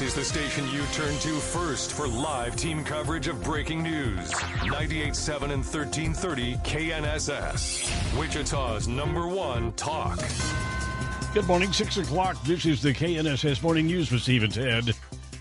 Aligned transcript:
This 0.00 0.16
is 0.16 0.32
the 0.32 0.40
station 0.40 0.66
you 0.70 0.82
turn 0.94 1.14
to 1.18 1.28
first 1.38 1.92
for 1.92 2.08
live 2.08 2.56
team 2.56 2.82
coverage 2.84 3.28
of 3.28 3.44
breaking 3.44 3.82
news. 3.82 4.32
98.7 4.32 5.42
and 5.42 5.62
1330 5.62 6.54
KNSS. 6.54 8.18
Wichita's 8.18 8.88
number 8.88 9.28
one 9.28 9.72
talk. 9.72 10.18
Good 11.34 11.46
morning, 11.46 11.70
6 11.70 11.98
o'clock. 11.98 12.42
This 12.44 12.64
is 12.64 12.80
the 12.80 12.94
KNSS 12.94 13.62
Morning 13.62 13.84
News 13.88 14.10
with 14.10 14.22
Steve 14.22 14.42
and 14.42 14.54
Ted. 14.54 14.96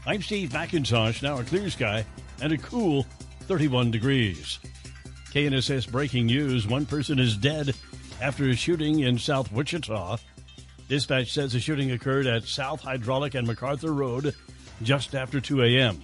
I'm 0.05 0.21
Steve 0.21 0.49
McIntosh. 0.49 1.23
Now 1.23 1.39
a 1.39 1.43
clear 1.45 1.69
sky 1.69 2.05
and 2.41 2.51
a 2.51 2.57
cool 2.57 3.05
31 3.43 3.91
degrees. 3.91 4.59
KNSS 5.31 5.89
breaking 5.89 6.25
news. 6.25 6.67
One 6.67 6.85
person 6.85 7.17
is 7.17 7.37
dead 7.37 7.73
after 8.21 8.49
a 8.49 8.55
shooting 8.57 8.99
in 8.99 9.17
South 9.19 9.53
Wichita. 9.53 10.17
Dispatch 10.89 11.31
says 11.31 11.53
the 11.53 11.59
shooting 11.59 11.91
occurred 11.91 12.25
at 12.25 12.45
South 12.45 12.81
Hydraulic 12.81 13.35
and 13.35 13.45
MacArthur 13.45 13.93
Road 13.93 14.33
just 14.81 15.13
after 15.13 15.39
2 15.39 15.61
a.m. 15.61 16.03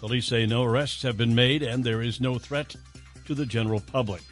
Police 0.00 0.26
say 0.26 0.46
no 0.46 0.64
arrests 0.64 1.02
have 1.02 1.18
been 1.18 1.34
made 1.34 1.62
and 1.62 1.84
there 1.84 2.00
is 2.00 2.22
no 2.22 2.38
threat 2.38 2.74
to 3.26 3.34
the 3.34 3.44
general 3.44 3.80
public. 3.80 4.22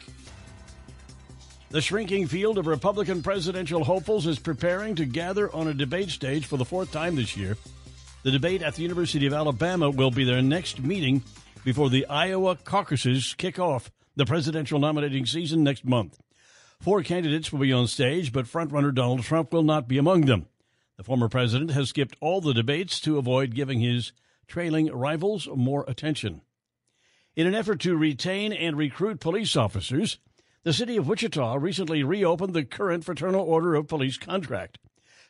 The 1.69 1.81
shrinking 1.81 2.25
field 2.25 2.57
of 2.57 2.65
Republican 2.65 3.21
presidential 3.21 3.83
hopefuls 3.83 4.25
is 4.25 4.39
preparing 4.39 4.95
to 4.95 5.05
gather 5.05 5.53
on 5.55 5.67
a 5.67 5.73
debate 5.75 6.09
stage 6.09 6.47
for 6.47 6.57
the 6.57 6.65
fourth 6.65 6.91
time 6.91 7.15
this 7.15 7.37
year. 7.37 7.55
The 8.23 8.31
debate 8.31 8.63
at 8.63 8.73
the 8.73 8.81
University 8.81 9.27
of 9.27 9.33
Alabama 9.33 9.91
will 9.91 10.11
be 10.11 10.23
their 10.23 10.41
next 10.41 10.81
meeting 10.81 11.23
before 11.63 11.91
the 11.91 12.07
Iowa 12.07 12.55
caucuses 12.55 13.35
kick 13.35 13.59
off 13.59 13.91
the 14.15 14.25
presidential 14.25 14.79
nominating 14.79 15.27
season 15.27 15.63
next 15.63 15.85
month. 15.85 16.17
Four 16.83 17.01
candidates 17.01 17.49
will 17.49 17.61
be 17.61 17.71
on 17.71 17.87
stage, 17.87 18.33
but 18.33 18.45
frontrunner 18.45 18.93
Donald 18.93 19.23
Trump 19.23 19.53
will 19.53 19.63
not 19.63 19.87
be 19.87 19.97
among 19.97 20.25
them. 20.25 20.47
The 20.97 21.03
former 21.05 21.29
president 21.29 21.71
has 21.71 21.87
skipped 21.87 22.17
all 22.19 22.41
the 22.41 22.53
debates 22.53 22.99
to 22.99 23.17
avoid 23.17 23.55
giving 23.55 23.79
his 23.79 24.11
trailing 24.47 24.91
rivals 24.91 25.47
more 25.55 25.85
attention. 25.87 26.41
In 27.37 27.47
an 27.47 27.55
effort 27.55 27.79
to 27.79 27.95
retain 27.95 28.51
and 28.51 28.77
recruit 28.77 29.21
police 29.21 29.55
officers, 29.55 30.19
the 30.63 30.73
city 30.73 30.97
of 30.97 31.07
Wichita 31.07 31.55
recently 31.55 32.03
reopened 32.03 32.53
the 32.53 32.65
current 32.65 33.05
Fraternal 33.05 33.45
Order 33.45 33.75
of 33.75 33.87
Police 33.87 34.17
contract. 34.17 34.77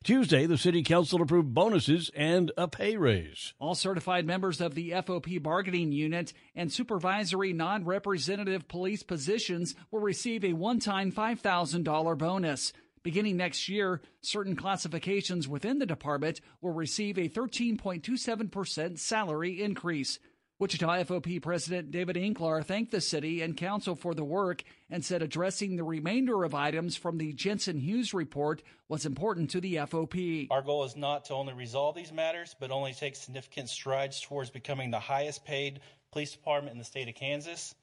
Tuesday, 0.03 0.45
the 0.45 0.57
city 0.57 0.83
council 0.83 1.21
approved 1.21 1.53
bonuses 1.53 2.11
and 2.13 2.51
a 2.57 2.67
pay 2.67 2.97
raise. 2.97 3.53
All 3.57 3.73
certified 3.73 4.25
members 4.25 4.59
of 4.59 4.75
the 4.75 4.91
FOP 4.91 5.41
bargaining 5.41 5.93
unit 5.93 6.33
and 6.55 6.69
supervisory 6.69 7.53
non 7.53 7.85
representative 7.85 8.67
police 8.67 9.01
positions 9.01 9.75
will 9.91 10.01
receive 10.01 10.43
a 10.43 10.51
one 10.51 10.79
time 10.79 11.09
$5,000 11.09 12.17
bonus. 12.17 12.73
Beginning 13.01 13.37
next 13.37 13.69
year, 13.69 14.01
certain 14.21 14.57
classifications 14.57 15.47
within 15.47 15.79
the 15.79 15.85
department 15.85 16.41
will 16.61 16.73
receive 16.73 17.17
a 17.17 17.29
13.27% 17.29 18.99
salary 18.99 19.61
increase. 19.61 20.19
Wichita 20.59 21.03
FOP 21.03 21.41
President 21.41 21.89
David 21.89 22.15
Inklar 22.15 22.63
thanked 22.63 22.91
the 22.91 23.01
city 23.01 23.41
and 23.41 23.57
council 23.57 23.95
for 23.95 24.13
the 24.13 24.23
work 24.23 24.63
and 24.89 25.03
said 25.03 25.21
addressing 25.21 25.75
the 25.75 25.83
remainder 25.83 26.43
of 26.43 26.53
items 26.53 26.95
from 26.95 27.17
the 27.17 27.33
Jensen 27.33 27.79
Hughes 27.79 28.13
report 28.13 28.61
was 28.87 29.05
important 29.05 29.49
to 29.49 29.59
the 29.59 29.75
FOP. 29.77 30.47
Our 30.51 30.61
goal 30.61 30.83
is 30.83 30.95
not 30.95 31.25
to 31.25 31.33
only 31.33 31.53
resolve 31.53 31.95
these 31.95 32.11
matters, 32.11 32.55
but 32.59 32.71
only 32.71 32.93
take 32.93 33.15
significant 33.15 33.69
strides 33.69 34.21
towards 34.21 34.51
becoming 34.51 34.91
the 34.91 34.99
highest 34.99 35.43
paid 35.43 35.79
police 36.11 36.31
department 36.31 36.73
in 36.73 36.79
the 36.79 36.85
state 36.85 37.09
of 37.09 37.15
Kansas 37.15 37.73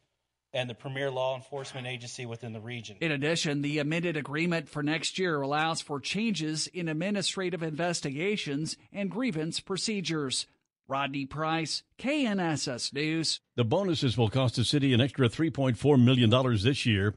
and 0.52 0.70
the 0.70 0.74
premier 0.74 1.10
law 1.10 1.36
enforcement 1.36 1.86
agency 1.86 2.26
within 2.26 2.52
the 2.52 2.60
region. 2.60 2.96
In 3.00 3.12
addition, 3.12 3.62
the 3.62 3.78
amended 3.78 4.16
agreement 4.16 4.68
for 4.68 4.82
next 4.82 5.18
year 5.18 5.40
allows 5.40 5.80
for 5.80 6.00
changes 6.00 6.66
in 6.68 6.88
administrative 6.88 7.62
investigations 7.62 8.76
and 8.92 9.10
grievance 9.10 9.60
procedures. 9.60 10.46
Rodney 10.90 11.24
Price, 11.24 11.84
KNSS 12.00 12.92
News. 12.92 13.38
The 13.54 13.64
bonuses 13.64 14.18
will 14.18 14.28
cost 14.28 14.56
the 14.56 14.64
city 14.64 14.92
an 14.92 15.00
extra 15.00 15.28
$3.4 15.28 16.02
million 16.02 16.30
this 16.64 16.84
year, 16.84 17.14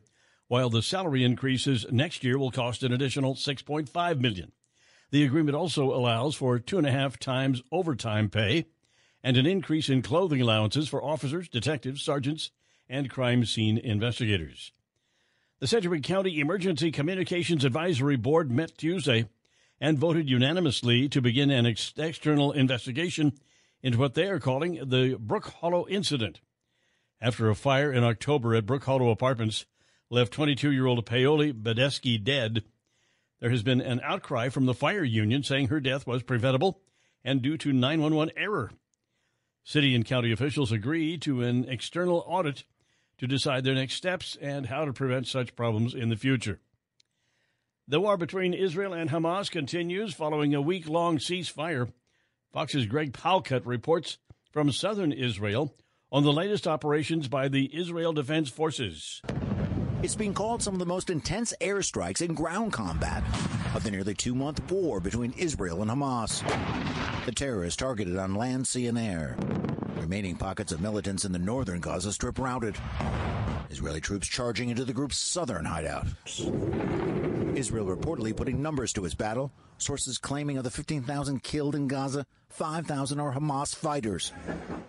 while 0.48 0.70
the 0.70 0.84
salary 0.84 1.24
increases 1.24 1.88
next 1.90 2.24
year 2.24 2.38
will 2.38 2.52
cost 2.52 2.84
an 2.84 2.94
additional 2.94 3.34
6.5 3.34 4.20
million. 4.20 4.52
The 5.10 5.24
agreement 5.24 5.56
also 5.56 5.92
allows 5.92 6.36
for 6.36 6.60
two 6.60 6.78
and 6.78 6.86
a 6.86 6.92
half 6.92 7.18
times 7.18 7.64
overtime 7.72 8.30
pay 8.30 8.68
and 9.24 9.38
an 9.38 9.48
increase 9.48 9.90
in 9.90 10.04
clothing 10.04 10.42
allowances 10.42 10.88
for 10.88 11.04
officers, 11.04 11.50
detectives, 11.50 12.04
sergeants, 12.04 12.52
and 12.88 13.10
crime 13.10 13.44
scene 13.44 13.80
investigators. 13.80 14.72
The 15.60 15.68
Sedgwick 15.68 16.04
County 16.04 16.40
Emergency 16.40 16.92
Communications 16.92 17.66
Advisory 17.66 18.18
Board 18.18 18.52
met 18.52 18.78
Tuesday 18.78 19.30
and 19.82 19.98
voted 19.98 20.30
unanimously 20.30 21.10
to 21.10 21.22
begin 21.22 21.50
an 21.50 21.66
ex- 21.66 21.94
external 21.98 22.52
investigation 22.52 23.34
into 23.84 24.00
what 24.00 24.14
they 24.14 24.28
are 24.28 24.40
calling 24.40 24.76
the 24.90 25.18
Brook 25.20 25.54
Hollow 25.60 25.86
incident. 25.88 26.40
After 27.22 27.50
a 27.50 27.56
fire 27.56 27.92
in 27.92 28.04
October 28.04 28.56
at 28.56 28.66
Brook 28.66 28.86
Hollow 28.86 29.10
Apartments 29.10 29.66
left 30.10 30.34
22 30.34 30.72
year 30.72 30.88
old 30.88 31.06
Paoli 31.06 31.54
Badesky 31.54 32.22
dead, 32.24 32.64
there 33.42 33.50
has 33.50 33.62
been 33.62 33.82
an 33.82 34.00
outcry 34.04 34.50
from 34.50 34.66
the 34.66 34.74
fire 34.74 35.04
union 35.04 35.44
saying 35.44 35.68
her 35.68 35.82
death 35.82 36.08
was 36.08 36.24
preventable 36.24 36.82
and 37.24 37.42
due 37.42 37.58
to 37.58 37.74
911 37.74 38.34
error. 38.38 38.72
City 39.66 39.96
and 39.96 40.06
county 40.06 40.32
officials 40.32 40.72
agree 40.72 41.18
to 41.18 41.42
an 41.42 41.66
external 41.70 42.24
audit 42.26 42.64
to 43.18 43.28
decide 43.28 43.64
their 43.64 43.76
next 43.76 43.94
steps 43.94 44.38
and 44.42 44.66
how 44.66 44.86
to 44.86 44.94
prevent 44.94 45.28
such 45.28 45.56
problems 45.56 45.94
in 45.94 46.10
the 46.10 46.18
future. 46.18 46.60
The 47.88 48.00
war 48.00 48.18
between 48.18 48.54
Israel 48.54 48.94
and 48.94 49.10
Hamas 49.10 49.52
continues 49.52 50.14
following 50.14 50.56
a 50.56 50.62
week 50.62 50.88
long 50.88 51.18
ceasefire 51.18 51.92
Fox's 52.54 52.86
Greg 52.86 53.14
Palkot 53.14 53.64
reports 53.66 54.20
from 54.52 54.72
southern 54.72 55.12
Israel 55.12 55.74
on 56.12 56.22
the 56.22 56.32
latest 56.32 56.68
operations 56.68 57.28
by 57.28 57.48
the 57.48 57.76
Israel 57.76 58.14
Defense 58.14 58.48
Forces. 58.48 59.24
It's 60.04 60.14
been 60.14 60.36
called 60.36 60.62
some 60.62 60.76
of 60.76 60.80
the 60.80 60.86
most 60.86 61.10
intense 61.10 61.52
airstrikes 61.60 62.22
in 62.22 62.36
ground 62.36 62.72
combat 62.72 63.24
of 63.74 63.82
the 63.82 63.90
nearly 63.90 64.14
two 64.14 64.36
month 64.36 64.72
war 64.72 65.00
between 65.00 65.34
Israel 65.36 65.82
and 65.82 65.90
Hamas. 65.90 66.44
The 67.26 67.32
terrorists 67.32 67.78
targeted 67.78 68.18
on 68.18 68.36
land, 68.36 68.68
sea, 68.68 68.86
and 68.86 69.00
air. 69.00 69.36
Remaining 69.96 70.36
pockets 70.36 70.72
of 70.72 70.80
militants 70.80 71.26
in 71.26 71.32
the 71.32 71.40
northern 71.40 71.80
Gaza 71.80 72.14
Strip 72.14 72.38
routed. 72.38 72.78
Israeli 73.72 74.00
troops 74.00 74.28
charging 74.28 74.70
into 74.70 74.86
the 74.86 74.94
group's 74.94 75.18
southern 75.18 75.66
hideout. 75.66 76.06
Israel 77.56 77.86
reportedly 77.86 78.36
putting 78.36 78.62
numbers 78.62 78.94
to 78.94 79.06
its 79.06 79.14
battle. 79.14 79.52
Sources 79.78 80.18
claiming 80.18 80.58
of 80.58 80.64
the 80.64 80.72
15,000 80.72 81.44
killed 81.44 81.76
in 81.76 81.88
Gaza, 81.88 82.26
5,000 82.50 83.20
are 83.20 83.34
Hamas 83.34 83.76
fighters. 83.76 84.32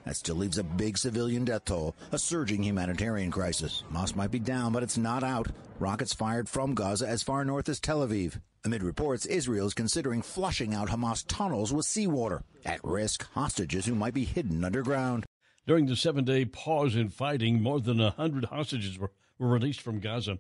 That 0.05 0.17
still 0.17 0.37
leaves 0.37 0.57
a 0.57 0.65
big 0.65 0.97
civilian 0.97 1.45
death 1.45 1.67
toll, 1.67 1.95
a 2.13 2.19
surging 2.19 2.63
humanitarian 2.63 3.31
crisis. 3.31 3.85
Hamas 3.93 4.17
might 4.17 4.31
be 4.31 4.39
down, 4.39 4.73
but 4.73 4.83
it's 4.83 4.97
not 4.97 5.23
out. 5.23 5.49
Rockets 5.79 6.15
fired 6.15 6.49
from 6.49 6.75
Gaza 6.75 7.07
as 7.07 7.23
far 7.23 7.45
north 7.45 7.69
as 7.69 7.81
Tel 7.81 8.07
Aviv. 8.07 8.41
Amid 8.65 8.83
reports, 8.83 9.27
Israel 9.27 9.67
is 9.67 9.75
considering 9.75 10.23
flushing 10.23 10.73
out 10.73 10.89
Hamas 10.89 11.25
tunnels 11.29 11.73
with 11.73 11.85
seawater. 11.85 12.45
At 12.65 12.83
risk, 12.83 13.27
hostages 13.33 13.85
who 13.85 13.95
might 13.95 14.15
be 14.15 14.25
hidden 14.25 14.65
underground. 14.65 15.27
During 15.67 15.87
the 15.87 15.97
seven 15.97 16.25
day 16.25 16.47
pause 16.47 16.97
in 16.97 17.11
fighting, 17.11 17.63
more 17.63 17.81
than 17.81 18.01
a 18.01 18.15
100 18.17 18.47
hostages 18.47 18.99
were, 18.99 19.13
were 19.39 19.49
released 19.49 19.83
from 19.83 20.01
Gaza. 20.01 20.39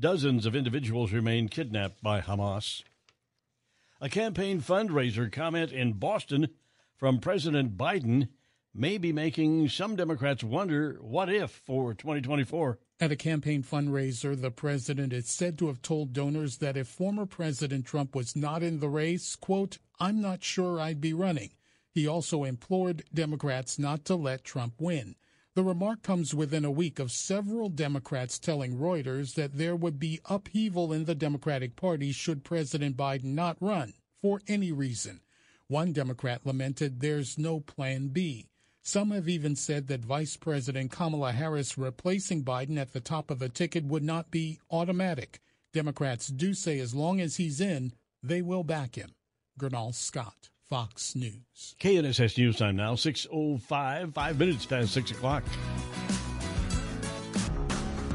Dozens 0.00 0.46
of 0.46 0.56
individuals 0.56 1.12
remain 1.12 1.50
kidnapped 1.50 2.02
by 2.02 2.22
Hamas. 2.22 2.84
A 4.00 4.08
campaign 4.08 4.62
fundraiser 4.62 5.30
comment 5.30 5.72
in 5.72 5.92
Boston 5.92 6.48
from 6.96 7.18
President 7.18 7.76
Biden 7.76 8.28
may 8.72 8.96
be 8.96 9.12
making 9.12 9.68
some 9.68 9.96
Democrats 9.96 10.42
wonder 10.42 10.96
what 11.02 11.28
if 11.28 11.50
for 11.50 11.92
2024. 11.92 12.78
At 12.98 13.12
a 13.12 13.16
campaign 13.16 13.62
fundraiser, 13.62 14.40
the 14.40 14.50
president 14.50 15.12
is 15.12 15.28
said 15.28 15.58
to 15.58 15.66
have 15.66 15.82
told 15.82 16.14
donors 16.14 16.58
that 16.58 16.78
if 16.78 16.88
former 16.88 17.26
President 17.26 17.84
Trump 17.84 18.14
was 18.14 18.34
not 18.34 18.62
in 18.62 18.80
the 18.80 18.88
race, 18.88 19.36
quote, 19.36 19.76
I'm 19.98 20.22
not 20.22 20.42
sure 20.42 20.80
I'd 20.80 21.02
be 21.02 21.12
running. 21.12 21.50
He 21.90 22.06
also 22.06 22.44
implored 22.44 23.04
Democrats 23.12 23.78
not 23.78 24.06
to 24.06 24.14
let 24.14 24.44
Trump 24.44 24.74
win. 24.78 25.16
The 25.56 25.64
remark 25.64 26.02
comes 26.02 26.32
within 26.32 26.64
a 26.64 26.70
week 26.70 27.00
of 27.00 27.10
several 27.10 27.68
Democrats 27.68 28.38
telling 28.38 28.76
Reuters 28.76 29.34
that 29.34 29.58
there 29.58 29.74
would 29.74 29.98
be 29.98 30.20
upheaval 30.26 30.92
in 30.92 31.06
the 31.06 31.14
Democratic 31.14 31.74
Party 31.74 32.12
should 32.12 32.44
President 32.44 32.96
Biden 32.96 33.34
not 33.34 33.56
run 33.60 33.94
for 34.22 34.40
any 34.46 34.70
reason. 34.70 35.22
One 35.66 35.92
Democrat 35.92 36.46
lamented 36.46 37.00
there's 37.00 37.36
no 37.36 37.58
plan 37.58 38.08
B. 38.08 38.46
Some 38.82 39.10
have 39.10 39.28
even 39.28 39.56
said 39.56 39.88
that 39.88 40.04
Vice 40.04 40.36
President 40.36 40.92
Kamala 40.92 41.32
Harris 41.32 41.76
replacing 41.76 42.44
Biden 42.44 42.78
at 42.78 42.92
the 42.92 43.00
top 43.00 43.28
of 43.30 43.40
the 43.40 43.48
ticket 43.48 43.84
would 43.84 44.04
not 44.04 44.30
be 44.30 44.60
automatic. 44.70 45.40
Democrats 45.72 46.28
do 46.28 46.54
say 46.54 46.78
as 46.78 46.94
long 46.94 47.20
as 47.20 47.36
he's 47.36 47.60
in, 47.60 47.92
they 48.22 48.40
will 48.40 48.64
back 48.64 48.94
him. 48.94 49.14
Gurnal 49.58 49.94
Scott. 49.94 50.50
Fox 50.70 51.14
News. 51.16 51.74
KNSS 51.80 52.38
News 52.38 52.58
Time 52.58 52.76
now, 52.76 52.94
6.05, 52.94 54.14
five 54.14 54.38
minutes 54.38 54.64
past 54.64 54.92
6 54.92 55.10
o'clock. 55.10 55.42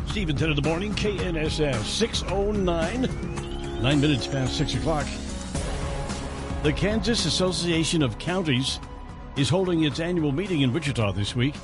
Stephen 0.07 0.37
10 0.37 0.51
of 0.51 0.55
the 0.55 0.61
morning, 0.61 0.93
KNSS, 0.93 1.73
6.09, 1.73 3.81
nine 3.81 3.99
minutes 3.99 4.25
past 4.25 4.57
6 4.57 4.75
o'clock. 4.75 5.05
The 6.63 6.71
Kansas 6.71 7.25
Association 7.25 8.01
of 8.01 8.17
Counties 8.19 8.79
is 9.35 9.49
holding 9.49 9.83
its 9.83 9.99
annual 9.99 10.31
meeting 10.31 10.61
in 10.61 10.71
Wichita 10.71 11.11
this 11.11 11.35
week. 11.35 11.55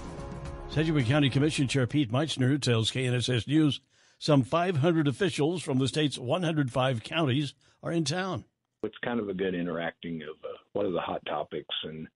Sedgwick 0.72 1.06
County 1.06 1.30
Commission 1.30 1.70
Chair 1.70 1.88
Pete 1.88 2.12
Meitzner 2.12 2.62
tells 2.62 2.92
KNSS 2.92 3.48
News 3.48 3.80
some 4.20 4.44
500 4.44 5.08
officials 5.08 5.64
from 5.64 5.80
the 5.80 5.88
state's 5.88 6.20
105 6.20 7.02
counties 7.02 7.54
are 7.82 7.94
in 7.94 8.04
town. 8.04 8.44
It's 8.84 8.98
kind 9.04 9.20
of 9.20 9.30
a 9.30 9.34
good 9.34 9.54
interacting 9.54 10.22
of 10.24 10.36
uh, 10.44 10.58
what 10.74 10.86
are 10.86 10.92
the 10.92 11.00
hot 11.00 11.22
topics 11.28 11.76
and 11.84 12.08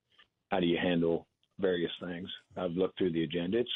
how 0.52 0.60
do 0.60 0.66
you 0.66 0.78
handle 0.82 1.28
various 1.60 1.92
things. 2.02 2.28
I've 2.58 2.72
looked 2.72 2.98
through 2.98 3.12
the 3.12 3.24
agenda. 3.24 3.60
It's 3.60 3.70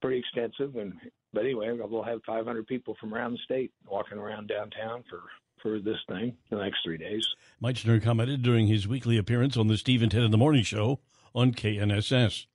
pretty 0.00 0.18
extensive, 0.18 0.76
and 0.76 0.94
but 1.32 1.44
anyway, 1.44 1.70
we'll 1.72 2.02
have 2.02 2.20
500 2.24 2.66
people 2.66 2.96
from 3.00 3.12
around 3.12 3.32
the 3.32 3.38
state 3.44 3.72
walking 3.86 4.18
around 4.18 4.48
downtown 4.48 5.02
for 5.10 5.20
for 5.62 5.80
this 5.80 5.96
thing 6.08 6.36
the 6.50 6.56
next 6.56 6.78
three 6.84 6.98
days. 6.98 7.26
Meitzner 7.62 8.02
commented 8.02 8.42
during 8.42 8.66
his 8.66 8.86
weekly 8.86 9.16
appearance 9.16 9.56
on 9.56 9.66
the 9.66 9.78
Steve 9.78 10.02
and 10.02 10.12
Ted 10.12 10.22
in 10.22 10.30
the 10.30 10.36
Morning 10.36 10.62
Show 10.62 11.00
on 11.34 11.52
KNSS. 11.52 12.46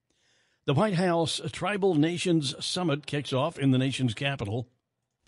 The 0.66 0.74
White 0.76 0.94
House 0.94 1.42
Tribal 1.52 1.96
Nations 1.96 2.54
Summit 2.64 3.08
kicks 3.08 3.34
off 3.34 3.58
in 3.58 3.72
the 3.72 3.80
nation's 3.80 4.14
capital 4.14 4.68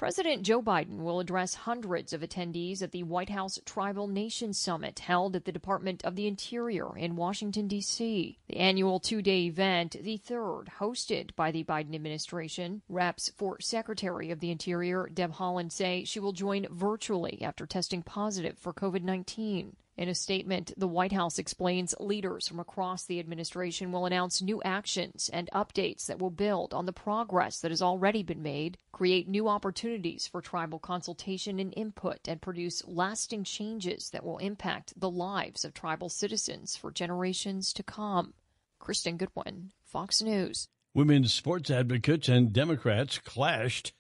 President 0.02 0.42
Joe 0.42 0.64
Biden 0.64 1.04
will 1.04 1.20
address 1.20 1.54
hundreds 1.54 2.12
of 2.12 2.22
attendees 2.22 2.82
at 2.82 2.92
the 2.92 3.04
White 3.04 3.30
House 3.30 3.60
Tribal 3.66 4.08
Nations 4.08 4.58
Summit 4.58 4.98
held 4.98 5.36
at 5.36 5.46
the 5.46 5.52
Department 5.52 6.04
of 6.04 6.16
the 6.16 6.26
Interior 6.26 6.98
in 6.98 7.16
Washington, 7.16 7.68
D.C. 7.68 8.40
The 8.48 8.58
annual 8.58 9.00
two 9.00 9.22
day 9.22 9.44
event, 9.44 9.96
the 10.02 10.18
third 10.18 10.72
hosted 10.80 11.36
by 11.36 11.52
the 11.52 11.64
Biden 11.64 11.94
administration, 11.94 12.82
reps 12.90 13.32
for 13.38 13.62
Secretary 13.62 14.32
of 14.32 14.40
the 14.40 14.50
Interior 14.50 15.08
Deb 15.14 15.34
Haaland 15.34 15.72
say 15.72 16.04
she 16.04 16.20
will 16.20 16.34
join 16.34 16.66
virtually 16.72 17.40
after 17.44 17.68
testing 17.68 18.02
positive 18.02 18.58
for 18.58 18.74
COVID 18.74 19.04
19. 19.04 19.76
In 20.02 20.10
a 20.10 20.16
statement, 20.16 20.74
the 20.76 20.88
White 20.88 21.12
House 21.12 21.38
explains 21.38 21.94
leaders 22.00 22.48
from 22.48 22.60
across 22.60 23.06
the 23.06 23.20
administration 23.20 23.92
will 23.92 24.08
announce 24.08 24.42
new 24.42 24.60
actions 24.64 25.30
and 25.32 25.48
updates 25.54 26.08
that 26.08 26.18
will 26.18 26.32
build 26.32 26.74
on 26.74 26.88
the 26.88 26.92
progress 26.92 27.60
that 27.60 27.70
has 27.70 27.84
already 27.84 28.24
been 28.24 28.42
made, 28.42 28.80
create 28.92 29.28
new 29.28 29.48
opportunities 29.48 30.26
for 30.26 30.42
tribal 30.42 30.80
consultation 30.80 31.60
and 31.60 31.72
input, 31.78 32.28
and 32.28 32.42
produce 32.42 32.82
lasting 32.88 33.44
changes 33.44 34.10
that 34.10 34.24
will 34.26 34.40
impact 34.40 35.00
the 35.00 35.12
lives 35.12 35.64
of 35.64 35.76
tribal 35.76 36.10
citizens 36.10 36.76
for 36.76 36.90
generations 36.90 37.72
to 37.72 37.84
come. 37.84 38.34
Kristen 38.80 39.18
Goodwin, 39.18 39.72
Fox 39.86 40.20
News. 40.20 40.68
Women's 40.96 41.32
sports 41.32 41.70
advocates 41.70 42.28
and 42.28 42.52
Democrats 42.52 43.20
clashed 43.20 43.94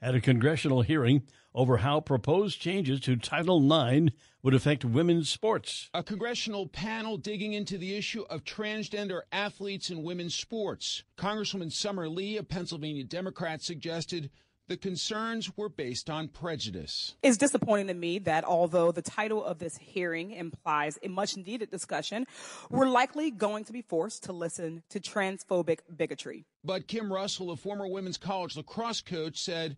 at 0.00 0.14
a 0.14 0.20
congressional 0.20 0.82
hearing 0.82 1.24
over 1.52 1.78
how 1.78 1.98
proposed 1.98 2.60
changes 2.60 3.00
to 3.00 3.16
Title 3.16 3.60
IX 3.72 4.14
would 4.48 4.54
affect 4.54 4.82
women's 4.82 5.28
sports. 5.28 5.90
A 5.92 6.02
congressional 6.02 6.66
panel 6.66 7.18
digging 7.18 7.52
into 7.52 7.76
the 7.76 7.94
issue 7.94 8.24
of 8.30 8.44
transgender 8.44 9.20
athletes 9.30 9.90
in 9.90 10.02
women's 10.02 10.34
sports. 10.34 11.04
Congresswoman 11.18 11.70
Summer 11.70 12.08
Lee, 12.08 12.38
a 12.38 12.42
Pennsylvania 12.42 13.04
Democrat, 13.04 13.60
suggested 13.60 14.30
the 14.66 14.78
concerns 14.78 15.54
were 15.54 15.68
based 15.68 16.08
on 16.08 16.28
prejudice. 16.28 17.14
It's 17.22 17.36
disappointing 17.36 17.88
to 17.88 17.94
me 17.94 18.20
that 18.20 18.44
although 18.44 18.90
the 18.90 19.02
title 19.02 19.44
of 19.44 19.58
this 19.58 19.76
hearing 19.76 20.30
implies 20.30 20.98
a 21.02 21.08
much 21.08 21.36
needed 21.36 21.70
discussion, 21.70 22.24
we're 22.70 22.88
likely 22.88 23.30
going 23.30 23.64
to 23.64 23.72
be 23.74 23.82
forced 23.82 24.24
to 24.24 24.32
listen 24.32 24.82
to 24.88 24.98
transphobic 24.98 25.80
bigotry. 25.94 26.46
But 26.64 26.86
Kim 26.86 27.12
Russell, 27.12 27.50
a 27.50 27.56
former 27.56 27.86
women's 27.86 28.16
college 28.16 28.56
lacrosse 28.56 29.02
coach, 29.02 29.38
said 29.42 29.76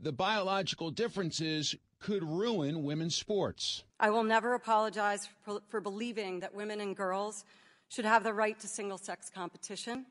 the 0.00 0.12
biological 0.12 0.90
differences 0.90 1.74
could 2.06 2.22
ruin 2.22 2.84
women's 2.84 3.16
sports. 3.16 3.82
I 3.98 4.10
will 4.10 4.22
never 4.22 4.54
apologize 4.54 5.28
for, 5.44 5.60
for, 5.66 5.80
believing 5.80 6.38
that 6.38 6.54
women 6.54 6.80
and 6.80 6.94
girls 6.94 7.44
should 7.88 8.04
have 8.04 8.22
the 8.22 8.32
right 8.32 8.56
to 8.60 8.68
single 8.68 8.96
sex 8.96 9.28
competition, 9.28 10.06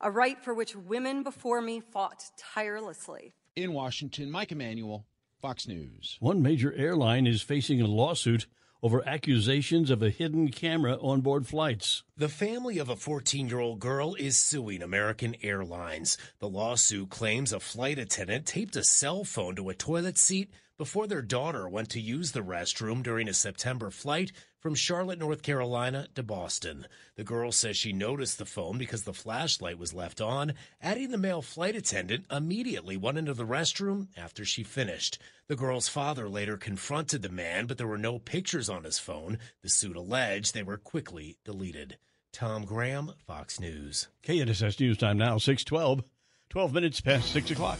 a 0.00 0.10
right 0.10 0.36
for 0.42 0.52
which 0.52 0.74
women 0.74 1.22
before 1.22 1.62
me 1.62 1.78
fought 1.78 2.24
tirelessly. 2.36 3.34
In 3.54 3.72
Washington, 3.72 4.32
Mike 4.32 4.50
Emanuel, 4.50 5.06
Fox 5.40 5.68
News. 5.68 6.16
One 6.18 6.42
major 6.42 6.72
airline 6.72 7.28
is 7.28 7.40
facing 7.40 7.80
a 7.80 7.86
lawsuit 7.86 8.48
over 8.82 9.06
accusations 9.08 9.90
of 9.90 10.02
a 10.02 10.10
hidden 10.10 10.48
camera 10.48 10.94
on 11.00 11.20
board 11.20 11.46
flights. 11.46 12.02
The 12.16 12.28
family 12.28 12.78
of 12.78 12.88
a 12.88 12.96
14 12.96 13.48
year 13.48 13.60
old 13.60 13.78
girl 13.78 14.16
is 14.16 14.36
suing 14.36 14.82
American 14.82 15.36
Airlines. 15.40 16.18
The 16.40 16.48
lawsuit 16.48 17.10
claims 17.10 17.52
a 17.52 17.60
flight 17.60 18.00
attendant 18.00 18.44
taped 18.44 18.74
a 18.74 18.82
cell 18.82 19.22
phone 19.22 19.54
to 19.54 19.68
a 19.68 19.74
toilet 19.74 20.18
seat 20.18 20.50
before 20.82 21.06
their 21.06 21.22
daughter 21.22 21.68
went 21.68 21.88
to 21.88 22.00
use 22.00 22.32
the 22.32 22.40
restroom 22.40 23.04
during 23.04 23.28
a 23.28 23.32
September 23.32 23.88
flight 23.88 24.32
from 24.58 24.74
Charlotte, 24.74 25.20
North 25.20 25.40
Carolina 25.40 26.08
to 26.12 26.24
Boston. 26.24 26.88
The 27.14 27.22
girl 27.22 27.52
says 27.52 27.76
she 27.76 27.92
noticed 27.92 28.36
the 28.36 28.44
phone 28.44 28.78
because 28.78 29.04
the 29.04 29.12
flashlight 29.12 29.78
was 29.78 29.94
left 29.94 30.20
on, 30.20 30.54
adding 30.80 31.12
the 31.12 31.18
male 31.18 31.40
flight 31.40 31.76
attendant 31.76 32.24
immediately 32.32 32.96
went 32.96 33.16
into 33.16 33.32
the 33.32 33.46
restroom 33.46 34.08
after 34.16 34.44
she 34.44 34.64
finished. 34.64 35.20
The 35.46 35.54
girl's 35.54 35.86
father 35.86 36.28
later 36.28 36.56
confronted 36.56 37.22
the 37.22 37.28
man, 37.28 37.66
but 37.66 37.78
there 37.78 37.86
were 37.86 37.96
no 37.96 38.18
pictures 38.18 38.68
on 38.68 38.82
his 38.82 38.98
phone. 38.98 39.38
The 39.62 39.68
suit 39.68 39.94
alleged 39.94 40.52
they 40.52 40.64
were 40.64 40.78
quickly 40.78 41.36
deleted. 41.44 41.96
Tom 42.32 42.64
Graham, 42.64 43.12
Fox 43.24 43.60
News. 43.60 44.08
KNSS 44.24 44.80
News 44.80 44.98
Time 44.98 45.16
now, 45.16 45.38
612, 45.38 46.02
12 46.50 46.74
minutes 46.74 47.00
past 47.00 47.30
6 47.30 47.52
o'clock 47.52 47.78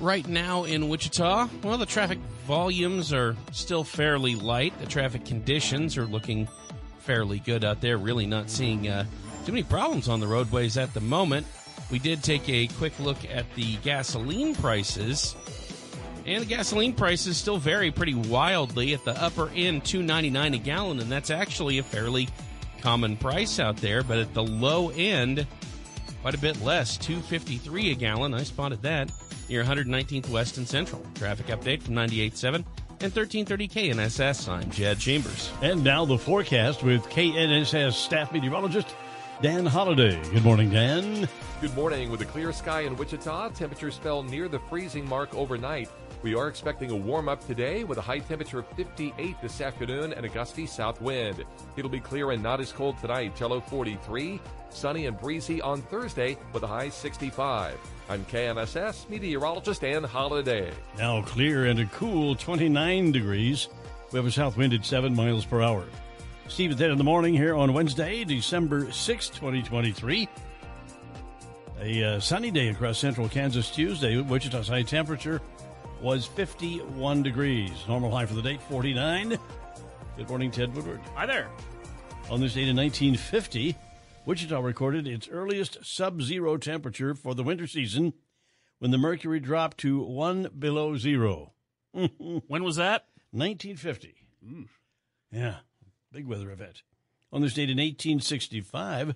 right 0.00 0.26
now 0.26 0.64
in 0.64 0.88
Wichita? 0.88 1.48
Well, 1.62 1.78
the 1.78 1.86
traffic 1.86 2.18
volumes 2.46 3.12
are 3.12 3.36
still 3.52 3.84
fairly 3.84 4.34
light. 4.34 4.78
The 4.80 4.86
traffic 4.86 5.24
conditions 5.24 5.96
are 5.96 6.06
looking 6.06 6.48
fairly 7.00 7.38
good 7.38 7.64
out 7.64 7.80
there. 7.80 7.98
Really 7.98 8.26
not 8.26 8.50
seeing 8.50 8.88
uh, 8.88 9.04
too 9.44 9.52
many 9.52 9.62
problems 9.62 10.08
on 10.08 10.20
the 10.20 10.26
roadways 10.26 10.76
at 10.76 10.94
the 10.94 11.00
moment. 11.00 11.46
We 11.90 11.98
did 11.98 12.22
take 12.22 12.48
a 12.48 12.66
quick 12.68 12.98
look 13.00 13.18
at 13.30 13.52
the 13.54 13.76
gasoline 13.76 14.54
prices. 14.54 15.34
And 16.26 16.42
the 16.42 16.46
gasoline 16.46 16.92
prices 16.92 17.36
still 17.36 17.58
vary 17.58 17.90
pretty 17.90 18.14
wildly 18.14 18.94
at 18.94 19.04
the 19.04 19.20
upper 19.20 19.48
end, 19.54 19.84
two 19.84 20.02
ninety 20.02 20.30
nine 20.30 20.54
a 20.54 20.58
gallon, 20.58 21.00
and 21.00 21.10
that's 21.10 21.30
actually 21.30 21.78
a 21.78 21.82
fairly 21.82 22.28
common 22.82 23.16
price 23.16 23.58
out 23.58 23.78
there. 23.78 24.02
But 24.02 24.18
at 24.18 24.34
the 24.34 24.42
low 24.42 24.90
end, 24.90 25.46
quite 26.20 26.34
a 26.34 26.38
bit 26.38 26.60
less, 26.62 26.98
two 26.98 27.20
fifty 27.20 27.56
three 27.56 27.90
a 27.90 27.94
gallon. 27.94 28.34
I 28.34 28.42
spotted 28.42 28.82
that 28.82 29.10
near 29.50 29.64
119th 29.64 30.30
West 30.30 30.56
and 30.56 30.66
Central. 30.66 31.04
Traffic 31.14 31.48
update 31.48 31.82
from 31.82 31.94
98.7 31.94 32.64
and 33.02 33.14
1330 33.14 33.68
KNSS. 33.68 34.48
I'm 34.48 34.70
Jed 34.70 34.98
Chambers. 34.98 35.50
And 35.60 35.82
now 35.82 36.04
the 36.04 36.16
forecast 36.16 36.82
with 36.82 37.02
KNSS 37.10 37.92
staff 37.92 38.32
meteorologist 38.32 38.94
Dan 39.42 39.66
Holliday. 39.66 40.20
Good 40.30 40.44
morning, 40.44 40.70
Dan. 40.70 41.28
Good 41.60 41.74
morning. 41.74 42.10
With 42.10 42.20
a 42.20 42.26
clear 42.26 42.52
sky 42.52 42.82
in 42.82 42.96
Wichita, 42.96 43.50
temperatures 43.50 43.96
fell 43.96 44.22
near 44.22 44.48
the 44.48 44.60
freezing 44.60 45.08
mark 45.08 45.34
overnight. 45.34 45.90
We 46.22 46.34
are 46.34 46.48
expecting 46.48 46.90
a 46.90 46.96
warm 46.96 47.30
up 47.30 47.46
today 47.46 47.82
with 47.82 47.96
a 47.96 48.02
high 48.02 48.18
temperature 48.18 48.58
of 48.58 48.68
58 48.76 49.40
this 49.40 49.62
afternoon 49.62 50.12
and 50.12 50.26
a 50.26 50.28
gusty 50.28 50.66
south 50.66 51.00
wind. 51.00 51.42
It'll 51.78 51.90
be 51.90 51.98
clear 51.98 52.32
and 52.32 52.42
not 52.42 52.60
as 52.60 52.72
cold 52.72 52.98
tonight, 52.98 53.34
Jello 53.36 53.58
43, 53.58 54.38
sunny 54.68 55.06
and 55.06 55.18
breezy 55.18 55.62
on 55.62 55.80
Thursday 55.80 56.36
with 56.52 56.62
a 56.62 56.66
high 56.66 56.90
65. 56.90 57.78
I'm 58.10 58.22
KNSS 58.26 59.08
meteorologist 59.08 59.80
Dan 59.80 60.04
Holliday. 60.04 60.70
Now 60.98 61.22
clear 61.22 61.64
and 61.64 61.80
a 61.80 61.86
cool 61.86 62.34
29 62.34 63.12
degrees. 63.12 63.68
We 64.12 64.18
have 64.18 64.26
a 64.26 64.30
south 64.30 64.58
wind 64.58 64.74
at 64.74 64.84
7 64.84 65.16
miles 65.16 65.46
per 65.46 65.62
hour. 65.62 65.86
Steve 66.48 66.72
at 66.72 66.78
10 66.78 66.90
in 66.90 66.98
the 66.98 67.04
morning 67.04 67.32
here 67.32 67.54
on 67.54 67.72
Wednesday, 67.72 68.24
December 68.24 68.92
6, 68.92 69.28
2023. 69.30 70.28
A 71.80 72.04
uh, 72.04 72.20
sunny 72.20 72.50
day 72.50 72.68
across 72.68 72.98
central 72.98 73.26
Kansas 73.26 73.70
Tuesday. 73.70 74.20
Wichita's 74.20 74.68
high 74.68 74.82
temperature 74.82 75.40
was 76.02 76.26
51 76.26 77.22
degrees. 77.22 77.72
Normal 77.86 78.10
high 78.10 78.26
for 78.26 78.34
the 78.34 78.42
date, 78.42 78.62
49. 78.62 79.38
Good 80.16 80.28
morning, 80.28 80.50
Ted 80.50 80.74
Woodward. 80.74 81.00
Hi 81.14 81.26
there. 81.26 81.48
On 82.30 82.40
this 82.40 82.54
date 82.54 82.68
in 82.68 82.76
1950, 82.76 83.76
Wichita 84.24 84.60
recorded 84.60 85.06
its 85.06 85.28
earliest 85.28 85.84
sub 85.84 86.22
zero 86.22 86.56
temperature 86.56 87.14
for 87.14 87.34
the 87.34 87.42
winter 87.42 87.66
season 87.66 88.12
when 88.78 88.90
the 88.90 88.98
mercury 88.98 89.40
dropped 89.40 89.78
to 89.78 90.00
one 90.00 90.48
below 90.58 90.96
zero. 90.96 91.52
when 91.92 92.64
was 92.64 92.76
that? 92.76 93.06
1950. 93.32 94.14
Mm. 94.46 94.68
Yeah, 95.30 95.56
big 96.12 96.26
weather 96.26 96.50
event. 96.50 96.82
On 97.32 97.42
this 97.42 97.54
date 97.54 97.70
in 97.70 97.76
1865, 97.78 99.14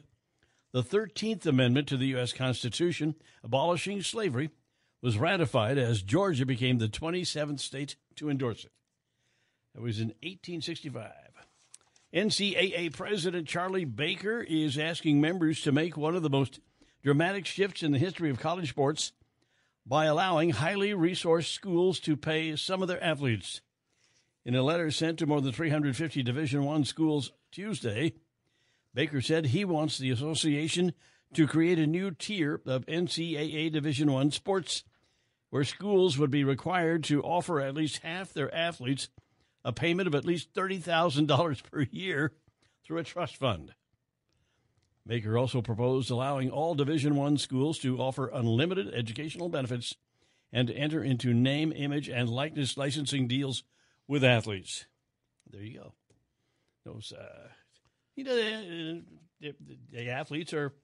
the 0.72 0.82
13th 0.82 1.46
Amendment 1.46 1.88
to 1.88 1.96
the 1.96 2.08
U.S. 2.08 2.32
Constitution 2.32 3.14
abolishing 3.42 4.02
slavery 4.02 4.50
was 5.04 5.18
ratified 5.18 5.76
as 5.76 6.00
Georgia 6.00 6.46
became 6.46 6.78
the 6.78 6.88
27th 6.88 7.60
state 7.60 7.96
to 8.16 8.30
endorse 8.30 8.64
it. 8.64 8.72
That 9.74 9.82
was 9.82 9.98
in 9.98 10.14
1865. 10.22 11.12
NCAA 12.14 12.90
President 12.90 13.46
Charlie 13.46 13.84
Baker 13.84 14.40
is 14.40 14.78
asking 14.78 15.20
members 15.20 15.60
to 15.60 15.72
make 15.72 15.98
one 15.98 16.16
of 16.16 16.22
the 16.22 16.30
most 16.30 16.58
dramatic 17.02 17.44
shifts 17.44 17.82
in 17.82 17.92
the 17.92 17.98
history 17.98 18.30
of 18.30 18.40
college 18.40 18.70
sports 18.70 19.12
by 19.84 20.06
allowing 20.06 20.48
highly 20.48 20.92
resourced 20.92 21.52
schools 21.52 22.00
to 22.00 22.16
pay 22.16 22.56
some 22.56 22.80
of 22.80 22.88
their 22.88 23.04
athletes. 23.04 23.60
In 24.46 24.54
a 24.54 24.62
letter 24.62 24.90
sent 24.90 25.18
to 25.18 25.26
more 25.26 25.42
than 25.42 25.52
350 25.52 26.22
Division 26.22 26.66
I 26.66 26.82
schools 26.84 27.30
Tuesday, 27.52 28.14
Baker 28.94 29.20
said 29.20 29.46
he 29.46 29.66
wants 29.66 29.98
the 29.98 30.10
association 30.10 30.94
to 31.34 31.46
create 31.46 31.78
a 31.78 31.86
new 31.86 32.10
tier 32.10 32.62
of 32.64 32.86
NCAA 32.86 33.70
Division 33.70 34.10
One 34.10 34.30
sports 34.30 34.82
where 35.54 35.62
schools 35.62 36.18
would 36.18 36.32
be 36.32 36.42
required 36.42 37.04
to 37.04 37.22
offer 37.22 37.60
at 37.60 37.76
least 37.76 37.98
half 37.98 38.32
their 38.32 38.52
athletes 38.52 39.08
a 39.64 39.72
payment 39.72 40.08
of 40.08 40.14
at 40.16 40.24
least 40.24 40.52
$30,000 40.52 41.62
per 41.70 41.82
year 41.92 42.32
through 42.84 42.98
a 42.98 43.04
trust 43.04 43.36
fund. 43.36 43.72
Baker 45.06 45.38
also 45.38 45.62
proposed 45.62 46.10
allowing 46.10 46.50
all 46.50 46.74
Division 46.74 47.14
One 47.14 47.38
schools 47.38 47.78
to 47.78 47.98
offer 47.98 48.26
unlimited 48.34 48.92
educational 48.92 49.48
benefits 49.48 49.94
and 50.52 50.66
to 50.66 50.74
enter 50.74 51.04
into 51.04 51.32
name, 51.32 51.72
image, 51.72 52.08
and 52.08 52.28
likeness 52.28 52.76
licensing 52.76 53.28
deals 53.28 53.62
with 54.08 54.24
athletes. 54.24 54.86
There 55.48 55.62
you 55.62 55.78
go. 55.78 55.92
Those, 56.84 57.12
uh, 57.16 57.46
you 58.16 58.24
know, 58.24 58.34
the, 58.34 59.04
the, 59.40 59.54
the 59.92 60.10
athletes 60.10 60.52
are 60.52 60.74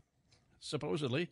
supposedly 0.60 1.28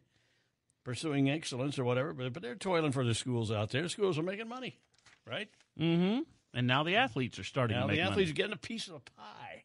pursuing 0.89 1.29
excellence 1.29 1.79
or 1.79 1.85
whatever, 1.85 2.15
but, 2.15 2.33
but 2.33 2.43
they're 2.43 2.55
toiling 2.55 2.93
for 2.93 3.05
the 3.05 3.13
schools 3.15 3.53
out 3.53 3.69
there. 3.71 3.87
Schools 3.89 4.19
are 4.19 4.23
making 4.23 4.49
money, 4.49 4.79
right? 5.27 5.49
Mm-hmm. 5.79 6.21
And 6.55 6.67
now 6.67 6.83
the 6.83 6.97
athletes 6.97 7.39
are 7.39 7.45
starting 7.45 7.77
now 7.77 7.83
to 7.83 7.89
make 7.89 7.97
the 7.97 8.03
athletes 8.03 8.29
money. 8.29 8.31
are 8.31 8.35
getting 8.35 8.53
a 8.55 8.57
piece 8.57 8.89
of 8.89 8.95
the 8.95 9.11
pie. 9.13 9.65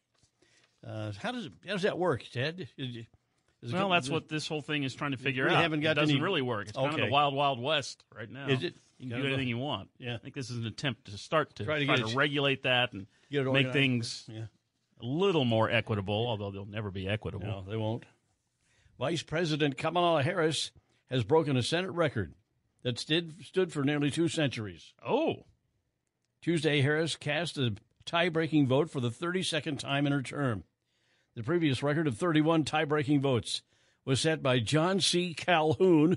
Uh, 0.86 1.12
how 1.18 1.32
does 1.32 1.46
it, 1.46 1.52
how 1.66 1.72
does 1.72 1.82
that 1.82 1.98
work, 1.98 2.24
Ted? 2.30 2.68
Is 2.76 2.90
is 2.90 2.96
it- 2.96 3.72
Well, 3.72 3.88
that's 3.88 4.10
what 4.10 4.28
this 4.28 4.46
whole 4.46 4.60
thing 4.60 4.82
is 4.82 4.94
trying 4.94 5.12
to 5.12 5.16
figure 5.16 5.48
out. 5.48 5.56
haven't 5.62 5.80
got 5.80 5.92
it 5.92 6.00
doesn't 6.00 6.14
any- 6.16 6.22
really 6.22 6.42
work. 6.42 6.68
It's 6.68 6.76
kind 6.76 6.92
of 6.92 7.00
the 7.00 7.10
wild, 7.10 7.34
wild 7.34 7.58
west 7.58 8.04
right 8.14 8.30
now. 8.30 8.48
Is 8.48 8.62
it? 8.62 8.74
You 8.98 9.08
can 9.08 9.22
do 9.22 9.26
anything 9.26 9.48
you 9.48 9.56
want. 9.58 9.88
Yeah. 9.98 10.14
I 10.16 10.18
think 10.18 10.34
this 10.34 10.50
is 10.50 10.58
an 10.58 10.66
attempt 10.66 11.06
to 11.06 11.16
start 11.16 11.54
to 11.56 11.64
Try 11.64 11.78
to 11.78 11.86
try 11.86 11.96
to 11.96 12.06
it- 12.06 12.14
regulate 12.14 12.64
that 12.64 12.92
and 12.92 13.06
Get 13.30 13.46
it 13.46 13.50
make 13.52 13.72
things 13.72 14.24
Yeah. 14.28 14.44
a 15.00 15.06
little 15.06 15.46
more 15.46 15.70
equitable, 15.70 16.26
although 16.28 16.50
they'll 16.50 16.66
never 16.66 16.90
be 16.90 17.08
equitable. 17.08 17.46
No, 17.46 17.64
they 17.66 17.76
won't. 17.78 18.04
Vice 18.98 19.22
President 19.22 19.78
Kamala 19.78 20.22
Harris 20.22 20.70
has 21.14 21.22
broken 21.24 21.56
a 21.56 21.62
Senate 21.62 21.92
record 21.92 22.34
that 22.82 22.98
stood, 22.98 23.44
stood 23.44 23.72
for 23.72 23.84
nearly 23.84 24.10
two 24.10 24.26
centuries. 24.26 24.92
Oh. 25.06 25.46
Tuesday, 26.42 26.82
Harris 26.82 27.14
cast 27.14 27.56
a 27.56 27.76
tie 28.04 28.28
breaking 28.28 28.66
vote 28.66 28.90
for 28.90 29.00
the 29.00 29.10
32nd 29.10 29.78
time 29.78 30.06
in 30.06 30.12
her 30.12 30.22
term. 30.22 30.64
The 31.36 31.44
previous 31.44 31.84
record 31.84 32.08
of 32.08 32.18
31 32.18 32.64
tie 32.64 32.84
breaking 32.84 33.20
votes 33.20 33.62
was 34.04 34.20
set 34.20 34.42
by 34.42 34.58
John 34.58 35.00
C. 35.00 35.34
Calhoun, 35.34 36.16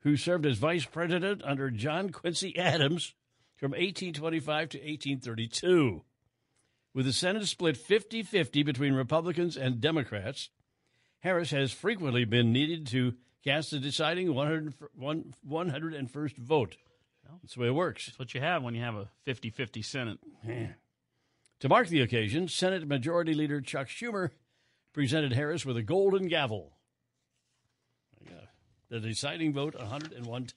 who 0.00 0.18
served 0.18 0.44
as 0.44 0.58
vice 0.58 0.84
president 0.84 1.42
under 1.42 1.70
John 1.70 2.10
Quincy 2.10 2.56
Adams 2.58 3.14
from 3.56 3.70
1825 3.70 4.68
to 4.68 4.78
1832. 4.78 6.02
With 6.92 7.06
the 7.06 7.14
Senate 7.14 7.46
split 7.46 7.78
50 7.78 8.22
50 8.22 8.62
between 8.62 8.92
Republicans 8.92 9.56
and 9.56 9.80
Democrats, 9.80 10.50
Harris 11.20 11.50
has 11.50 11.72
frequently 11.72 12.26
been 12.26 12.52
needed 12.52 12.86
to 12.88 13.14
cast 13.44 13.70
the 13.70 13.78
deciding 13.78 14.34
100, 14.34 14.74
101st 14.98 16.36
vote. 16.36 16.76
That's 17.40 17.54
the 17.54 17.60
way 17.60 17.66
it 17.68 17.74
works. 17.74 18.06
That's 18.06 18.18
what 18.18 18.34
you 18.34 18.40
have 18.40 18.62
when 18.62 18.74
you 18.74 18.82
have 18.82 18.94
a 18.94 19.08
50 19.24 19.50
50 19.50 19.82
Senate. 19.82 20.18
To 21.60 21.68
mark 21.68 21.88
the 21.88 22.00
occasion, 22.00 22.48
Senate 22.48 22.86
Majority 22.86 23.34
Leader 23.34 23.60
Chuck 23.60 23.88
Schumer 23.88 24.30
presented 24.92 25.32
Harris 25.32 25.64
with 25.64 25.76
a 25.76 25.82
golden 25.82 26.28
gavel. 26.28 26.72
The 28.92 29.00
deciding 29.00 29.54
vote 29.54 29.74
101. 29.74 30.48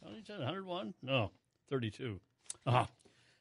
How 0.00 0.08
times? 0.08 0.28
101? 0.28 0.94
No, 1.02 1.32
32. 1.68 2.20
Ah, 2.64 2.86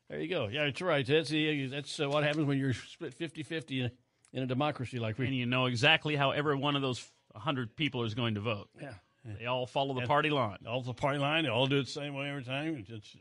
there 0.10 0.20
you 0.20 0.28
go. 0.28 0.48
Yeah, 0.48 0.66
that's 0.66 0.82
right. 0.82 1.06
That's, 1.06 1.30
the, 1.30 1.68
that's 1.68 2.00
uh, 2.00 2.10
what 2.10 2.24
happens 2.24 2.48
when 2.48 2.58
you're 2.58 2.74
split 2.74 3.14
50 3.14 3.44
50 3.44 3.82
in, 3.82 3.92
in 4.34 4.42
a 4.42 4.48
democracy 4.48 4.98
like 4.98 5.20
we 5.20 5.28
And 5.28 5.36
you 5.36 5.46
know 5.46 5.68
exactly 5.68 6.16
how 6.16 6.32
every 6.32 6.56
one 6.56 6.76
of 6.76 6.82
those 6.82 7.08
100 7.36 7.76
people 7.76 8.04
is 8.04 8.14
going 8.14 8.36
to 8.36 8.42
vote. 8.42 8.70
Yeah. 8.82 8.94
They 9.40 9.46
all 9.46 9.66
follow 9.66 9.94
the 9.94 10.02
And- 10.02 10.08
party 10.08 10.30
line. 10.30 10.60
All 10.68 10.82
the 10.82 10.94
party 10.94 11.20
line, 11.20 11.44
they 11.44 11.50
all 11.50 11.68
do 11.68 11.80
it 11.80 11.86
the 11.86 11.92
same 11.92 12.14
way 12.14 12.30
every 12.30 12.44
time. 12.44 12.86
It's, 12.88 13.16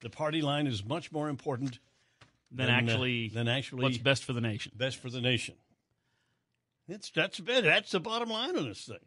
the 0.00 0.10
party 0.10 0.42
line 0.42 0.66
is 0.66 0.84
much 0.84 1.10
more 1.12 1.28
important 1.28 1.78
Than 2.52 2.68
uh, 2.68 2.72
actually 2.72 3.28
than 3.28 3.48
actually 3.48 3.82
what's 3.82 3.98
best 3.98 4.24
for 4.24 4.32
the 4.32 4.40
nation. 4.40 4.72
Best 4.76 4.96
for 4.98 5.10
the 5.10 5.20
nation. 5.20 5.56
It's 6.88 7.10
that's 7.10 7.40
bit. 7.40 7.64
That's 7.64 7.90
the 7.90 8.00
bottom 8.00 8.28
line 8.28 8.56
of 8.56 8.64
this 8.64 8.84
thing. 8.84 8.98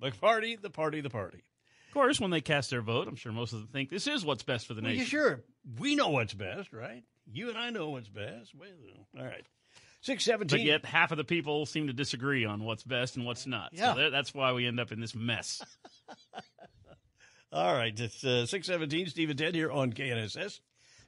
The 0.00 0.10
party, 0.12 0.56
the 0.56 0.70
party, 0.70 1.00
the 1.00 1.10
party. 1.10 1.42
Of 1.88 1.94
course, 1.94 2.20
when 2.20 2.30
they 2.30 2.40
cast 2.40 2.70
their 2.70 2.82
vote, 2.82 3.08
I'm 3.08 3.16
sure 3.16 3.32
most 3.32 3.52
of 3.52 3.60
them 3.60 3.68
think 3.68 3.90
this 3.90 4.06
is 4.06 4.24
what's 4.24 4.42
best 4.42 4.66
for 4.66 4.74
the 4.74 4.80
Well, 4.82 4.90
nation. 4.90 5.04
yeah, 5.04 5.08
sure. 5.08 5.44
We 5.78 5.94
know 5.94 6.08
what's 6.10 6.34
best, 6.34 6.72
right? 6.72 7.02
You 7.30 7.48
and 7.48 7.58
I 7.58 7.70
know 7.70 7.90
what's 7.90 8.08
best. 8.08 8.54
Well, 8.54 8.68
all 9.18 9.24
right. 9.24 9.44
Six 10.00 10.28
But 10.28 10.60
yet, 10.60 10.84
half 10.84 11.10
of 11.10 11.18
the 11.18 11.24
people 11.24 11.66
seem 11.66 11.88
to 11.88 11.92
disagree 11.92 12.44
on 12.44 12.62
what's 12.64 12.84
best 12.84 13.16
and 13.16 13.26
what's 13.26 13.46
not. 13.46 13.70
Yeah. 13.72 13.94
So 13.94 14.10
that's 14.10 14.32
why 14.32 14.52
we 14.52 14.66
end 14.66 14.78
up 14.78 14.92
in 14.92 15.00
this 15.00 15.14
mess. 15.14 15.60
All 17.52 17.74
right, 17.74 17.98
it's 17.98 18.22
uh, 18.24 18.46
six 18.46 18.66
seventeen. 18.66 19.06
Steve 19.06 19.30
and 19.30 19.38
Ted 19.38 19.54
here 19.54 19.70
on 19.70 19.92
KNSS. 19.92 20.60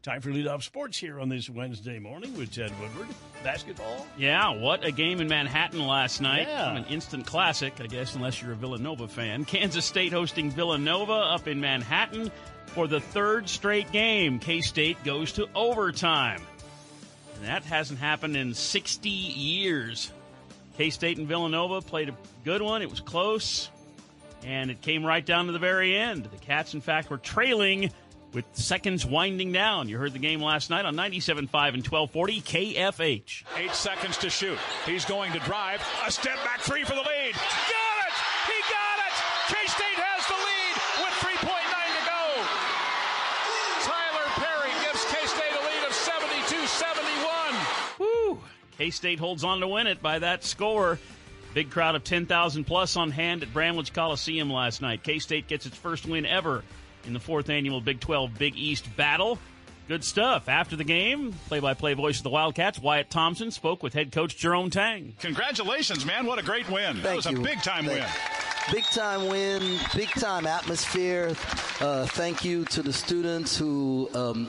Time 0.02 0.22
for 0.22 0.32
lead 0.32 0.46
off 0.46 0.64
sports 0.64 0.96
here 0.96 1.20
on 1.20 1.28
this 1.28 1.50
Wednesday 1.50 1.98
morning 1.98 2.34
with 2.34 2.50
Ted 2.54 2.72
Woodward. 2.80 3.08
Basketball. 3.44 4.06
Yeah, 4.16 4.48
what 4.54 4.82
a 4.82 4.90
game 4.90 5.20
in 5.20 5.28
Manhattan 5.28 5.86
last 5.86 6.22
night. 6.22 6.48
Yeah. 6.48 6.74
An 6.74 6.86
instant 6.86 7.26
classic, 7.26 7.74
I 7.80 7.86
guess, 7.86 8.14
unless 8.14 8.40
you're 8.40 8.52
a 8.52 8.56
Villanova 8.56 9.06
fan. 9.08 9.44
Kansas 9.44 9.84
State 9.84 10.14
hosting 10.14 10.50
Villanova 10.50 11.12
up 11.12 11.46
in 11.46 11.60
Manhattan 11.60 12.32
for 12.68 12.88
the 12.88 13.00
third 13.00 13.50
straight 13.50 13.92
game. 13.92 14.38
K 14.38 14.62
State 14.62 15.02
goes 15.04 15.32
to 15.32 15.46
overtime. 15.54 16.40
And 17.40 17.48
that 17.48 17.64
hasn't 17.64 17.98
happened 17.98 18.36
in 18.36 18.54
60 18.54 19.08
years. 19.08 20.12
K 20.76 20.90
State 20.90 21.18
and 21.18 21.26
Villanova 21.26 21.80
played 21.80 22.08
a 22.08 22.14
good 22.44 22.62
one. 22.62 22.82
It 22.82 22.90
was 22.90 23.00
close, 23.00 23.70
and 24.44 24.70
it 24.70 24.80
came 24.80 25.04
right 25.04 25.24
down 25.24 25.46
to 25.46 25.52
the 25.52 25.58
very 25.58 25.96
end. 25.96 26.24
The 26.24 26.38
Cats, 26.38 26.74
in 26.74 26.80
fact, 26.80 27.10
were 27.10 27.18
trailing 27.18 27.90
with 28.32 28.44
seconds 28.52 29.04
winding 29.04 29.52
down. 29.52 29.88
You 29.88 29.98
heard 29.98 30.12
the 30.12 30.20
game 30.20 30.40
last 30.40 30.70
night 30.70 30.84
on 30.84 30.94
97.5 30.94 31.40
and 31.74 31.86
1240 31.86 32.40
KFH. 32.42 33.42
Eight 33.56 33.74
seconds 33.74 34.16
to 34.18 34.30
shoot. 34.30 34.58
He's 34.86 35.04
going 35.04 35.32
to 35.32 35.40
drive. 35.40 35.82
A 36.06 36.10
step 36.10 36.36
back 36.44 36.60
three 36.60 36.84
for 36.84 36.94
the 36.94 37.00
lead 37.00 37.34
it! 38.10 38.16
He 38.50 38.58
got 38.66 38.98
it! 39.06 39.16
K 39.48 39.54
State 39.66 39.98
has 39.98 40.22
the 40.26 40.38
lead 40.38 40.74
with 41.04 41.14
3.9 41.22 41.46
to 41.46 42.02
go. 42.06 42.24
Tylor 43.86 44.26
Perry 44.40 44.72
gives 44.82 45.02
K 45.06 45.14
State 45.26 45.54
a 45.54 45.62
lead 45.62 45.82
of 45.86 45.94
72 45.94 46.66
71. 46.66 47.54
Woo! 47.98 48.40
K 48.80 48.88
State 48.88 49.18
holds 49.18 49.44
on 49.44 49.60
to 49.60 49.68
win 49.68 49.86
it 49.86 50.00
by 50.00 50.20
that 50.20 50.42
score. 50.42 50.98
Big 51.52 51.68
crowd 51.70 51.96
of 51.96 52.02
10,000 52.02 52.64
plus 52.64 52.96
on 52.96 53.10
hand 53.10 53.42
at 53.42 53.52
Bramlage 53.52 53.92
Coliseum 53.92 54.50
last 54.50 54.80
night. 54.80 55.02
K 55.02 55.18
State 55.18 55.48
gets 55.48 55.66
its 55.66 55.76
first 55.76 56.06
win 56.06 56.24
ever 56.24 56.64
in 57.04 57.12
the 57.12 57.20
fourth 57.20 57.50
annual 57.50 57.82
Big 57.82 58.00
12 58.00 58.38
Big 58.38 58.56
East 58.56 58.86
battle. 58.96 59.38
Good 59.86 60.02
stuff. 60.02 60.48
After 60.48 60.76
the 60.76 60.84
game, 60.84 61.34
play 61.46 61.60
by 61.60 61.74
play 61.74 61.92
voice 61.92 62.16
of 62.20 62.22
the 62.22 62.30
Wildcats, 62.30 62.78
Wyatt 62.78 63.10
Thompson, 63.10 63.50
spoke 63.50 63.82
with 63.82 63.92
head 63.92 64.12
coach 64.12 64.38
Jerome 64.38 64.70
Tang. 64.70 65.12
Congratulations, 65.20 66.06
man. 66.06 66.24
What 66.24 66.38
a 66.38 66.42
great 66.42 66.70
win. 66.70 67.02
Thank 67.02 67.02
that 67.02 67.02
Thank 67.02 67.16
was 67.16 67.26
a 67.26 67.32
big 67.32 67.60
time 67.62 67.84
Thank- 67.84 68.00
win. 68.00 68.08
Big 68.72 68.84
time 68.84 69.28
win, 69.28 69.78
big 69.94 70.08
time 70.12 70.46
atmosphere. 70.46 71.34
Uh, 71.80 72.06
thank 72.06 72.46
you 72.46 72.64
to 72.66 72.82
the 72.82 72.92
students 72.94 73.58
who 73.58 74.08
um, 74.14 74.48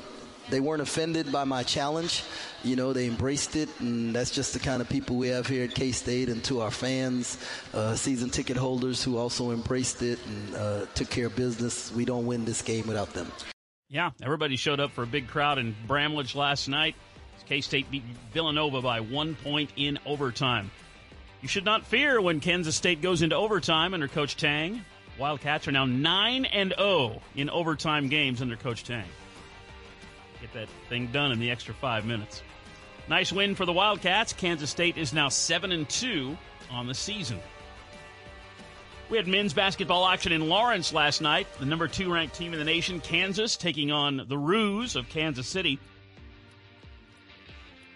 they 0.52 0.60
weren't 0.60 0.82
offended 0.82 1.32
by 1.32 1.46
my 1.46 1.64
challenge. 1.64 2.24
You 2.64 2.76
know, 2.76 2.94
they 2.94 3.08
embraced 3.08 3.56
it, 3.56 3.70
and 3.80 4.14
that's 4.14 4.30
just 4.30 4.54
the 4.54 4.60
kind 4.60 4.82
of 4.82 4.90
people 4.90 5.16
we 5.16 5.30
have 5.30 5.48
here 5.48 5.64
at 5.64 5.74
K 5.74 5.92
State. 5.92 6.30
And 6.30 6.44
to 6.44 6.62
our 6.62 6.70
fans, 6.70 7.38
uh, 7.74 7.96
season 7.96 8.30
ticket 8.30 8.58
holders 8.58 9.04
who 9.04 9.18
also 9.18 9.52
embraced 9.52 10.04
it 10.04 10.20
and 10.28 10.56
uh, 10.56 10.86
took 10.94 11.10
care 11.10 11.28
of 11.28 11.36
business. 11.36 11.92
We 11.92 12.06
don't 12.06 12.28
win 12.28 12.46
this 12.46 12.62
game 12.62 12.86
without 12.88 13.14
them. 13.14 13.32
Yeah, 13.90 14.12
everybody 14.22 14.56
showed 14.56 14.80
up 14.80 14.92
for 14.92 15.04
a 15.04 15.08
big 15.08 15.28
crowd 15.28 15.58
in 15.58 15.76
Bramlage 15.88 16.36
last 16.36 16.68
night. 16.68 16.96
K 17.48 17.62
State 17.62 17.90
beat 17.90 18.04
Villanova 18.32 18.82
by 18.82 19.00
one 19.00 19.36
point 19.36 19.72
in 19.76 20.00
overtime. 20.06 20.72
You 21.42 21.48
should 21.48 21.66
not 21.66 21.86
fear 21.86 22.22
when 22.22 22.40
Kansas 22.40 22.76
State 22.76 23.02
goes 23.02 23.22
into 23.24 23.36
overtime 23.36 23.94
under 23.94 24.08
Coach 24.08 24.38
Tang. 24.38 24.86
Wildcats 25.18 25.68
are 25.68 25.72
now 25.72 25.86
9 25.86 26.46
and 26.46 26.74
0 26.78 27.22
in 27.36 27.50
overtime 27.50 28.08
games 28.10 28.42
under 28.42 28.56
Coach 28.56 28.84
Tang. 28.84 29.06
Get 30.54 30.68
that 30.68 30.90
thing 30.90 31.08
done 31.08 31.32
in 31.32 31.40
the 31.40 31.52
extra 31.52 31.74
5 31.74 32.06
minutes. 32.06 32.42
Nice 33.08 33.32
win 33.32 33.56
for 33.56 33.66
the 33.66 33.74
Wildcats. 33.74 34.34
Kansas 34.34 34.70
State 34.70 34.98
is 34.98 35.14
now 35.14 35.30
7 35.30 35.72
and 35.72 35.88
2 35.90 36.38
on 36.70 36.88
the 36.88 36.94
season. 36.94 37.40
We 39.10 39.18
had 39.18 39.28
men's 39.28 39.54
basketball 39.54 40.08
action 40.08 40.32
in 40.32 40.48
Lawrence 40.48 40.94
last 40.94 41.22
night. 41.22 41.46
The 41.60 41.66
number 41.66 41.90
two 41.90 42.14
ranked 42.14 42.36
team 42.36 42.54
in 42.54 42.60
the 42.60 42.66
nation, 42.66 43.02
Kansas, 43.02 43.58
taking 43.58 43.92
on 43.92 44.24
the 44.26 44.38
Roos 44.38 44.96
of 44.96 45.10
Kansas 45.10 45.48
City. 45.48 45.80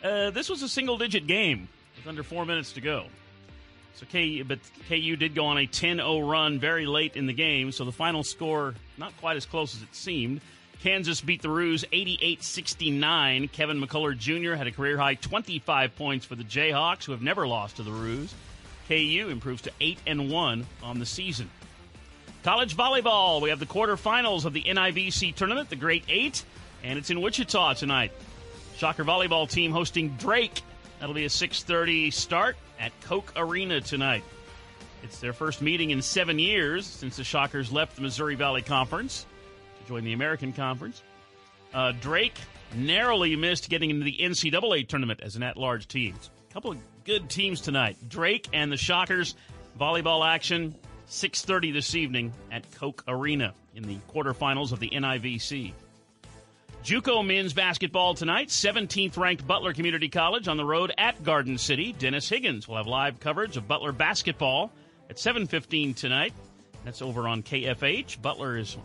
Uh, 0.03 0.31
this 0.31 0.50
was 0.50 0.62
a 0.62 0.67
single 0.67 0.97
digit 0.97 1.25
game 1.25 1.69
with 1.95 2.05
under 2.05 2.21
four 2.21 2.45
minutes 2.45 2.74
to 2.74 2.81
go. 2.81 3.05
So 3.93 4.05
KU, 4.12 4.43
but 4.43 4.59
KU 4.89 5.15
did 5.15 5.35
go 5.35 5.45
on 5.45 5.57
a 5.57 5.65
10-0 5.65 6.29
run 6.29 6.59
very 6.59 6.85
late 6.85 7.15
in 7.15 7.27
the 7.27 7.33
game. 7.33 7.71
So 7.71 7.85
the 7.85 7.93
final 7.93 8.24
score 8.24 8.75
not 8.97 9.15
quite 9.21 9.38
as 9.38 9.45
close 9.45 9.74
as 9.74 9.81
it 9.83 9.95
seemed. 9.95 10.41
Kansas 10.82 11.22
beat 11.22 11.41
the 11.41 11.50
Roos 11.50 11.86
88 11.91 12.44
69. 12.44 13.48
Kevin 13.50 13.82
McCullar 13.82 14.17
Jr. 14.17 14.53
had 14.53 14.67
a 14.67 14.72
career 14.72 14.98
high 14.98 15.15
25 15.15 15.96
points 15.96 16.25
for 16.25 16.36
the 16.36 16.44
Jayhawks, 16.44 17.05
who 17.05 17.12
have 17.12 17.22
never 17.22 17.48
lost 17.48 17.77
to 17.77 17.84
the 17.84 17.91
Roos. 17.91 18.34
KU 18.88 19.29
improves 19.32 19.63
to 19.63 19.72
8 19.82 19.98
and 20.05 20.29
1 20.29 20.65
on 20.84 21.00
the 21.00 21.05
season. 21.05 21.50
College 22.44 22.77
volleyball, 22.77 23.41
we 23.41 23.50
have 23.50 23.60
the 23.60 23.65
quarterfinals 23.65 24.46
of 24.46 24.53
the 24.53 24.63
NIVC 24.63 25.34
tournament, 25.34 25.70
the 25.70 25.75
Great 25.75 26.03
Eight, 26.08 26.44
and 26.84 27.00
it's 27.00 27.10
in 27.10 27.20
Wichita 27.20 27.74
tonight. 27.74 28.12
Shocker 28.77 29.03
volleyball 29.03 29.50
team 29.50 29.72
hosting 29.72 30.10
Drake. 30.17 30.62
That'll 31.00 31.15
be 31.15 31.25
a 31.25 31.29
6:30 31.29 32.12
start 32.12 32.58
at 32.79 32.91
Koch 33.01 33.32
Arena 33.36 33.82
tonight. 33.82 34.24
It's 35.01 35.20
their 35.20 35.34
first 35.34 35.62
meeting 35.62 35.89
in 35.89 36.01
seven 36.01 36.38
years 36.38 36.86
since 36.86 37.17
the 37.17 37.24
Shockers 37.24 37.72
left 37.72 37.96
the 37.96 38.01
Missouri 38.01 38.36
Valley 38.36 38.62
Conference 38.62 39.25
join 39.87 40.03
the 40.03 40.13
American 40.13 40.53
Conference. 40.53 41.01
Uh, 41.73 41.91
Drake 41.93 42.37
narrowly 42.73 43.35
missed 43.35 43.69
getting 43.69 43.89
into 43.89 44.05
the 44.05 44.17
NCAA 44.19 44.87
tournament 44.87 45.19
as 45.21 45.35
an 45.35 45.43
at-large 45.43 45.87
team. 45.87 46.15
A 46.49 46.53
couple 46.53 46.71
of 46.71 46.77
good 47.03 47.29
teams 47.29 47.61
tonight. 47.61 47.97
Drake 48.07 48.47
and 48.53 48.71
the 48.71 48.77
Shockers 48.77 49.35
volleyball 49.79 50.25
action 50.25 50.75
6:30 51.07 51.71
this 51.71 51.95
evening 51.95 52.33
at 52.51 52.69
Koch 52.71 53.03
Arena 53.07 53.53
in 53.75 53.83
the 53.83 53.97
quarterfinals 54.11 54.71
of 54.71 54.79
the 54.79 54.89
NIVC. 54.89 55.73
JUCO 56.83 57.25
men's 57.25 57.53
basketball 57.53 58.13
tonight. 58.13 58.49
17th 58.49 59.17
ranked 59.17 59.47
Butler 59.47 59.73
Community 59.73 60.07
College 60.07 60.47
on 60.47 60.57
the 60.57 60.65
road 60.65 60.93
at 60.99 61.23
Garden 61.23 61.57
City. 61.57 61.93
Dennis 61.93 62.29
Higgins 62.29 62.67
will 62.67 62.77
have 62.77 62.85
live 62.85 63.19
coverage 63.19 63.57
of 63.57 63.67
Butler 63.67 63.91
basketball 63.91 64.71
at 65.09 65.17
7:15 65.17 65.95
tonight. 65.95 66.33
That's 66.83 67.01
over 67.01 67.27
on 67.27 67.41
KFH. 67.41 68.21
Butler 68.21 68.57
is 68.57 68.77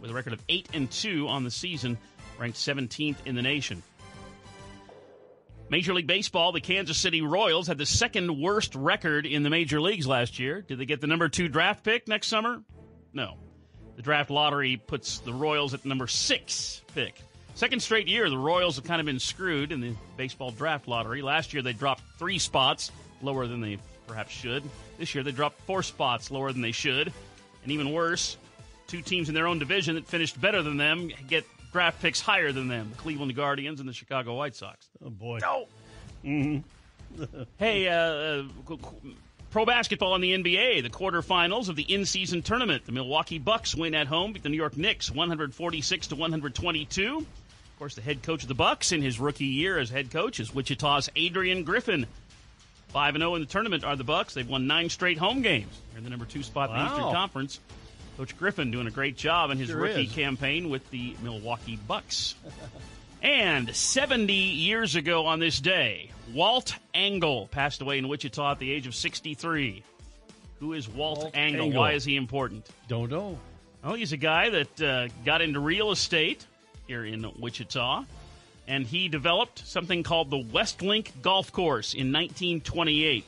with 0.00 0.10
a 0.10 0.14
record 0.14 0.32
of 0.32 0.42
8 0.48 0.68
and 0.72 0.90
2 0.90 1.28
on 1.28 1.44
the 1.44 1.50
season, 1.50 1.98
ranked 2.38 2.58
17th 2.58 3.16
in 3.26 3.34
the 3.34 3.42
nation. 3.42 3.82
Major 5.68 5.94
League 5.94 6.08
Baseball, 6.08 6.50
the 6.50 6.60
Kansas 6.60 6.98
City 6.98 7.22
Royals 7.22 7.68
had 7.68 7.78
the 7.78 7.86
second 7.86 8.40
worst 8.40 8.74
record 8.74 9.24
in 9.24 9.44
the 9.44 9.50
major 9.50 9.80
leagues 9.80 10.06
last 10.06 10.40
year. 10.40 10.62
Did 10.62 10.78
they 10.78 10.84
get 10.84 11.00
the 11.00 11.06
number 11.06 11.28
2 11.28 11.48
draft 11.48 11.84
pick 11.84 12.08
next 12.08 12.26
summer? 12.26 12.62
No. 13.12 13.36
The 13.94 14.02
draft 14.02 14.30
lottery 14.30 14.76
puts 14.76 15.20
the 15.20 15.32
Royals 15.32 15.72
at 15.74 15.84
number 15.84 16.08
6 16.08 16.82
pick. 16.94 17.14
Second 17.54 17.80
straight 17.80 18.08
year, 18.08 18.28
the 18.30 18.38
Royals 18.38 18.76
have 18.76 18.84
kind 18.84 19.00
of 19.00 19.06
been 19.06 19.18
screwed 19.20 19.70
in 19.70 19.80
the 19.80 19.94
baseball 20.16 20.50
draft 20.50 20.88
lottery. 20.88 21.22
Last 21.22 21.52
year, 21.52 21.62
they 21.62 21.72
dropped 21.72 22.02
three 22.18 22.38
spots 22.38 22.90
lower 23.22 23.46
than 23.46 23.60
they 23.60 23.78
perhaps 24.06 24.32
should. 24.32 24.64
This 24.98 25.14
year, 25.14 25.22
they 25.22 25.30
dropped 25.30 25.60
four 25.62 25.82
spots 25.82 26.30
lower 26.30 26.52
than 26.52 26.62
they 26.62 26.72
should. 26.72 27.12
And 27.62 27.70
even 27.70 27.92
worse, 27.92 28.36
two 28.90 29.02
teams 29.02 29.28
in 29.28 29.34
their 29.34 29.46
own 29.46 29.58
division 29.58 29.94
that 29.94 30.06
finished 30.06 30.40
better 30.40 30.62
than 30.62 30.76
them 30.76 31.10
get 31.28 31.44
draft 31.72 32.02
picks 32.02 32.20
higher 32.20 32.52
than 32.52 32.68
them 32.68 32.90
the 32.90 32.96
Cleveland 32.96 33.34
Guardians 33.36 33.80
and 33.80 33.88
the 33.88 33.92
Chicago 33.92 34.36
White 34.36 34.56
Sox. 34.56 34.88
Oh, 35.04 35.10
boy. 35.10 35.38
No! 35.40 35.66
Mm-hmm. 36.24 37.22
hey, 37.58 37.88
uh, 37.88 38.42
uh, 38.74 38.76
pro 39.50 39.64
basketball 39.64 40.14
in 40.14 40.20
the 40.20 40.32
NBA, 40.32 40.82
the 40.82 40.90
quarterfinals 40.90 41.68
of 41.68 41.76
the 41.76 41.82
in-season 41.82 42.42
tournament. 42.42 42.86
The 42.86 42.92
Milwaukee 42.92 43.38
Bucks 43.38 43.74
win 43.74 43.94
at 43.94 44.06
home, 44.06 44.32
beat 44.32 44.42
the 44.42 44.48
New 44.48 44.56
York 44.56 44.76
Knicks 44.76 45.10
146 45.10 46.08
to 46.08 46.16
122. 46.16 47.18
Of 47.18 47.26
course, 47.78 47.94
the 47.94 48.02
head 48.02 48.22
coach 48.22 48.42
of 48.42 48.48
the 48.48 48.54
Bucks 48.54 48.92
in 48.92 49.02
his 49.02 49.18
rookie 49.18 49.46
year 49.46 49.78
as 49.78 49.90
head 49.90 50.10
coach 50.10 50.40
is 50.40 50.54
Wichita's 50.54 51.08
Adrian 51.16 51.64
Griffin. 51.64 52.06
5 52.88 53.16
0 53.16 53.34
in 53.36 53.40
the 53.40 53.46
tournament 53.46 53.84
are 53.84 53.94
the 53.96 54.04
Bucks. 54.04 54.34
They've 54.34 54.48
won 54.48 54.66
nine 54.66 54.90
straight 54.90 55.16
home 55.16 55.42
games. 55.42 55.80
They're 55.90 55.98
in 55.98 56.04
the 56.04 56.10
number 56.10 56.26
two 56.26 56.42
spot 56.42 56.70
in 56.70 56.76
the 56.76 56.84
Eastern 56.84 57.12
Conference. 57.14 57.60
Coach 58.20 58.36
Griffin 58.36 58.70
doing 58.70 58.86
a 58.86 58.90
great 58.90 59.16
job 59.16 59.50
in 59.50 59.56
his 59.56 59.70
Sure 59.70 59.78
rookie 59.78 60.02
is. 60.02 60.12
campaign 60.12 60.68
with 60.68 60.90
the 60.90 61.16
Milwaukee 61.22 61.78
Bucks. 61.88 62.34
and 63.22 63.74
70 63.74 64.30
years 64.34 64.94
ago 64.94 65.24
on 65.24 65.38
this 65.38 65.58
day, 65.58 66.10
Walt 66.34 66.74
Angle 66.92 67.46
passed 67.46 67.80
away 67.80 67.96
in 67.96 68.08
Wichita 68.08 68.50
at 68.50 68.58
the 68.58 68.70
age 68.70 68.86
of 68.86 68.94
63. 68.94 69.82
Who 70.58 70.74
is 70.74 70.86
Walt, 70.86 71.20
Walt 71.20 71.34
Angle? 71.34 71.64
Angle. 71.68 71.80
Why 71.80 71.92
is 71.92 72.04
he 72.04 72.16
important? 72.16 72.68
Don't 72.88 73.10
know. 73.10 73.38
Well, 73.82 73.94
he's 73.94 74.12
a 74.12 74.18
guy 74.18 74.50
that 74.50 74.82
uh, 74.82 75.08
got 75.24 75.40
into 75.40 75.58
real 75.58 75.90
estate 75.90 76.44
here 76.86 77.06
in 77.06 77.24
Wichita, 77.38 78.04
and 78.68 78.86
he 78.86 79.08
developed 79.08 79.66
something 79.66 80.02
called 80.02 80.28
the 80.28 80.44
Westlink 80.44 81.22
Golf 81.22 81.52
Course 81.52 81.94
in 81.94 82.12
1928. 82.12 83.24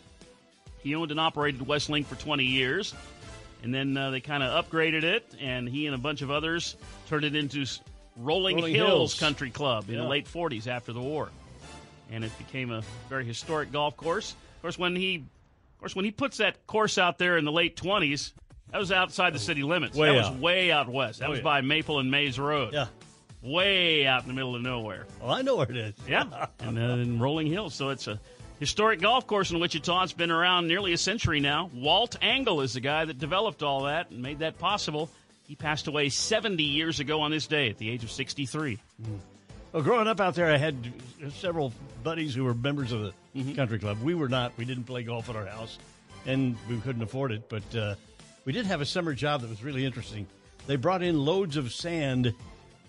He 0.82 0.94
owned 0.94 1.10
and 1.12 1.18
operated 1.20 1.62
Westlink 1.62 2.04
for 2.04 2.16
20 2.16 2.44
years, 2.44 2.92
and 3.62 3.72
then 3.74 3.96
uh, 3.96 4.10
they 4.10 4.20
kind 4.20 4.42
of 4.42 4.64
upgraded 4.64 5.02
it, 5.04 5.24
and 5.40 5.68
he 5.68 5.86
and 5.86 5.94
a 5.94 5.98
bunch 5.98 6.22
of 6.22 6.30
others 6.30 6.76
turned 7.08 7.24
it 7.24 7.34
into 7.36 7.64
Rolling, 8.16 8.56
Rolling 8.56 8.74
Hills, 8.74 8.88
Hills. 8.88 9.18
Country 9.20 9.50
Club 9.50 9.88
in 9.88 9.94
Yeah. 9.96 10.02
the 10.02 10.08
late 10.08 10.26
40s 10.26 10.66
after 10.66 10.92
the 10.92 11.00
war, 11.00 11.30
and 12.10 12.24
it 12.24 12.36
became 12.38 12.70
a 12.70 12.82
very 13.08 13.24
historic 13.24 13.72
golf 13.72 13.96
course. 13.96 14.32
Of 14.56 14.62
course, 14.62 14.78
when 14.78 14.94
he, 14.96 15.16
of 15.16 15.78
course, 15.80 15.96
when 15.96 16.04
he 16.04 16.10
puts 16.10 16.36
that 16.38 16.66
course 16.66 16.98
out 16.98 17.18
there 17.18 17.36
in 17.38 17.44
the 17.44 17.52
late 17.52 17.76
20s, 17.76 18.32
that 18.70 18.78
was 18.78 18.92
outside 18.92 19.32
the 19.34 19.38
city 19.38 19.62
limits. 19.62 19.96
Way 19.96 20.14
that 20.16 20.30
was 20.32 20.40
way 20.40 20.70
out 20.72 20.88
west. 20.88 21.18
That 21.20 21.26
Oh, 21.28 21.30
was 21.30 21.38
yeah. 21.40 21.44
by 21.44 21.60
Maple 21.60 21.98
and 21.98 22.10
Maize 22.10 22.38
Road. 22.38 22.72
Yeah. 22.72 22.86
Way 23.42 24.06
out 24.06 24.22
in 24.22 24.28
the 24.28 24.34
middle 24.34 24.54
of 24.54 24.62
nowhere. 24.62 25.06
Well, 25.20 25.32
I 25.32 25.42
know 25.42 25.56
where 25.56 25.68
it 25.70 25.76
is. 25.76 25.94
Yeah. 26.08 26.46
and 26.60 26.76
then 26.76 27.00
in 27.00 27.18
Rolling 27.18 27.48
Hills. 27.48 27.74
So 27.74 27.88
it's 27.88 28.06
a 28.06 28.20
historic 28.62 29.00
golf 29.00 29.26
course 29.26 29.50
in 29.50 29.58
Wichita. 29.58 30.04
It's 30.04 30.12
been 30.12 30.30
around 30.30 30.68
nearly 30.68 30.92
a 30.92 30.96
century 30.96 31.40
now. 31.40 31.68
Walt 31.74 32.14
Angle 32.22 32.60
is 32.60 32.74
the 32.74 32.80
guy 32.80 33.04
that 33.04 33.18
developed 33.18 33.64
all 33.64 33.82
that 33.86 34.10
and 34.12 34.22
made 34.22 34.38
that 34.38 34.56
possible. 34.60 35.10
He 35.48 35.56
passed 35.56 35.88
away 35.88 36.10
70 36.10 36.62
years 36.62 37.00
ago 37.00 37.22
on 37.22 37.32
this 37.32 37.48
day 37.48 37.68
at 37.70 37.78
the 37.78 37.90
age 37.90 38.04
of 38.04 38.10
63. 38.12 38.78
Well, 39.72 39.82
growing 39.82 40.06
up 40.06 40.20
out 40.20 40.36
there, 40.36 40.46
I 40.46 40.58
had 40.58 40.76
several 41.34 41.72
buddies 42.04 42.36
who 42.36 42.44
were 42.44 42.54
members 42.54 42.92
of 42.92 43.02
the 43.02 43.12
Mm-hmm. 43.34 43.54
country 43.54 43.78
club. 43.78 43.98
We 44.02 44.14
were 44.14 44.28
not. 44.28 44.52
We 44.58 44.66
didn't 44.66 44.84
play 44.84 45.02
golf 45.04 45.30
at 45.30 45.36
our 45.36 45.46
house, 45.46 45.78
and 46.26 46.54
we 46.68 46.78
couldn't 46.80 47.00
afford 47.02 47.32
it. 47.32 47.48
But 47.48 47.74
uh, 47.74 47.94
we 48.44 48.52
did 48.52 48.66
have 48.66 48.82
a 48.82 48.84
summer 48.84 49.14
job 49.14 49.40
that 49.40 49.48
was 49.48 49.64
really 49.64 49.86
interesting. 49.86 50.26
They 50.66 50.76
brought 50.76 51.02
in 51.02 51.18
loads 51.18 51.56
of 51.56 51.72
sand 51.72 52.34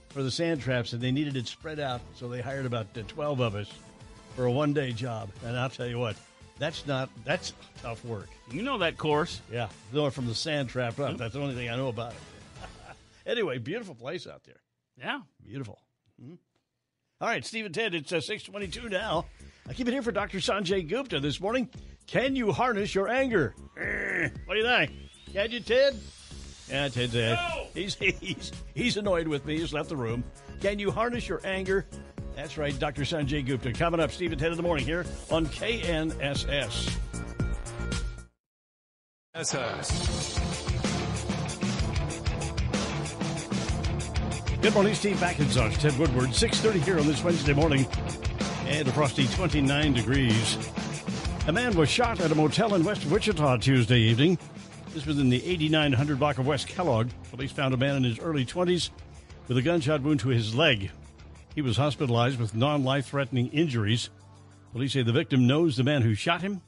for 0.09 0.21
the 0.21 0.29
sand 0.29 0.59
traps, 0.61 0.91
and 0.91 1.01
they 1.01 1.11
needed 1.13 1.37
it 1.37 1.47
spread 1.47 1.79
out. 1.79 2.01
So 2.15 2.27
they 2.27 2.41
hired 2.41 2.65
about 2.65 2.87
uh, 2.97 3.03
twelve 3.07 3.39
of 3.39 3.55
us 3.55 3.71
for 4.35 4.45
a 4.45 4.51
one-day 4.51 4.91
job. 4.93 5.29
And 5.45 5.57
I'll 5.57 5.69
tell 5.69 5.87
you 5.87 5.99
what, 5.99 6.15
that's 6.59 6.85
not 6.87 7.09
that's 7.25 7.53
tough 7.81 8.03
work. 8.05 8.29
You 8.51 8.61
know 8.63 8.77
that 8.79 8.97
course. 8.97 9.41
Yeah, 9.51 9.69
going 9.93 10.11
from 10.11 10.27
the 10.27 10.35
sand 10.35 10.69
trap 10.69 10.99
up. 10.99 11.17
That's 11.17 11.33
the 11.33 11.41
only 11.41 11.55
thing 11.55 11.69
I 11.69 11.75
know 11.75 11.87
about 11.89 12.11
it. 12.13 12.17
anyway, 13.25 13.57
beautiful 13.57 13.95
place 13.95 14.27
out 14.27 14.43
there. 14.43 14.59
Yeah. 14.97 15.21
Beautiful. 15.43 15.79
Mhm. 16.23 16.37
All 17.21 17.27
right, 17.29 17.45
Steve 17.45 17.65
and 17.65 17.73
Ted, 17.73 17.95
it's 17.95 18.11
uh, 18.11 18.19
622 18.21 18.89
now. 18.89 19.25
I 19.67 19.73
keep 19.73 19.87
it 19.87 19.91
here 19.93 20.01
for 20.01 20.11
Dr. 20.11 20.39
Sanjay 20.39 20.87
Gupta 20.87 21.19
this 21.21 21.39
morning. 21.39 21.69
Can 22.05 22.35
you 22.35 22.51
harness 22.51 22.93
your 22.93 23.07
anger? 23.07 23.55
Eh, 23.79 24.27
What 24.45 24.55
do 24.55 24.59
you 24.59 24.65
think? 24.65 24.91
Can 25.31 25.49
you, 25.51 25.61
Ted? 25.61 25.97
Yeah, 26.69 26.89
Ted's 26.89 27.15
uh, 27.15 27.65
he's, 27.73 27.95
he's, 27.95 28.51
he's 28.75 28.97
annoyed 28.97 29.27
with 29.27 29.45
me. 29.45 29.57
He's 29.57 29.73
left 29.73 29.87
the 29.89 29.95
room. 29.95 30.23
Can 30.59 30.79
you 30.79 30.91
harness 30.91 31.27
your 31.29 31.39
anger? 31.45 31.85
That's 32.35 32.57
right, 32.57 32.77
Dr. 32.77 33.03
Sanjay 33.03 33.45
Gupta. 33.45 33.73
Coming 33.73 33.99
up, 33.99 34.11
Steve 34.11 34.31
and 34.31 34.41
Ted 34.41 34.51
in 34.51 34.57
the 34.57 34.63
morning 34.63 34.85
here 34.85 35.05
on 35.29 35.45
KNSS. 35.45 36.97
SS. 39.35 40.39
Good 44.61 44.73
morning, 44.73 44.95
Steve 44.95 45.17
McIntosh, 45.17 45.77
Ted 45.77 45.97
Woodward, 45.99 46.29
6.30 46.29 46.83
here 46.83 46.99
on 46.99 47.05
this 47.05 47.23
Wednesday 47.23 47.53
morning, 47.53 47.85
and 48.67 48.87
a 48.87 48.91
frosty 48.93 49.27
29 49.27 49.93
degrees. 49.93 50.57
A 51.47 51.51
man 51.51 51.75
was 51.75 51.89
shot 51.89 52.21
at 52.21 52.31
a 52.31 52.35
motel 52.35 52.73
in 52.75 52.83
West 52.83 53.05
Wichita 53.07 53.57
Tuesday 53.57 53.99
evening. 53.99 54.39
This 54.93 55.05
was 55.05 55.19
in 55.19 55.29
the 55.29 55.43
8900 55.43 56.17
block 56.17 56.37
of 56.37 56.47
West 56.47 56.67
Kellogg. 56.67 57.09
Police 57.31 57.51
found 57.51 57.73
a 57.73 57.77
man 57.77 57.97
in 57.97 58.03
his 58.03 58.19
early 58.19 58.45
20s 58.45 58.91
with 59.47 59.57
a 59.57 59.61
gunshot 59.61 60.01
wound 60.01 60.21
to 60.21 60.29
his 60.29 60.55
leg. 60.55 60.91
He 61.55 61.61
was 61.61 61.77
hospitalized 61.77 62.39
with 62.39 62.55
non-life-threatening 62.55 63.49
injuries. 63.49 64.09
Police 64.71 64.93
say 64.93 65.03
the 65.03 65.11
victim 65.11 65.45
knows 65.45 65.77
the 65.77 65.83
man 65.83 66.01
who 66.01 66.15
shot 66.15 66.41
him. 66.41 66.61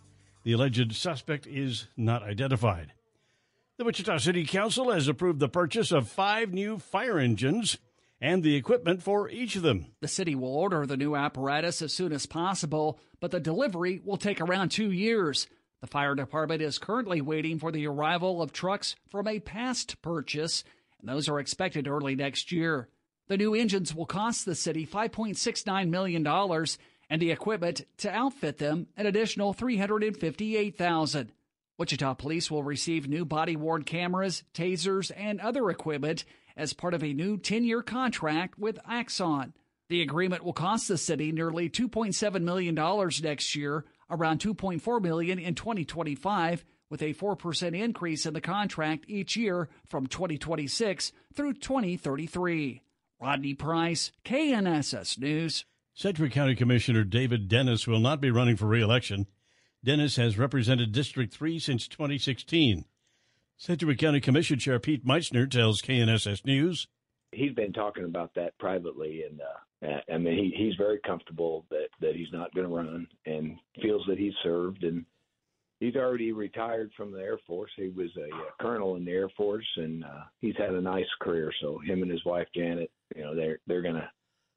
The 0.43 0.51
alleged 0.51 0.93
suspect 0.93 1.47
is 1.47 1.87
not 1.97 2.21
identified. 2.21 2.93
The 3.77 3.83
Wichita 3.83 4.19
City 4.19 4.45
Council 4.45 4.91
has 4.91 5.07
approved 5.07 5.39
the 5.39 5.49
purchase 5.49 5.91
of 5.91 6.07
five 6.07 6.53
new 6.53 6.77
fire 6.77 7.17
engines 7.17 7.77
and 8.21 8.43
the 8.43 8.55
equipment 8.55 9.01
for 9.01 9.27
each 9.27 9.55
of 9.55 9.63
them. 9.63 9.87
The 10.01 10.07
city 10.07 10.35
will 10.35 10.55
order 10.55 10.85
the 10.85 10.97
new 10.97 11.15
apparatus 11.15 11.81
as 11.81 11.91
soon 11.91 12.13
as 12.13 12.27
possible, 12.27 12.99
but 13.19 13.31
the 13.31 13.39
delivery 13.39 14.01
will 14.05 14.17
take 14.17 14.39
around 14.39 14.69
two 14.69 14.91
years. 14.91 15.47
The 15.81 15.87
fire 15.87 16.15
department 16.15 16.61
is 16.61 16.77
currently 16.77 17.21
waiting 17.21 17.59
for 17.59 17.71
the 17.71 17.87
arrival 17.87 18.41
of 18.41 18.53
trucks 18.53 18.95
from 19.09 19.27
a 19.27 19.39
past 19.39 20.01
purchase, 20.01 20.63
and 20.99 21.09
those 21.09 21.27
are 21.27 21.39
expected 21.39 21.87
early 21.87 22.15
next 22.15 22.51
year. 22.51 22.87
The 23.27 23.37
new 23.37 23.55
engines 23.55 23.95
will 23.95 24.05
cost 24.05 24.45
the 24.45 24.53
city 24.53 24.85
$5.69 24.85 25.89
million, 25.89 26.27
and 27.09 27.21
the 27.21 27.31
equipment 27.31 27.85
to 27.97 28.11
outfit 28.11 28.59
them 28.59 28.87
an 28.95 29.07
additional 29.07 29.53
358,000. 29.53 31.31
Wichita 31.77 32.13
police 32.13 32.51
will 32.51 32.63
receive 32.63 33.07
new 33.07 33.25
body 33.25 33.55
worn 33.55 33.83
cameras, 33.83 34.43
tasers, 34.53 35.11
and 35.15 35.41
other 35.41 35.69
equipment, 35.69 36.23
as 36.55 36.73
part 36.73 36.93
of 36.93 37.03
a 37.03 37.13
new 37.13 37.37
10 37.37 37.63
year 37.63 37.81
contract 37.81 38.57
with 38.57 38.79
Axon. 38.87 39.53
The 39.89 40.01
agreement 40.01 40.43
will 40.43 40.53
cost 40.53 40.87
the 40.87 40.97
city 40.97 41.31
nearly 41.31 41.69
$2.7 41.69 42.41
million 42.41 42.75
next 43.23 43.55
year, 43.55 43.85
around 44.09 44.39
2.4 44.39 45.01
million 45.01 45.39
in 45.39 45.55
2025, 45.55 46.63
with 46.89 47.01
a 47.01 47.13
4% 47.13 47.77
increase 47.77 48.25
in 48.25 48.33
the 48.33 48.41
contract 48.41 49.05
each 49.07 49.35
year 49.35 49.67
from 49.87 50.07
2026 50.07 51.11
through 51.33 51.53
2033. 51.53 52.83
Rodney 53.21 53.53
Price, 53.53 54.11
KNSS 54.25 55.17
News. 55.19 55.65
Sedgwick 55.93 56.33
County 56.33 56.55
Commissioner 56.55 57.03
David 57.03 57.47
Dennis 57.47 57.87
will 57.87 57.99
not 57.99 58.19
be 58.19 58.29
running 58.29 58.57
for 58.57 58.65
re-election. 58.65 59.27
Dennis 59.83 60.17
has 60.17 60.37
represented 60.37 60.91
District 60.91 61.33
3 61.33 61.59
since 61.59 61.87
2016. 61.87 62.85
Sedgwick 63.57 63.99
County 63.99 64.19
Commission 64.19 64.59
Chair 64.59 64.79
Pete 64.79 65.05
Meitzner 65.05 65.49
tells 65.49 65.81
KNSS 65.81 66.45
News. 66.45 66.87
He's 67.31 67.53
been 67.53 67.71
talking 67.71 68.03
about 68.03 68.33
that 68.35 68.57
privately, 68.57 69.23
and 69.23 69.39
uh, 69.41 70.01
I 70.13 70.17
mean, 70.17 70.35
he, 70.35 70.53
he's 70.57 70.75
very 70.75 70.99
comfortable 71.05 71.65
that, 71.69 71.87
that 72.01 72.15
he's 72.15 72.31
not 72.33 72.53
going 72.53 72.67
to 72.67 72.73
run 72.73 73.07
and 73.25 73.57
feels 73.81 74.03
that 74.07 74.17
he's 74.17 74.33
served. 74.43 74.83
And 74.83 75.05
he's 75.79 75.95
already 75.95 76.31
retired 76.31 76.91
from 76.95 77.11
the 77.11 77.19
Air 77.19 77.39
Force. 77.45 77.71
He 77.75 77.89
was 77.89 78.09
a, 78.17 78.33
a 78.35 78.63
colonel 78.63 78.95
in 78.95 79.05
the 79.05 79.11
Air 79.11 79.29
Force, 79.35 79.67
and 79.77 80.03
uh, 80.03 80.23
he's 80.41 80.55
had 80.57 80.71
a 80.71 80.81
nice 80.81 81.05
career. 81.21 81.51
So 81.61 81.79
him 81.79 82.01
and 82.01 82.11
his 82.11 82.23
wife 82.25 82.47
Janet, 82.55 82.91
you 83.15 83.23
know, 83.23 83.35
they're 83.35 83.59
they're 83.67 83.81
gonna 83.81 84.09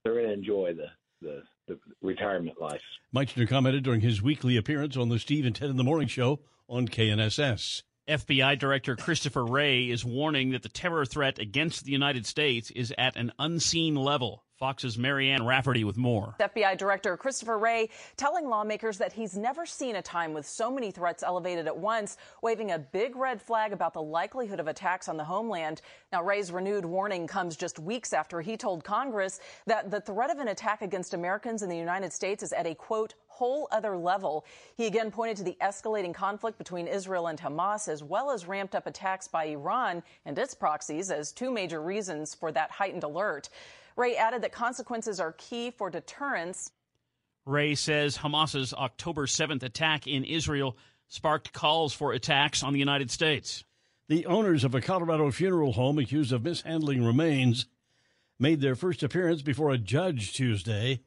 they're 0.05 0.15
gonna 0.15 0.33
enjoy 0.33 0.75
the 0.75 0.87
the, 1.21 1.43
the 1.67 1.79
retirement 2.03 2.61
life. 2.61 2.81
Meitzner 3.15 3.49
commented 3.49 3.83
during 3.83 4.01
his 4.01 4.23
weekly 4.23 4.57
appearance 4.57 4.97
on 4.97 5.09
the 5.09 5.19
Steve 5.19 5.45
and 5.45 5.55
Ted 5.55 5.71
in 5.71 5.77
the 5.77 5.85
Morning 5.85 6.09
Show 6.09 6.41
on 6.69 6.87
KNSS. 6.87 7.83
FBI 8.09 8.59
Director 8.59 8.97
Christopher 8.97 9.44
Wray 9.44 9.90
is 9.90 10.03
warning 10.03 10.53
that 10.53 10.62
the 10.62 10.71
terror 10.71 11.05
threat 11.05 11.38
against 11.38 11.85
the 11.85 11.92
United 11.92 12.25
States 12.25 12.71
is 12.71 12.90
at 12.97 13.16
an 13.16 13.33
unseen 13.38 13.97
level. 13.97 14.44
Fox's 14.59 14.99
Marianne 14.99 15.44
Rafferty 15.44 15.85
with 15.85 15.99
more. 15.99 16.35
FBI 16.40 16.77
Director 16.79 17.16
Christopher 17.18 17.59
Wray 17.59 17.90
telling 18.16 18.49
lawmakers 18.49 18.99
that 18.99 19.12
he's 19.12 19.37
never 19.37 19.66
seen 19.66 19.94
a 19.97 20.03
time 20.03 20.33
with 20.33 20.47
so 20.47 20.71
many 20.71 20.90
threats 20.90 21.23
elevated 21.23 21.66
at 21.66 21.77
once, 21.77 22.16
waving 22.42 22.71
a 22.73 22.79
big 22.79 23.14
red 23.14 23.42
flag 23.42 23.73
about 23.73 23.92
the 23.92 24.03
likelihood 24.03 24.59
of 24.59 24.66
attacks 24.66 25.09
on 25.09 25.18
the 25.18 25.25
homeland. 25.25 25.83
Now, 26.11 26.25
Wray's 26.25 26.51
renewed 26.51 26.87
warning 26.87 27.27
comes 27.27 27.57
just 27.57 27.79
weeks 27.79 28.14
after 28.14 28.40
he 28.40 28.57
told 28.57 28.83
Congress 28.83 29.38
that 29.66 29.90
the 29.90 30.01
threat 30.01 30.31
of 30.31 30.38
an 30.38 30.49
attack 30.49 30.81
against 30.81 31.14
Americans 31.14 31.62
in 31.62 31.68
the 31.68 31.77
United 31.77 32.12
States 32.12 32.42
is 32.42 32.53
at 32.53 32.66
a 32.66 32.75
quote, 32.75 33.14
whole 33.38 33.68
other 33.70 33.96
level. 33.96 34.44
He 34.77 34.87
again 34.87 35.12
pointed 35.12 35.37
to 35.37 35.44
the 35.44 35.57
escalating 35.62 36.12
conflict 36.12 36.59
between 36.59 36.88
Israel 36.88 37.29
and 37.29 37.38
Hamas, 37.38 37.88
as 37.88 38.03
well 38.03 38.33
as 38.33 38.46
ramped 38.46 38.74
up 38.74 38.88
attacks 38.88 39.29
by 39.29 39.44
Iran 39.44 40.03
and 40.27 40.37
its 40.37 40.55
proxies 40.55 41.11
as 41.12 41.31
two 41.31 41.53
major 41.53 41.81
reasons 41.81 42.35
for 42.35 42.51
that 42.51 42.72
heightened 42.72 43.05
alert. 43.05 43.48
Wray 43.96 44.16
added 44.16 44.42
that 44.42 44.53
consequences 44.53 45.20
are 45.20 45.33
key 45.38 45.70
for 45.70 45.88
deterrence. 45.88 46.72
Wray 47.46 47.77
says 47.77 48.18
Hamas's 48.18 48.74
October 48.74 49.27
7th 49.27 49.62
attack 49.62 50.09
in 50.09 50.24
Israel 50.24 50.77
sparked 51.07 51.53
calls 51.53 51.94
for 51.94 52.12
attacks 52.12 52.62
on 52.64 52.72
the 52.72 52.79
United 52.81 53.11
States. 53.11 53.64
The 54.09 54.27
owners 54.27 54.64
of 54.64 54.74
a 54.74 54.81
Colorado 54.81 55.31
funeral 55.31 55.72
home 55.72 55.98
accused 55.98 56.33
of 56.33 56.42
mishandling 56.42 57.05
remains 57.05 57.66
made 58.38 58.61
their 58.61 58.74
first 58.74 59.03
appearance 59.03 59.42
before 59.42 59.70
a 59.70 59.79
judge 59.79 60.33
Tuesday. 60.33 61.01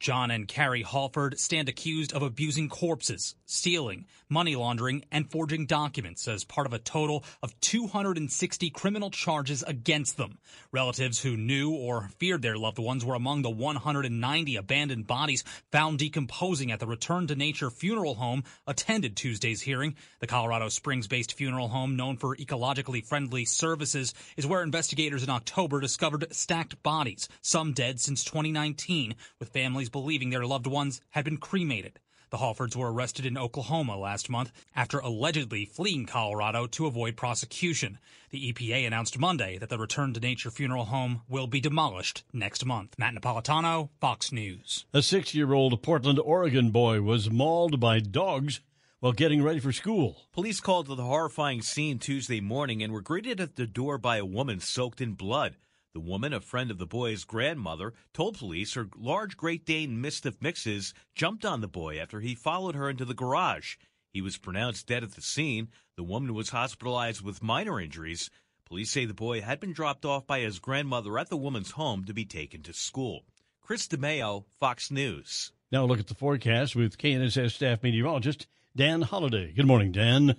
John 0.00 0.30
and 0.30 0.48
Carie 0.48 0.82
Hallford 0.82 1.38
stand 1.38 1.68
accused 1.68 2.14
of 2.14 2.22
abusing 2.22 2.70
corpses, 2.70 3.34
stealing, 3.44 4.06
money 4.30 4.56
laundering, 4.56 5.04
and 5.12 5.30
forging 5.30 5.66
documents 5.66 6.26
as 6.26 6.42
part 6.42 6.66
of 6.66 6.72
a 6.72 6.78
total 6.78 7.22
of 7.42 7.58
260 7.60 8.70
criminal 8.70 9.10
charges 9.10 9.62
against 9.62 10.16
them. 10.16 10.38
Relatives 10.72 11.20
who 11.20 11.36
knew 11.36 11.72
or 11.72 12.08
feared 12.18 12.40
their 12.40 12.56
loved 12.56 12.78
ones 12.78 13.04
were 13.04 13.14
among 13.14 13.42
the 13.42 13.50
190 13.50 14.56
abandoned 14.56 15.06
bodies 15.06 15.44
found 15.70 15.98
decomposing 15.98 16.72
at 16.72 16.80
the 16.80 16.86
Return 16.86 17.26
to 17.26 17.36
Nature 17.36 17.68
funeral 17.68 18.14
home 18.14 18.42
attended 18.66 19.16
Tuesday's 19.16 19.60
hearing. 19.60 19.96
The 20.20 20.26
Colorado 20.26 20.70
Springs 20.70 21.08
based 21.08 21.34
funeral 21.34 21.68
home, 21.68 21.96
known 21.96 22.16
for 22.16 22.34
ecologically 22.36 23.04
friendly 23.04 23.44
services, 23.44 24.14
is 24.38 24.46
where 24.46 24.62
investigators 24.62 25.22
in 25.22 25.28
October 25.28 25.78
discovered 25.78 26.26
stacked 26.34 26.82
bodies, 26.82 27.28
some 27.42 27.74
dead 27.74 28.00
since 28.00 28.24
2019, 28.24 29.14
with 29.38 29.50
families 29.50 29.89
believing 29.92 30.30
their 30.30 30.46
loved 30.46 30.66
ones 30.66 31.00
had 31.10 31.24
been 31.24 31.36
cremated. 31.36 31.98
The 32.30 32.36
Hallfords 32.36 32.76
were 32.76 32.92
arrested 32.92 33.26
in 33.26 33.36
Oklahoma 33.36 33.96
last 33.96 34.30
month 34.30 34.52
after 34.76 35.00
allegedly 35.00 35.64
fleeing 35.64 36.06
Colorado 36.06 36.68
to 36.68 36.86
avoid 36.86 37.16
prosecution. 37.16 37.98
The 38.30 38.52
EPA 38.52 38.86
announced 38.86 39.18
Monday 39.18 39.58
that 39.58 39.68
the 39.68 39.78
Return 39.78 40.14
to 40.14 40.20
Nature 40.20 40.52
funeral 40.52 40.84
home 40.84 41.22
will 41.28 41.48
be 41.48 41.60
demolished 41.60 42.22
next 42.32 42.64
month. 42.64 42.96
Matt 42.96 43.14
Napolitano, 43.14 43.88
Fox 44.00 44.30
News. 44.30 44.86
A 44.94 45.02
six 45.02 45.34
year 45.34 45.52
old 45.52 45.82
Portland, 45.82 46.20
Oregon 46.20 46.70
boy 46.70 47.02
was 47.02 47.30
mauled 47.30 47.80
by 47.80 47.98
dogs 47.98 48.60
while 49.00 49.12
getting 49.12 49.42
ready 49.42 49.58
for 49.58 49.72
school. 49.72 50.28
Police 50.32 50.60
called 50.60 50.86
to 50.86 50.94
the 50.94 51.02
horrifying 51.02 51.62
scene 51.62 51.98
Tuesday 51.98 52.40
morning 52.40 52.80
and 52.80 52.92
were 52.92 53.00
greeted 53.00 53.40
at 53.40 53.56
the 53.56 53.66
door 53.66 53.98
by 53.98 54.18
a 54.18 54.24
woman 54.24 54.60
soaked 54.60 55.00
in 55.00 55.14
blood. 55.14 55.56
The 55.92 56.00
woman, 56.00 56.32
a 56.32 56.40
friend 56.40 56.70
of 56.70 56.78
the 56.78 56.86
boy's 56.86 57.24
grandmother, 57.24 57.94
told 58.12 58.38
police 58.38 58.74
her 58.74 58.88
large 58.96 59.36
Great 59.36 59.66
Dane 59.66 60.00
Mastiff 60.00 60.40
mixes 60.40 60.94
jumped 61.16 61.44
on 61.44 61.60
the 61.60 61.68
boy 61.68 61.98
after 61.98 62.20
he 62.20 62.36
followed 62.36 62.76
her 62.76 62.88
into 62.88 63.04
the 63.04 63.14
garage. 63.14 63.76
He 64.12 64.20
was 64.20 64.38
pronounced 64.38 64.86
dead 64.86 65.02
at 65.02 65.12
the 65.12 65.22
scene. 65.22 65.68
The 65.96 66.04
woman 66.04 66.32
was 66.32 66.50
hospitalized 66.50 67.22
with 67.22 67.42
minor 67.42 67.80
injuries. 67.80 68.30
Police 68.64 68.90
say 68.90 69.04
the 69.04 69.14
boy 69.14 69.40
had 69.40 69.58
been 69.58 69.72
dropped 69.72 70.04
off 70.04 70.28
by 70.28 70.40
his 70.40 70.60
grandmother 70.60 71.18
at 71.18 71.28
the 71.28 71.36
woman's 71.36 71.72
home 71.72 72.04
to 72.04 72.14
be 72.14 72.24
taken 72.24 72.62
to 72.62 72.72
school. 72.72 73.24
Chris 73.60 73.88
DeMeo, 73.88 74.44
Fox 74.60 74.92
News. 74.92 75.50
Now 75.72 75.84
look 75.86 75.98
at 75.98 76.06
the 76.06 76.14
forecast 76.14 76.76
with 76.76 76.98
KNSS 76.98 77.52
staff 77.52 77.82
meteorologist 77.82 78.46
Dan 78.76 79.02
Holliday. 79.02 79.52
Good 79.52 79.66
morning, 79.66 79.90
Dan. 79.90 80.36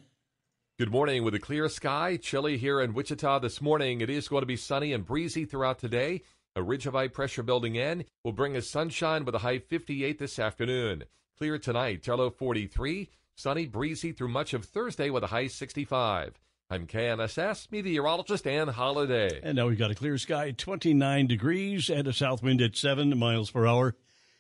Good 0.82 0.90
morning. 0.90 1.24
With 1.24 1.36
a 1.36 1.40
clear 1.40 1.70
sky, 1.70 2.18
chilly 2.18 2.58
here 2.58 2.82
in 2.82 2.96
Wichita 2.96 3.38
this 3.38 3.62
morning. 3.62 4.02
It 4.02 4.10
is 4.10 4.28
going 4.28 4.42
to 4.42 4.48
be 4.48 4.56
sunny 4.56 4.94
and 4.94 5.06
breezy 5.06 5.46
throughout 5.46 5.78
today. 5.78 6.24
A 6.56 6.64
ridge 6.64 6.88
of 6.88 6.94
high 6.94 7.08
pressure 7.08 7.44
building 7.44 7.76
in 7.76 8.04
will 8.24 8.32
bring 8.32 8.58
us 8.58 8.68
sunshine 8.68 9.24
with 9.24 9.36
a 9.36 9.38
high 9.38 9.60
58 9.60 10.18
this 10.18 10.40
afternoon. 10.40 11.04
Clear 11.38 11.60
tonight, 11.60 12.08
low 12.08 12.32
43. 12.32 13.12
Sunny, 13.36 13.68
breezy 13.68 14.12
through 14.12 14.30
much 14.30 14.56
of 14.56 14.66
Thursday 14.66 15.12
with 15.12 15.24
a 15.24 15.28
high 15.28 15.46
65. 15.46 16.40
I'm 16.72 16.88
KNSS 16.88 17.70
meteorologist 17.70 18.46
Dan 18.46 18.68
Holliday. 18.70 19.40
And 19.44 19.58
now 19.58 19.68
we've 19.68 19.78
got 19.78 19.92
a 19.92 19.96
clear 19.96 20.18
sky, 20.18 20.50
29 20.50 21.28
degrees, 21.28 21.92
and 21.92 22.08
a 22.08 22.14
south 22.14 22.42
wind 22.42 22.60
at 22.60 22.76
7 22.76 23.20
miles 23.20 23.52
per 23.52 23.68
hour. 23.68 23.96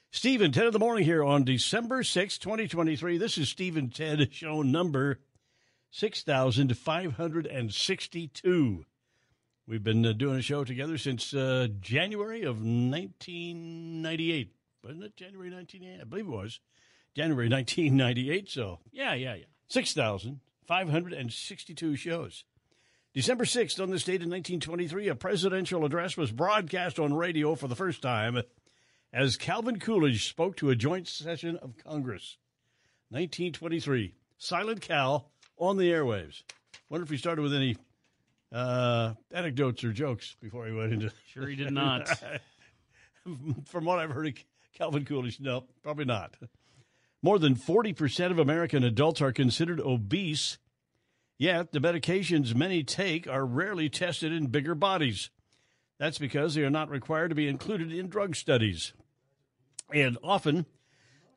Stephen, 0.09 0.51
10 0.51 0.65
in 0.65 0.73
the 0.73 0.79
morning 0.79 1.05
here 1.05 1.23
on 1.23 1.43
December 1.43 2.01
6, 2.01 2.39
2023. 2.39 3.19
This 3.19 3.37
is 3.37 3.47
Stephen 3.47 3.91
Ted 3.91 4.33
show 4.33 4.63
number 4.63 5.19
6,562. 5.91 8.85
We've 9.67 9.83
been 9.83 10.03
uh, 10.05 10.13
doing 10.13 10.39
a 10.39 10.41
show 10.41 10.63
together 10.63 10.97
since 10.97 11.33
uh, 11.33 11.67
January 11.79 12.43
of 12.43 12.55
1998. 12.57 14.55
Wasn't 14.83 15.03
it 15.03 15.15
January 15.15 15.51
1998? 15.51 16.01
I 16.01 16.05
believe 16.05 16.27
it 16.27 16.31
was. 16.31 16.59
January 17.15 17.47
1998. 17.49 18.49
So, 18.49 18.79
yeah, 18.91 19.13
yeah, 19.13 19.35
yeah. 19.35 19.45
6,562 19.67 21.95
shows. 21.95 22.43
December 23.13 23.43
6th, 23.43 23.81
on 23.81 23.91
this 23.91 24.05
date 24.05 24.21
in 24.21 24.29
1923, 24.29 25.09
a 25.09 25.15
presidential 25.15 25.83
address 25.83 26.15
was 26.15 26.31
broadcast 26.31 26.97
on 26.97 27.13
radio 27.13 27.55
for 27.55 27.67
the 27.67 27.75
first 27.75 28.01
time 28.01 28.41
as 29.11 29.35
Calvin 29.35 29.79
Coolidge 29.79 30.29
spoke 30.29 30.55
to 30.55 30.69
a 30.69 30.75
joint 30.75 31.09
session 31.09 31.57
of 31.57 31.75
Congress. 31.77 32.37
1923. 33.09 34.15
Silent 34.37 34.79
Cal 34.79 35.29
on 35.61 35.77
the 35.77 35.91
airwaves. 35.91 36.43
Wonder 36.89 37.03
if 37.03 37.09
he 37.09 37.17
started 37.17 37.41
with 37.43 37.53
any 37.53 37.77
uh, 38.51 39.13
anecdotes 39.31 39.83
or 39.83 39.93
jokes 39.93 40.35
before 40.41 40.65
he 40.65 40.73
went 40.73 40.91
into. 40.91 41.11
Sure, 41.33 41.47
he 41.47 41.55
did 41.55 41.71
not. 41.71 42.09
From 43.65 43.85
what 43.85 43.99
I've 43.99 44.09
heard 44.09 44.27
of 44.27 44.33
Calvin 44.73 45.05
Coolidge, 45.05 45.39
no, 45.39 45.63
probably 45.81 46.05
not. 46.05 46.35
More 47.21 47.39
than 47.39 47.55
40% 47.55 48.31
of 48.31 48.39
American 48.39 48.83
adults 48.83 49.21
are 49.21 49.31
considered 49.31 49.79
obese, 49.79 50.57
yet 51.37 51.71
the 51.71 51.79
medications 51.79 52.55
many 52.55 52.83
take 52.83 53.27
are 53.27 53.45
rarely 53.45 53.87
tested 53.87 54.33
in 54.33 54.47
bigger 54.47 54.75
bodies. 54.75 55.29
That's 55.99 56.17
because 56.17 56.55
they 56.55 56.63
are 56.63 56.71
not 56.71 56.89
required 56.89 57.29
to 57.29 57.35
be 57.35 57.47
included 57.47 57.93
in 57.93 58.09
drug 58.09 58.35
studies. 58.35 58.91
And 59.93 60.17
often, 60.23 60.65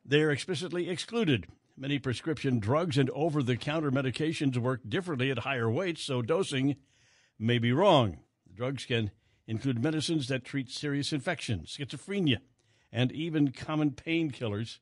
they're 0.04 0.30
explicitly 0.30 0.88
excluded. 0.88 1.46
Many 1.76 1.98
prescription 1.98 2.60
drugs 2.60 2.96
and 2.96 3.10
over 3.10 3.42
the 3.42 3.56
counter 3.56 3.90
medications 3.90 4.56
work 4.56 4.82
differently 4.88 5.30
at 5.30 5.40
higher 5.40 5.68
weights, 5.68 6.02
so 6.02 6.22
dosing 6.22 6.76
may 7.38 7.58
be 7.58 7.72
wrong. 7.72 8.18
The 8.46 8.54
drugs 8.54 8.84
can 8.84 9.10
include 9.48 9.82
medicines 9.82 10.28
that 10.28 10.44
treat 10.44 10.70
serious 10.70 11.12
infections, 11.12 11.76
schizophrenia, 11.76 12.38
and 12.92 13.10
even 13.10 13.50
common 13.50 13.90
painkillers. 13.90 14.78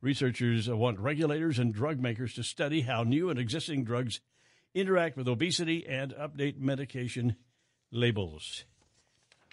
Researchers 0.00 0.68
want 0.68 1.00
regulators 1.00 1.58
and 1.58 1.74
drug 1.74 1.98
makers 1.98 2.34
to 2.34 2.44
study 2.44 2.82
how 2.82 3.02
new 3.02 3.28
and 3.28 3.38
existing 3.38 3.84
drugs 3.84 4.20
interact 4.74 5.16
with 5.16 5.28
obesity 5.28 5.86
and 5.86 6.14
update 6.14 6.58
medication 6.58 7.34
labels. 7.90 8.64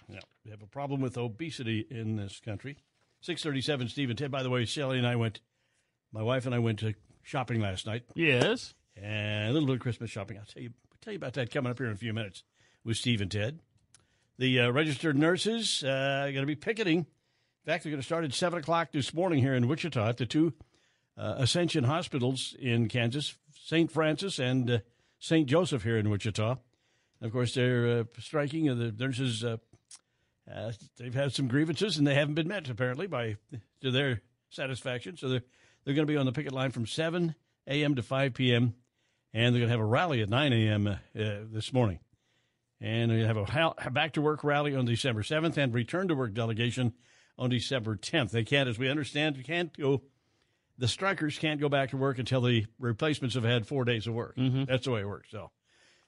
Now, 0.08 0.20
we 0.44 0.50
have 0.50 0.62
a 0.62 0.66
problem 0.66 1.00
with 1.00 1.18
obesity 1.18 1.86
in 1.90 2.16
this 2.16 2.40
country. 2.40 2.78
637 3.22 3.88
Stephen 3.88 4.16
Ted. 4.16 4.30
By 4.30 4.42
the 4.42 4.50
way, 4.50 4.64
Shelly 4.64 4.98
and 4.98 5.06
I 5.06 5.16
went, 5.16 5.40
my 6.12 6.22
wife 6.22 6.46
and 6.46 6.54
I 6.54 6.58
went 6.58 6.80
to 6.80 6.94
shopping 7.22 7.60
last 7.60 7.86
night. 7.86 8.02
Yes. 8.14 8.74
And 8.96 9.48
a 9.48 9.52
little 9.52 9.66
bit 9.66 9.76
of 9.76 9.80
Christmas 9.80 10.10
shopping. 10.10 10.38
I'll 10.38 10.44
tell 10.44 10.62
you, 10.62 10.70
I'll 10.90 10.98
tell 11.00 11.12
you 11.12 11.18
about 11.18 11.34
that 11.34 11.50
coming 11.50 11.70
up 11.70 11.78
here 11.78 11.86
in 11.86 11.92
a 11.92 11.96
few 11.96 12.12
minutes 12.12 12.42
with 12.84 12.96
Steve 12.96 13.20
and 13.20 13.30
Ted. 13.30 13.60
The 14.38 14.60
uh, 14.60 14.70
registered 14.70 15.16
nurses 15.16 15.84
uh, 15.84 16.24
are 16.24 16.32
going 16.32 16.42
to 16.42 16.46
be 16.46 16.56
picketing. 16.56 16.98
In 16.98 17.06
fact, 17.66 17.84
they're 17.84 17.90
going 17.90 18.00
to 18.00 18.06
start 18.06 18.24
at 18.24 18.32
7 18.32 18.58
o'clock 18.58 18.90
this 18.92 19.12
morning 19.12 19.40
here 19.40 19.54
in 19.54 19.68
Wichita 19.68 20.08
at 20.08 20.16
the 20.16 20.26
two 20.26 20.54
uh, 21.16 21.34
Ascension 21.38 21.84
hospitals 21.84 22.56
in 22.58 22.88
Kansas, 22.88 23.36
St. 23.54 23.90
Francis 23.90 24.38
and 24.38 24.70
uh, 24.70 24.78
St. 25.18 25.46
Joseph 25.46 25.82
here 25.82 25.98
in 25.98 26.08
Wichita. 26.08 26.50
And 26.50 27.26
of 27.26 27.32
course, 27.32 27.54
they're 27.54 28.00
uh, 28.00 28.04
striking. 28.18 28.64
the 28.66 28.92
nurses, 28.98 29.44
uh, 29.44 29.58
they've 30.98 31.14
had 31.14 31.34
some 31.34 31.46
grievances 31.46 31.98
and 31.98 32.06
they 32.06 32.14
haven't 32.14 32.34
been 32.34 32.48
met, 32.48 32.68
apparently, 32.68 33.06
by 33.06 33.36
to 33.82 33.90
their 33.90 34.22
satisfaction. 34.48 35.18
So 35.18 35.28
they're, 35.28 35.42
they're 35.84 35.94
going 35.94 36.06
to 36.06 36.12
be 36.12 36.16
on 36.16 36.26
the 36.26 36.32
picket 36.32 36.52
line 36.52 36.70
from 36.70 36.86
7 36.86 37.34
a.m. 37.66 37.94
to 37.94 38.02
5 38.02 38.34
p.m., 38.34 38.74
and 39.32 39.54
they're 39.54 39.60
going 39.60 39.68
to 39.68 39.72
have 39.72 39.80
a 39.80 39.84
rally 39.84 40.22
at 40.22 40.28
9 40.28 40.52
a.m. 40.52 40.98
this 41.14 41.72
morning. 41.72 42.00
And 42.80 43.10
they 43.10 43.20
have 43.20 43.36
a 43.36 43.90
back 43.90 44.14
to 44.14 44.22
work 44.22 44.42
rally 44.42 44.74
on 44.74 44.86
December 44.86 45.22
7th 45.22 45.56
and 45.56 45.72
return 45.74 46.08
to 46.08 46.14
work 46.14 46.32
delegation 46.32 46.94
on 47.38 47.50
December 47.50 47.96
10th. 47.96 48.30
They 48.30 48.44
can't, 48.44 48.68
as 48.68 48.78
we 48.78 48.88
understand, 48.88 49.42
can't 49.44 49.76
go. 49.76 50.02
The 50.78 50.88
strikers 50.88 51.38
can't 51.38 51.60
go 51.60 51.68
back 51.68 51.90
to 51.90 51.98
work 51.98 52.18
until 52.18 52.40
the 52.40 52.66
replacements 52.78 53.34
have 53.34 53.44
had 53.44 53.66
four 53.66 53.84
days 53.84 54.06
of 54.06 54.14
work. 54.14 54.36
Mm-hmm. 54.36 54.64
That's 54.64 54.86
the 54.86 54.92
way 54.92 55.00
it 55.00 55.08
works. 55.08 55.30
So, 55.30 55.50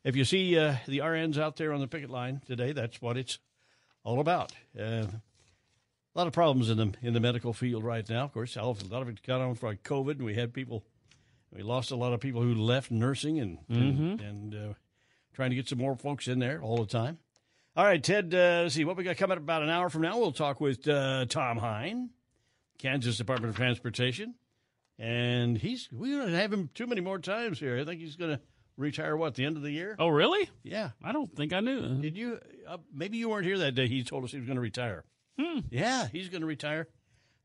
if 0.03 0.17
you 0.17 0.25
see 0.25 0.59
uh, 0.59 0.77
the 0.87 0.99
RNs 0.99 1.39
out 1.39 1.57
there 1.57 1.73
on 1.73 1.81
the 1.81 1.87
picket 1.87 2.11
line 2.11 2.41
today, 2.47 2.73
that's 2.73 3.01
what 3.01 3.17
it's 3.17 3.39
all 4.03 4.19
about. 4.19 4.53
Uh, 4.79 5.07
a 6.15 6.19
lot 6.19 6.27
of 6.27 6.33
problems 6.33 6.71
in 6.71 6.77
the 6.77 6.93
in 7.03 7.15
the 7.15 7.21
medical 7.21 7.53
field 7.53 7.85
right 7.85 8.09
now. 8.09 8.25
Of 8.25 8.33
course, 8.33 8.57
a 8.57 8.63
lot 8.63 9.03
of 9.03 9.09
it 9.09 9.23
got 9.23 9.41
on 9.41 9.55
from 9.55 9.77
COVID, 9.79 10.13
and 10.13 10.25
we 10.25 10.35
had 10.35 10.53
people. 10.53 10.85
We 11.55 11.63
lost 11.63 11.91
a 11.91 11.97
lot 11.97 12.13
of 12.13 12.21
people 12.21 12.43
who 12.43 12.55
left 12.55 12.91
nursing 12.91 13.39
and 13.39 13.59
mm-hmm. 13.69 14.03
and, 14.03 14.21
and 14.21 14.55
uh, 14.55 14.75
trying 15.35 15.51
to 15.51 15.57
get 15.57 15.69
some 15.69 15.79
more 15.79 15.97
folks 15.97 16.29
in 16.29 16.39
there 16.39 16.61
all 16.63 16.79
the 16.79 16.87
time. 16.87 17.19
All 17.75 17.85
right, 17.85 18.03
Ted, 18.03 18.35
uh, 18.35 18.63
let's 18.63 18.75
see 18.75 18.85
what 18.85 18.97
we 18.97 19.05
got 19.05 19.17
coming 19.17 19.39
up 19.39 19.43
about 19.43 19.63
an 19.63 19.71
hour 19.71 19.89
from 19.89 20.03
now. 20.03 20.19
We'll 20.19 20.33
talk 20.33 20.61
with 20.61 20.87
uh, 20.87 21.25
Tom 21.25 21.57
Hein, 21.57 22.11
Kansas 22.79 23.17
Department 23.17 23.51
of 23.51 23.57
Transportation. 23.57 24.35
And 24.99 25.57
he's 25.57 25.89
we 25.91 26.11
don't 26.11 26.33
have 26.33 26.53
him 26.53 26.69
too 26.75 26.87
many 26.87 27.01
more 27.01 27.19
times 27.19 27.59
here. 27.59 27.79
I 27.79 27.85
think 27.85 28.01
he's 28.01 28.17
going 28.17 28.37
to 28.37 28.41
retire 28.77 29.17
what 29.17 29.35
the 29.35 29.45
end 29.45 29.57
of 29.57 29.63
the 29.63 29.71
year. 29.71 29.97
Oh, 29.99 30.09
really? 30.09 30.49
Yeah. 30.63 30.91
I 31.03 31.13
don't 31.13 31.35
think 31.35 31.53
I 31.53 31.61
knew. 31.61 32.01
Did 32.01 32.17
you? 32.17 32.39
Uh, 32.69 32.77
maybe 32.95 33.17
you 33.17 33.31
weren't 33.31 33.47
here 33.47 33.59
that 33.59 33.75
day. 33.75 33.89
He 33.89 34.05
told 34.05 34.25
us 34.25 34.33
he 34.33 34.39
was 34.39 34.47
going 34.47 34.57
to 34.57 34.63
retire. 34.63 35.05
Hmm. 35.39 35.61
Yeah, 35.71 36.09
he's 36.09 36.29
going 36.29 36.43
to 36.43 36.47
retire 36.47 36.89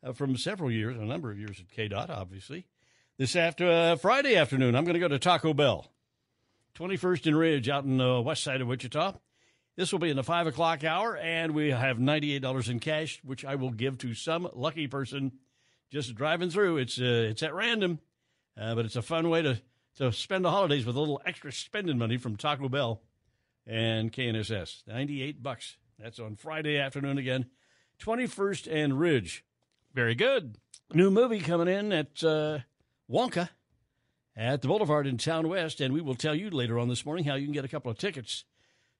uh, 0.03 0.13
from 0.13 0.37
several 0.37 0.71
years, 0.71 0.97
a 0.97 1.05
number 1.05 1.31
of 1.31 1.39
years 1.39 1.59
at 1.59 1.75
KDOT, 1.75 2.09
obviously. 2.09 2.67
This 3.17 3.35
after 3.35 3.69
uh, 3.69 3.95
Friday 3.95 4.35
afternoon, 4.35 4.75
I'm 4.75 4.83
going 4.83 4.93
to 4.93 4.99
go 4.99 5.07
to 5.07 5.19
Taco 5.19 5.53
Bell. 5.53 5.91
21st 6.75 7.27
and 7.27 7.37
Ridge 7.37 7.69
out 7.69 7.85
in 7.85 7.97
the 7.97 8.21
west 8.21 8.43
side 8.43 8.61
of 8.61 8.67
Wichita. 8.67 9.13
This 9.75 9.91
will 9.91 9.99
be 9.99 10.09
in 10.09 10.15
the 10.15 10.23
5 10.23 10.47
o'clock 10.47 10.83
hour, 10.83 11.17
and 11.17 11.53
we 11.53 11.71
have 11.71 11.97
$98 11.97 12.69
in 12.69 12.79
cash, 12.79 13.19
which 13.23 13.45
I 13.45 13.55
will 13.55 13.71
give 13.71 13.97
to 13.99 14.13
some 14.13 14.47
lucky 14.53 14.87
person 14.87 15.31
just 15.91 16.15
driving 16.15 16.49
through. 16.49 16.77
It's, 16.77 16.99
uh, 16.99 17.27
it's 17.29 17.43
at 17.43 17.53
random, 17.53 17.99
uh, 18.59 18.75
but 18.75 18.85
it's 18.85 18.95
a 18.95 19.01
fun 19.01 19.29
way 19.29 19.41
to, 19.41 19.61
to 19.97 20.11
spend 20.11 20.45
the 20.45 20.51
holidays 20.51 20.85
with 20.85 20.95
a 20.95 20.99
little 20.99 21.21
extra 21.25 21.51
spending 21.51 21.97
money 21.97 22.17
from 22.17 22.35
Taco 22.37 22.69
Bell 22.69 23.01
and 23.65 24.11
KNSS. 24.11 24.83
98 24.87 25.41
bucks. 25.41 25.77
That's 25.99 26.19
on 26.19 26.35
Friday 26.35 26.77
afternoon 26.77 27.17
again. 27.17 27.47
21st 28.01 28.71
and 28.71 28.99
Ridge. 28.99 29.43
Very 29.93 30.15
good. 30.15 30.57
New 30.93 31.11
movie 31.11 31.39
coming 31.39 31.67
in 31.67 31.91
at 31.91 32.23
uh, 32.23 32.59
Wonka 33.09 33.49
at 34.35 34.61
the 34.61 34.67
Boulevard 34.67 35.07
in 35.07 35.17
Town 35.17 35.49
West, 35.49 35.81
and 35.81 35.93
we 35.93 36.01
will 36.01 36.15
tell 36.15 36.35
you 36.35 36.49
later 36.49 36.77
on 36.79 36.87
this 36.87 37.05
morning 37.05 37.25
how 37.25 37.35
you 37.35 37.45
can 37.45 37.53
get 37.53 37.65
a 37.65 37.69
couple 37.69 37.91
of 37.91 37.97
tickets 37.97 38.45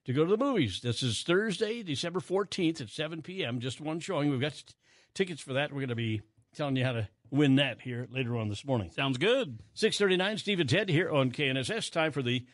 to 0.06 0.14
go 0.14 0.26
to 0.26 0.32
the 0.32 0.44
movies. 0.44 0.82
This 0.82 1.04
is 1.04 1.22
Thursday, 1.22 1.84
December 1.84 2.20
14th 2.20 2.82
at 2.82 2.90
7 2.90 3.22
p.m., 3.22 3.60
just 3.60 3.80
one 3.80 4.00
showing. 4.00 4.30
We've 4.32 4.42
got 4.42 4.54
t- 4.54 4.74
tickets 5.14 5.42
for 5.42 5.54
that. 5.54 5.72
We're 5.72 5.82
going 5.82 5.90
to 5.90 5.96
be 5.96 6.22
telling 6.56 6.76
you 6.76 6.84
how 6.84 6.94
to 6.94 7.08
win 7.30 7.56
that 7.56 7.82
here 7.82 8.08
later 8.12 8.38
on 8.38 8.50
this 8.50 8.66
morning. 8.66 8.90
Sounds 8.92 9.18
good. 9.18 9.60
639, 9.74 10.38
Steve 10.38 10.60
and 10.60 10.70
Ted 10.70 10.90
here 10.90 11.12
on 11.12 11.32
KNSS. 11.32 11.92
Time 11.92 12.12
for 12.12 12.22
the 12.22 12.46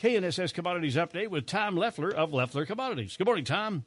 KNSS 0.00 0.52
Commodities 0.52 0.96
Update 0.96 1.28
with 1.28 1.46
Tom 1.46 1.76
Leffler 1.76 2.10
of 2.10 2.32
Leffler 2.32 2.66
Commodities. 2.66 3.16
Good 3.16 3.26
morning, 3.26 3.44
Tom. 3.44 3.84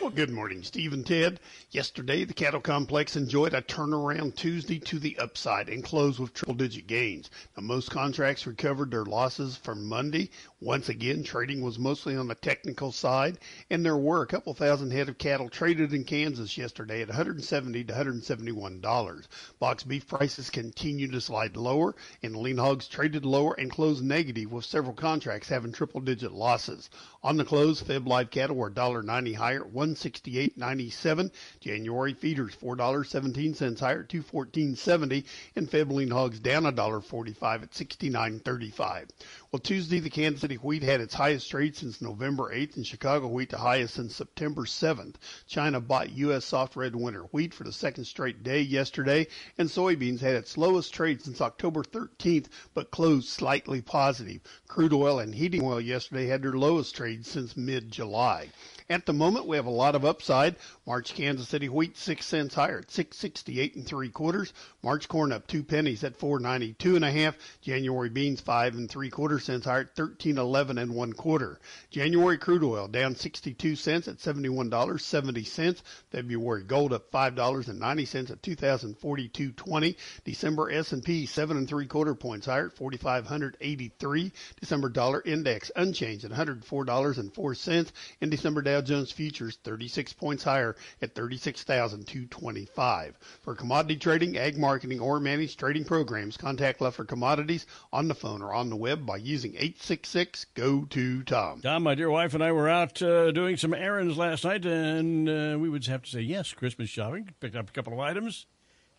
Well, 0.00 0.10
good 0.10 0.30
morning, 0.30 0.62
Steve 0.62 0.92
and 0.92 1.06
Ted. 1.06 1.40
Yesterday, 1.70 2.24
the 2.24 2.34
cattle 2.34 2.60
complex 2.60 3.16
enjoyed 3.16 3.54
a 3.54 3.62
turnaround 3.62 4.34
Tuesday 4.34 4.78
to 4.80 4.98
the 4.98 5.18
upside 5.18 5.68
and 5.68 5.84
closed 5.84 6.18
with 6.18 6.34
triple 6.34 6.54
digit 6.54 6.86
gains. 6.86 7.30
Now, 7.56 7.62
most 7.62 7.90
contracts 7.90 8.46
recovered 8.46 8.90
their 8.90 9.04
losses 9.04 9.56
from 9.56 9.86
Monday. 9.86 10.30
Once 10.64 10.88
again, 10.88 11.22
trading 11.22 11.60
was 11.60 11.78
mostly 11.78 12.16
on 12.16 12.26
the 12.26 12.34
technical 12.34 12.90
side, 12.90 13.36
and 13.68 13.84
there 13.84 13.98
were 13.98 14.22
a 14.22 14.26
couple 14.26 14.54
thousand 14.54 14.90
head 14.92 15.10
of 15.10 15.18
cattle 15.18 15.50
traded 15.50 15.92
in 15.92 16.02
Kansas 16.04 16.56
yesterday 16.56 17.02
at 17.02 17.08
170 17.08 17.84
to 17.84 17.92
171 17.92 18.80
dollars. 18.80 19.28
Box 19.58 19.82
beef 19.84 20.06
prices 20.08 20.48
continue 20.48 21.06
to 21.06 21.20
slide 21.20 21.54
lower, 21.58 21.94
and 22.22 22.34
lean 22.34 22.56
hogs 22.56 22.88
traded 22.88 23.26
lower 23.26 23.52
and 23.52 23.70
closed 23.70 24.02
negative, 24.02 24.50
with 24.50 24.64
several 24.64 24.94
contracts 24.94 25.50
having 25.50 25.70
triple 25.70 26.00
digit 26.00 26.32
losses. 26.32 26.88
On 27.22 27.36
the 27.36 27.44
close, 27.44 27.82
fed 27.82 28.06
live 28.06 28.30
cattle 28.30 28.56
were 28.56 28.70
$1.90 28.70 29.34
higher, 29.34 29.64
168.97. 29.64 31.30
January 31.60 32.14
feeders 32.14 32.56
$4.17 32.56 33.80
higher, 33.80 34.02
214.70, 34.02 35.24
and 35.56 35.70
fed 35.70 35.92
lean 35.92 36.10
hogs 36.10 36.40
down 36.40 36.62
$1.45 36.62 37.62
at 37.64 37.70
69.35. 37.72 39.10
Well, 39.54 39.60
Tuesday, 39.60 40.00
the 40.00 40.10
Kansas 40.10 40.40
City 40.40 40.56
wheat 40.56 40.82
had 40.82 41.00
its 41.00 41.14
highest 41.14 41.48
trade 41.48 41.76
since 41.76 42.02
November 42.02 42.52
8th, 42.52 42.74
and 42.74 42.84
Chicago 42.84 43.28
wheat 43.28 43.50
the 43.50 43.58
highest 43.58 43.94
since 43.94 44.16
September 44.16 44.62
7th. 44.62 45.14
China 45.46 45.80
bought 45.80 46.10
U.S. 46.10 46.44
soft 46.44 46.74
red 46.74 46.96
winter 46.96 47.22
wheat 47.30 47.54
for 47.54 47.62
the 47.62 47.70
second 47.70 48.06
straight 48.06 48.42
day 48.42 48.60
yesterday, 48.60 49.28
and 49.56 49.68
soybeans 49.68 50.18
had 50.18 50.34
its 50.34 50.58
lowest 50.58 50.92
trade 50.92 51.22
since 51.22 51.40
October 51.40 51.84
13th, 51.84 52.46
but 52.74 52.90
closed 52.90 53.28
slightly 53.28 53.80
positive. 53.80 54.40
Crude 54.66 54.92
oil 54.92 55.20
and 55.20 55.36
heating 55.36 55.62
oil 55.62 55.80
yesterday 55.80 56.26
had 56.26 56.42
their 56.42 56.54
lowest 56.54 56.96
trade 56.96 57.24
since 57.24 57.56
mid-July. 57.56 58.48
At 58.90 59.06
the 59.06 59.14
moment, 59.14 59.46
we 59.46 59.56
have 59.56 59.64
a 59.64 59.70
lot 59.70 59.94
of 59.94 60.04
upside. 60.04 60.56
March 60.86 61.14
Kansas 61.14 61.48
City 61.48 61.70
wheat 61.70 61.96
six 61.96 62.26
cents 62.26 62.54
higher 62.54 62.80
at 62.80 62.90
six 62.90 63.16
sixty 63.16 63.58
eight 63.58 63.76
and 63.76 63.86
three 63.86 64.10
quarters. 64.10 64.52
March 64.82 65.08
corn 65.08 65.32
up 65.32 65.46
two 65.46 65.62
pennies 65.62 66.04
at 66.04 66.18
four 66.18 66.38
ninety 66.38 66.74
two 66.74 66.94
and 66.94 67.04
a 67.04 67.10
half. 67.10 67.34
January 67.62 68.10
beans 68.10 68.42
five 68.42 68.74
and 68.74 68.90
three 68.90 69.08
quarter 69.08 69.38
cents 69.38 69.64
higher 69.64 69.80
at 69.80 69.96
thirteen 69.96 70.36
eleven 70.36 70.76
and 70.76 70.94
one 70.94 71.14
quarter. 71.14 71.58
January 71.90 72.36
crude 72.36 72.62
oil 72.62 72.86
down 72.86 73.16
sixty 73.16 73.54
two 73.54 73.74
cents 73.74 74.06
at 74.06 74.20
seventy 74.20 74.50
one 74.50 74.68
dollars 74.68 75.02
seventy 75.02 75.44
cents. 75.44 75.82
February 76.10 76.62
gold 76.64 76.92
up 76.92 77.10
five 77.10 77.34
dollars 77.34 77.68
and 77.68 77.80
ninety 77.80 78.04
cents 78.04 78.30
at 78.30 78.42
two 78.42 78.54
thousand 78.54 78.98
forty 78.98 79.28
two 79.28 79.50
twenty. 79.52 79.96
December 80.24 80.70
S 80.70 80.92
and 80.92 81.02
P 81.02 81.24
seven 81.24 81.56
and 81.56 81.66
three 81.66 81.86
quarter 81.86 82.14
points 82.14 82.44
higher 82.44 82.66
at 82.66 82.76
forty 82.76 82.98
five 82.98 83.26
hundred 83.26 83.56
eighty 83.62 83.90
three. 83.98 84.30
December 84.60 84.90
dollar 84.90 85.22
index 85.24 85.70
unchanged 85.74 86.26
at 86.26 86.32
one 86.32 86.36
hundred 86.36 86.62
four 86.66 86.84
dollars 86.84 87.16
and 87.16 87.32
four 87.32 87.54
cents. 87.54 87.90
In 88.20 88.28
December 88.28 88.60
Dow 88.74 88.80
Jones 88.80 89.12
futures 89.12 89.56
36 89.62 90.14
points 90.14 90.42
higher 90.42 90.74
at 91.00 91.14
36,225. 91.14 93.16
For 93.42 93.54
commodity 93.54 93.94
trading, 93.94 94.36
ag 94.36 94.58
marketing, 94.58 94.98
or 94.98 95.20
managed 95.20 95.60
trading 95.60 95.84
programs, 95.84 96.36
contact 96.36 96.80
Leffler 96.80 97.04
Commodities 97.04 97.66
on 97.92 98.08
the 98.08 98.16
phone 98.16 98.42
or 98.42 98.52
on 98.52 98.70
the 98.70 98.76
web 98.76 99.06
by 99.06 99.18
using 99.18 99.52
866 99.52 100.46
go 100.54 100.86
to 100.86 101.22
Tom. 101.22 101.60
Tom, 101.60 101.84
my 101.84 101.94
dear 101.94 102.10
wife 102.10 102.34
and 102.34 102.42
I 102.42 102.50
were 102.50 102.68
out 102.68 103.00
uh, 103.00 103.30
doing 103.30 103.56
some 103.56 103.72
errands 103.72 104.16
last 104.16 104.44
night, 104.44 104.66
and 104.66 105.28
uh, 105.28 105.56
we 105.56 105.68
would 105.68 105.86
have 105.86 106.02
to 106.02 106.10
say 106.10 106.22
yes, 106.22 106.52
Christmas 106.52 106.90
shopping. 106.90 107.32
Picked 107.38 107.54
up 107.54 107.68
a 107.68 107.72
couple 107.72 107.92
of 107.92 108.00
items. 108.00 108.46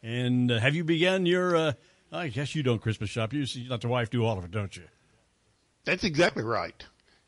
And 0.02 0.54
uh, 0.54 0.60
have 0.60 0.74
you 0.74 0.86
begun 0.86 1.26
your? 1.26 1.58
Uh, 1.58 1.74
I 2.14 2.30
guess 2.30 2.56
you 2.56 2.64
don't 2.64 2.82
Christmas 2.82 3.10
shop. 3.10 3.34
You, 3.34 3.42
you 3.42 3.70
let 3.70 3.82
the 3.82 3.90
wife 3.90 4.10
do 4.10 4.24
all 4.24 4.38
of 4.38 4.46
it, 4.46 4.52
don't 4.52 4.78
you? 4.78 4.84
That's 5.84 6.06
exactly 6.06 6.44
right. 6.44 6.82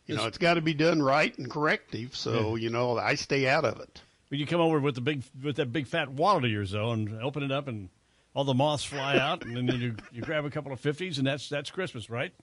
You 0.07 0.15
know, 0.15 0.25
it's 0.25 0.37
got 0.37 0.55
to 0.55 0.61
be 0.61 0.73
done 0.73 1.03
right 1.03 1.37
and 1.37 1.49
corrective. 1.49 2.15
So 2.15 2.55
yeah. 2.55 2.63
you 2.63 2.69
know, 2.69 2.97
I 2.97 3.15
stay 3.15 3.47
out 3.47 3.65
of 3.65 3.79
it. 3.79 4.01
When 4.29 4.39
you 4.39 4.47
come 4.47 4.61
over 4.61 4.79
with 4.79 4.95
the 4.95 5.01
big 5.01 5.23
with 5.43 5.57
that 5.57 5.71
big 5.71 5.87
fat 5.87 6.09
wallet 6.09 6.45
of 6.45 6.51
yours 6.51 6.71
though, 6.71 6.91
and 6.91 7.21
open 7.21 7.43
it 7.43 7.51
up, 7.51 7.67
and 7.67 7.89
all 8.33 8.43
the 8.43 8.53
moths 8.53 8.83
fly 8.83 9.17
out, 9.17 9.45
and 9.45 9.55
then 9.55 9.67
you 9.79 9.95
you 10.11 10.21
grab 10.21 10.45
a 10.45 10.49
couple 10.49 10.71
of 10.71 10.79
fifties, 10.79 11.17
and 11.17 11.27
that's 11.27 11.49
that's 11.49 11.69
Christmas, 11.69 12.09
right? 12.09 12.33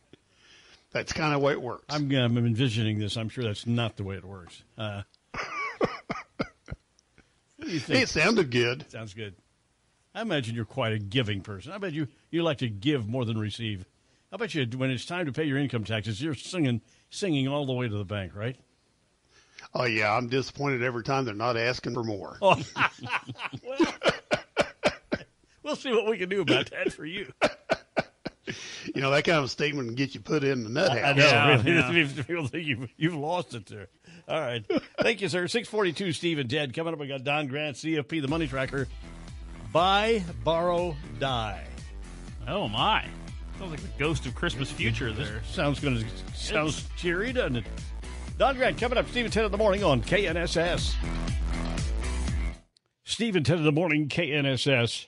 That's 0.92 1.12
kind 1.12 1.34
of 1.34 1.40
way 1.40 1.52
it 1.52 1.60
works. 1.60 1.86
I'm, 1.88 2.08
I'm 2.12 2.38
envisioning 2.38 3.00
this. 3.00 3.16
I'm 3.16 3.28
sure 3.28 3.42
that's 3.42 3.66
not 3.66 3.96
the 3.96 4.04
way 4.04 4.14
it 4.14 4.24
works. 4.24 4.62
Uh, 4.78 5.02
it 7.58 8.08
sounded 8.08 8.52
good. 8.52 8.88
Sounds 8.92 9.12
good. 9.12 9.34
I 10.14 10.22
imagine 10.22 10.54
you're 10.54 10.64
quite 10.64 10.92
a 10.92 10.98
giving 11.00 11.40
person. 11.40 11.72
I 11.72 11.78
bet 11.78 11.92
you 11.92 12.06
you 12.30 12.44
like 12.44 12.58
to 12.58 12.68
give 12.68 13.08
more 13.08 13.24
than 13.24 13.38
receive. 13.38 13.84
I 14.32 14.36
bet 14.36 14.54
you? 14.54 14.66
When 14.76 14.90
it's 14.90 15.04
time 15.04 15.26
to 15.26 15.32
pay 15.32 15.44
your 15.44 15.58
income 15.58 15.84
taxes, 15.84 16.22
you're 16.22 16.34
singing, 16.34 16.80
singing 17.14 17.48
all 17.48 17.66
the 17.66 17.72
way 17.72 17.88
to 17.88 17.96
the 17.96 18.04
bank, 18.04 18.34
right? 18.34 18.56
Oh 19.74 19.84
yeah, 19.84 20.14
I'm 20.14 20.28
disappointed 20.28 20.82
every 20.82 21.02
time 21.02 21.24
they're 21.24 21.34
not 21.34 21.56
asking 21.56 21.94
for 21.94 22.04
more. 22.04 22.38
Oh. 22.40 22.62
well, 23.64 23.94
we'll 25.62 25.76
see 25.76 25.92
what 25.92 26.06
we 26.06 26.18
can 26.18 26.28
do 26.28 26.42
about 26.42 26.70
that 26.70 26.92
for 26.92 27.04
you. 27.04 27.32
You 28.94 29.00
know 29.00 29.10
that 29.10 29.24
kind 29.24 29.38
of 29.38 29.50
statement 29.50 29.88
can 29.88 29.94
get 29.94 30.14
you 30.14 30.20
put 30.20 30.44
in 30.44 30.64
the 30.64 30.70
nut 30.70 30.90
house. 30.92 31.04
I 31.04 31.12
know. 31.14 31.26
Yeah, 31.26 31.62
really. 31.64 32.02
yeah. 32.02 32.22
People 32.26 32.46
think 32.46 32.66
you've, 32.66 32.90
you've 32.96 33.14
lost 33.14 33.54
it 33.54 33.66
there. 33.66 33.88
All 34.28 34.40
right. 34.40 34.64
Thank 35.00 35.20
you, 35.22 35.28
sir. 35.28 35.48
642 35.48 36.12
Steve 36.12 36.38
and 36.38 36.48
Ted. 36.48 36.74
Coming 36.74 36.92
up, 36.92 37.00
we 37.00 37.06
got 37.06 37.24
Don 37.24 37.46
Grant, 37.46 37.76
CFP, 37.76 38.20
the 38.22 38.28
money 38.28 38.46
tracker. 38.46 38.86
Buy, 39.72 40.22
borrow, 40.44 40.96
die. 41.18 41.66
Oh, 42.46 42.68
my. 42.68 43.06
Sounds 43.58 43.70
like 43.70 43.80
the 43.80 43.98
ghost 43.98 44.26
of 44.26 44.34
Christmas 44.34 44.70
future 44.70 45.12
there. 45.12 45.42
Sounds 45.44 45.80
to 45.80 46.04
sounds 46.34 46.86
cheery, 46.96 47.32
doesn't 47.32 47.56
it? 47.56 47.64
Don 48.36 48.56
Grant 48.56 48.78
coming 48.78 48.98
up, 48.98 49.08
Steve 49.08 49.26
and 49.26 49.32
Ted 49.32 49.44
in 49.44 49.52
the 49.52 49.58
morning 49.58 49.84
on 49.84 50.02
KNSS. 50.02 50.94
Steve 53.04 53.36
and 53.36 53.46
Ted 53.46 53.58
in 53.58 53.64
the 53.64 53.70
morning, 53.70 54.08
KNSS. 54.08 55.06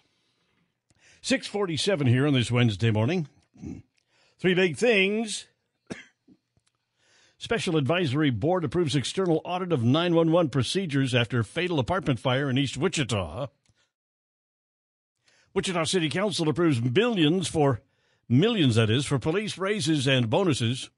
647 1.22 2.06
here 2.06 2.26
on 2.26 2.34
this 2.34 2.52
Wednesday 2.52 2.92
morning. 2.92 3.26
Three 4.38 4.54
big 4.54 4.76
things. 4.76 5.46
Special 7.38 7.76
Advisory 7.76 8.30
Board 8.30 8.62
approves 8.62 8.94
external 8.94 9.40
audit 9.44 9.72
of 9.72 9.82
911 9.82 10.50
procedures 10.50 11.16
after 11.16 11.42
fatal 11.42 11.80
apartment 11.80 12.20
fire 12.20 12.48
in 12.48 12.58
East 12.58 12.76
Wichita. 12.76 13.48
Wichita 15.52 15.84
City 15.84 16.08
Council 16.08 16.48
approves 16.48 16.80
millions 16.80 17.48
for 17.48 17.80
millions 18.28 18.74
that 18.74 18.90
is 18.90 19.06
for 19.06 19.18
police 19.18 19.58
raises 19.58 20.06
and 20.06 20.30
bonuses. 20.30 20.90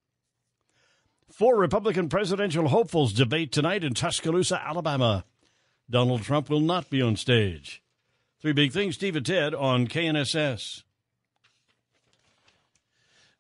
Four 1.31 1.57
Republican 1.57 2.09
presidential 2.09 2.69
hopefuls 2.69 3.13
debate 3.13 3.53
tonight 3.53 3.85
in 3.85 3.95
Tuscaloosa, 3.95 4.61
Alabama. 4.67 5.25
Donald 5.91 6.23
Trump 6.23 6.51
will 6.51 6.61
not 6.61 6.91
be 6.91 7.01
on 7.01 7.17
stage. 7.17 7.83
Three 8.41 8.53
big 8.53 8.73
things, 8.73 8.95
Steve 8.95 9.17
and 9.17 9.27
Ted 9.27 9.55
on 9.55 9.89
KNSS. 9.89 10.83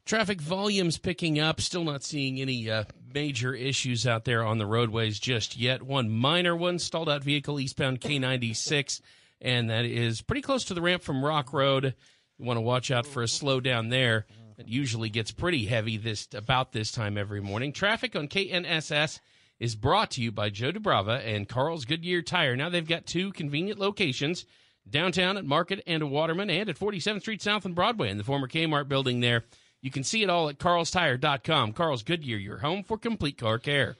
Traffic 0.04 0.40
volumes 0.40 0.96
picking 0.96 1.38
up. 1.38 1.60
Still 1.60 1.84
not 1.84 2.02
seeing 2.02 2.40
any 2.40 2.70
uh, 2.70 2.84
major 3.12 3.54
issues 3.54 4.06
out 4.06 4.24
there 4.24 4.42
on 4.42 4.58
the 4.58 4.66
roadways 4.66 5.18
just 5.18 5.56
yet. 5.56 5.82
One 5.82 6.08
minor 6.08 6.56
one, 6.56 6.78
stalled 6.78 7.10
out 7.10 7.22
vehicle 7.22 7.60
eastbound 7.60 8.00
K96, 8.00 9.02
and 9.40 9.68
that 9.68 9.84
is 9.84 10.22
pretty 10.22 10.40
close 10.40 10.64
to 10.64 10.74
the 10.74 10.80
ramp 10.80 11.02
from 11.02 11.24
Rock 11.24 11.52
Road. 11.52 11.94
You 12.38 12.44
want 12.44 12.56
to 12.56 12.62
watch 12.62 12.90
out 12.90 13.06
for 13.06 13.22
a 13.22 13.26
slowdown 13.26 13.90
there. 13.90 14.26
It 14.58 14.68
usually 14.68 15.08
gets 15.08 15.32
pretty 15.32 15.66
heavy 15.66 15.96
this 15.96 16.28
about 16.32 16.72
this 16.72 16.92
time 16.92 17.18
every 17.18 17.40
morning. 17.40 17.72
Traffic 17.72 18.14
on 18.14 18.28
KNSS 18.28 19.18
is 19.58 19.74
brought 19.74 20.12
to 20.12 20.22
you 20.22 20.30
by 20.30 20.50
Joe 20.50 20.70
Dubrava 20.70 21.20
and 21.24 21.48
Carl's 21.48 21.84
Goodyear 21.84 22.22
Tire. 22.22 22.56
Now 22.56 22.68
they've 22.68 22.86
got 22.86 23.06
two 23.06 23.32
convenient 23.32 23.80
locations 23.80 24.46
downtown 24.88 25.36
at 25.36 25.44
Market 25.44 25.82
and 25.86 26.10
Waterman 26.10 26.48
and 26.48 26.68
at 26.68 26.78
47th 26.78 27.20
Street 27.22 27.42
South 27.42 27.64
and 27.64 27.74
Broadway 27.74 28.08
in 28.08 28.18
the 28.18 28.24
former 28.24 28.48
Kmart 28.48 28.88
building 28.88 29.20
there. 29.20 29.44
You 29.80 29.90
can 29.90 30.04
see 30.04 30.22
it 30.22 30.30
all 30.30 30.48
at 30.48 30.58
carlstire.com. 30.58 31.72
Carl's 31.72 32.02
Goodyear, 32.02 32.38
your 32.38 32.58
home 32.58 32.82
for 32.84 32.98
complete 32.98 33.38
car 33.38 33.58
care. 33.58 33.96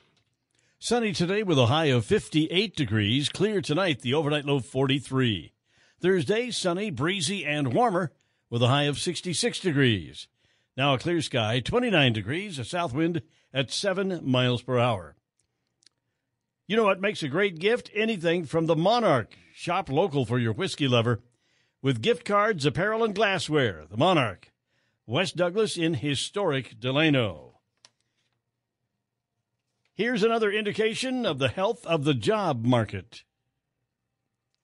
Sunny 0.79 1.13
today 1.13 1.43
with 1.43 1.59
a 1.59 1.67
high 1.67 1.87
of 1.87 2.05
58 2.05 2.77
degrees. 2.77 3.29
Clear 3.29 3.61
tonight, 3.61 4.03
the 4.03 4.15
overnight 4.15 4.45
low 4.45 4.61
43. 4.61 5.53
Thursday, 6.01 6.51
sunny, 6.53 6.91
breezy, 6.91 7.45
and 7.45 7.73
warmer 7.75 8.13
with 8.51 8.63
a 8.63 8.69
high 8.69 8.85
of 8.85 8.99
66 8.99 9.61
degrees. 9.61 10.29
Now 10.77 10.95
a 10.95 10.99
clear 10.99 11.21
sky, 11.21 11.61
29 11.61 12.13
degrees, 12.13 12.59
a 12.59 12.65
south 12.65 12.93
wind 12.93 13.23
at 13.53 13.71
7 13.71 14.21
miles 14.23 14.63
per 14.63 14.79
hour. 14.79 15.17
You 16.67 16.77
know 16.77 16.85
what 16.85 17.01
makes 17.01 17.23
a 17.23 17.29
great 17.29 17.59
gift? 17.59 17.91
Anything 17.95 18.45
from 18.45 18.67
the 18.67 18.77
Monarch. 18.77 19.35
Shop 19.55 19.89
local 19.89 20.25
for 20.25 20.39
your 20.39 20.53
whiskey 20.53 20.87
lover 20.87 21.21
with 21.83 22.03
gift 22.03 22.25
cards, 22.25 22.67
apparel, 22.67 23.03
and 23.03 23.15
glassware. 23.15 23.85
The 23.91 23.97
Monarch. 23.97 24.53
West 25.07 25.37
Douglas 25.37 25.77
in 25.77 25.95
historic 25.95 26.79
Delano. 26.79 27.61
Here's 29.95 30.23
another 30.23 30.53
indication 30.53 31.25
of 31.25 31.39
the 31.39 31.49
health 31.49 31.87
of 31.87 32.05
the 32.05 32.15
job 32.15 32.65
market. 32.65 33.25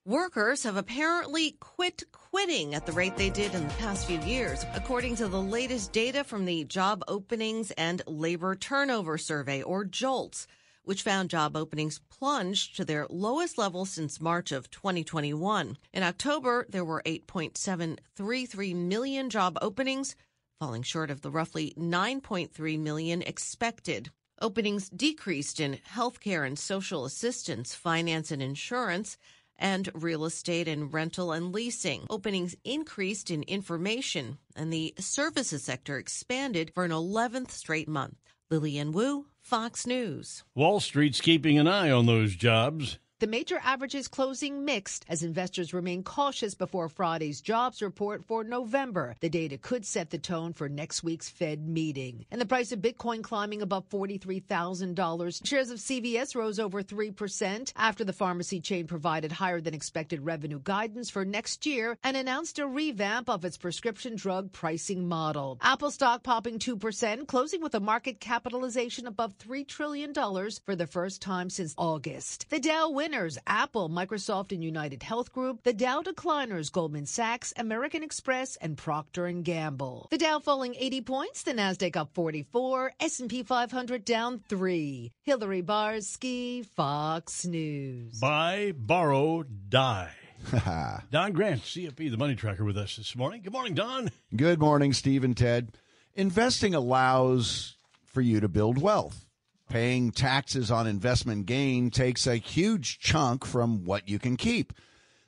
Workers 0.05 0.63
have 0.63 0.77
apparently 0.77 1.57
quit 1.59 2.03
quitting 2.35 2.75
at 2.75 2.85
the 2.85 2.91
rate 2.91 3.15
they 3.15 3.29
did 3.29 3.55
in 3.55 3.65
the 3.65 3.73
past 3.75 4.05
few 4.05 4.19
years, 4.19 4.65
according 4.73 5.15
to 5.15 5.25
the 5.25 5.41
latest 5.41 5.93
data 5.93 6.21
from 6.21 6.43
the 6.43 6.65
Job 6.65 7.01
Openings 7.07 7.71
and 7.77 8.01
Labor 8.07 8.55
Turnover 8.55 9.17
Survey, 9.17 9.61
or 9.61 9.85
JOLTS, 9.85 10.45
which 10.83 11.01
found 11.01 11.29
job 11.29 11.55
openings 11.55 12.01
plunged 12.09 12.75
to 12.75 12.83
their 12.83 13.07
lowest 13.09 13.57
level 13.57 13.85
since 13.85 14.19
March 14.19 14.51
of 14.51 14.69
2021. 14.69 15.77
In 15.93 16.03
October, 16.03 16.65
there 16.67 16.83
were 16.83 17.01
8.733 17.05 18.75
million 18.75 19.29
job 19.29 19.57
openings, 19.61 20.17
falling 20.59 20.83
short 20.83 21.09
of 21.09 21.21
the 21.21 21.31
roughly 21.31 21.73
9.3 21.77 22.77
million 22.77 23.21
expected. 23.21 24.09
Openings 24.41 24.89
decreased 24.89 25.61
in 25.61 25.79
healthcare 25.89 26.45
and 26.45 26.59
social 26.59 27.05
assistance, 27.05 27.73
finance 27.73 28.29
and 28.29 28.41
insurance, 28.41 29.17
and 29.57 29.89
real 29.93 30.25
estate 30.25 30.67
and 30.67 30.93
rental 30.93 31.31
and 31.31 31.53
leasing. 31.53 32.05
Openings 32.09 32.55
increased 32.63 33.31
in 33.31 33.43
information, 33.43 34.37
and 34.55 34.71
the 34.71 34.93
services 34.99 35.63
sector 35.63 35.97
expanded 35.97 36.71
for 36.73 36.85
an 36.85 36.91
11th 36.91 37.51
straight 37.51 37.87
month. 37.87 38.17
Lillian 38.51 38.91
Wu, 38.91 39.25
Fox 39.41 39.87
News. 39.87 40.43
Wall 40.53 40.79
Street's 40.79 41.21
keeping 41.21 41.57
an 41.57 41.67
eye 41.67 41.91
on 41.91 42.05
those 42.05 42.35
jobs. 42.35 42.99
The 43.25 43.31
major 43.31 43.59
averages 43.63 44.07
closing 44.07 44.65
mixed 44.65 45.03
as 45.09 45.23
investors 45.23 45.73
remain 45.73 46.03
cautious 46.03 46.53
before 46.53 46.89
Friday's 46.89 47.41
jobs 47.41 47.81
report 47.81 48.23
for 48.23 48.43
November. 48.43 49.15
The 49.19 49.29
data 49.29 49.57
could 49.57 49.83
set 49.83 50.11
the 50.11 50.19
tone 50.19 50.53
for 50.53 50.69
next 50.69 51.03
week's 51.03 51.27
Fed 51.27 51.67
meeting. 51.67 52.27
And 52.29 52.39
the 52.39 52.45
price 52.45 52.71
of 52.71 52.83
Bitcoin 52.83 53.23
climbing 53.23 53.63
above 53.63 53.89
$43,000. 53.89 55.43
Shares 55.43 55.71
of 55.71 55.79
CVS 55.79 56.35
rose 56.35 56.59
over 56.59 56.83
3% 56.83 57.73
after 57.75 58.03
the 58.03 58.13
pharmacy 58.13 58.61
chain 58.61 58.85
provided 58.85 59.31
higher 59.31 59.59
than 59.59 59.73
expected 59.73 60.23
revenue 60.23 60.59
guidance 60.63 61.09
for 61.09 61.25
next 61.25 61.65
year 61.65 61.97
and 62.03 62.15
announced 62.15 62.59
a 62.59 62.67
revamp 62.67 63.27
of 63.27 63.43
its 63.43 63.57
prescription 63.57 64.15
drug 64.15 64.51
pricing 64.51 65.07
model. 65.07 65.57
Apple 65.63 65.89
stock 65.89 66.21
popping 66.21 66.59
2%, 66.59 67.25
closing 67.25 67.63
with 67.63 67.73
a 67.73 67.79
market 67.79 68.19
capitalization 68.19 69.07
above 69.07 69.35
$3 69.39 69.67
trillion 69.67 70.13
for 70.13 70.75
the 70.75 70.85
first 70.85 71.23
time 71.23 71.49
since 71.49 71.73
August. 71.75 72.45
The 72.51 72.59
Dow 72.59 72.91
winners 73.15 73.37
Apple, 73.47 73.89
Microsoft, 73.89 74.51
and 74.51 74.63
United 74.63 75.01
Health 75.01 75.31
Group. 75.31 75.63
The 75.63 75.73
Dow 75.73 76.01
decliners 76.01 76.71
Goldman 76.71 77.05
Sachs, 77.05 77.53
American 77.57 78.03
Express, 78.03 78.57
and 78.57 78.77
Procter 78.77 79.25
and 79.25 79.43
Gamble. 79.45 80.07
The 80.11 80.17
Dow 80.17 80.39
falling 80.39 80.75
80 80.77 81.01
points, 81.01 81.43
the 81.43 81.53
Nasdaq 81.53 81.95
up 81.95 82.13
44, 82.13 82.91
S&P 82.99 83.43
500 83.43 84.03
down 84.03 84.41
3. 84.49 85.11
Hillary 85.23 85.63
Barsky, 85.63 86.65
Fox 86.65 87.45
News. 87.45 88.19
Buy, 88.19 88.73
borrow, 88.75 89.43
die. 89.43 90.11
Don 91.11 91.31
Grant, 91.31 91.61
CFP, 91.61 92.11
the 92.11 92.17
money 92.17 92.35
tracker, 92.35 92.65
with 92.65 92.77
us 92.77 92.97
this 92.97 93.15
morning. 93.15 93.41
Good 93.41 93.53
morning, 93.53 93.75
Don. 93.75 94.09
Good 94.35 94.59
morning, 94.59 94.91
Steve 94.91 95.23
and 95.23 95.37
Ted. 95.37 95.69
Investing 96.15 96.75
allows 96.75 97.75
for 98.03 98.19
you 98.19 98.41
to 98.41 98.49
build 98.49 98.77
wealth. 98.77 99.24
Paying 99.69 100.11
taxes 100.11 100.69
on 100.69 100.87
investment 100.87 101.45
gain 101.45 101.89
takes 101.89 102.27
a 102.27 102.35
huge 102.35 102.99
chunk 102.99 103.45
from 103.45 103.83
what 103.83 104.07
you 104.07 104.19
can 104.19 104.37
keep. 104.37 104.73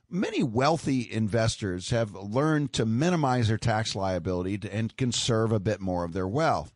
Many 0.10 0.42
wealthy 0.44 1.12
investors 1.12 1.90
have 1.90 2.14
learned 2.16 2.72
to 2.74 2.86
minimize 2.86 3.50
their 3.50 3.58
tax 3.58 3.96
liability 3.96 4.60
and 4.72 4.96
conserve 4.96 5.52
a 5.52 5.60
bit 5.60 5.82
more 5.82 6.06
of 6.06 6.14
their 6.14 6.28
wealth. 6.28 6.74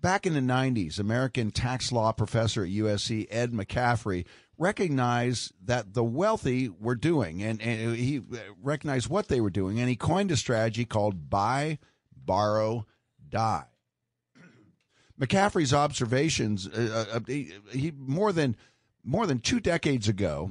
Back 0.00 0.26
in 0.26 0.34
the 0.34 0.40
90s, 0.40 0.98
American 0.98 1.50
tax 1.50 1.92
law 1.92 2.12
professor 2.12 2.64
at 2.64 2.70
USC, 2.70 3.26
Ed 3.30 3.52
McCaffery, 3.52 4.24
recognized 4.58 5.52
that 5.64 5.94
the 5.94 6.04
wealthy 6.04 6.68
were 6.68 6.94
doing, 6.94 7.42
and, 7.42 7.60
and 7.60 7.96
he 7.96 8.22
recognized 8.62 9.08
what 9.08 9.28
they 9.28 9.40
were 9.40 9.50
doing, 9.50 9.78
and 9.78 9.88
he 9.88 9.96
coined 9.96 10.30
a 10.30 10.36
strategy 10.36 10.84
called 10.84 11.28
buy, 11.28 11.78
borrow, 12.16 12.86
die. 13.28 13.64
McCaffery's 15.22 15.72
observations, 15.72 16.66
uh, 16.66 17.06
uh, 17.14 17.20
he, 17.28 17.52
he, 17.70 17.92
more 17.96 18.32
than 18.32 18.56
more 19.04 19.26
than 19.26 19.38
two 19.38 19.60
decades 19.60 20.08
ago, 20.08 20.50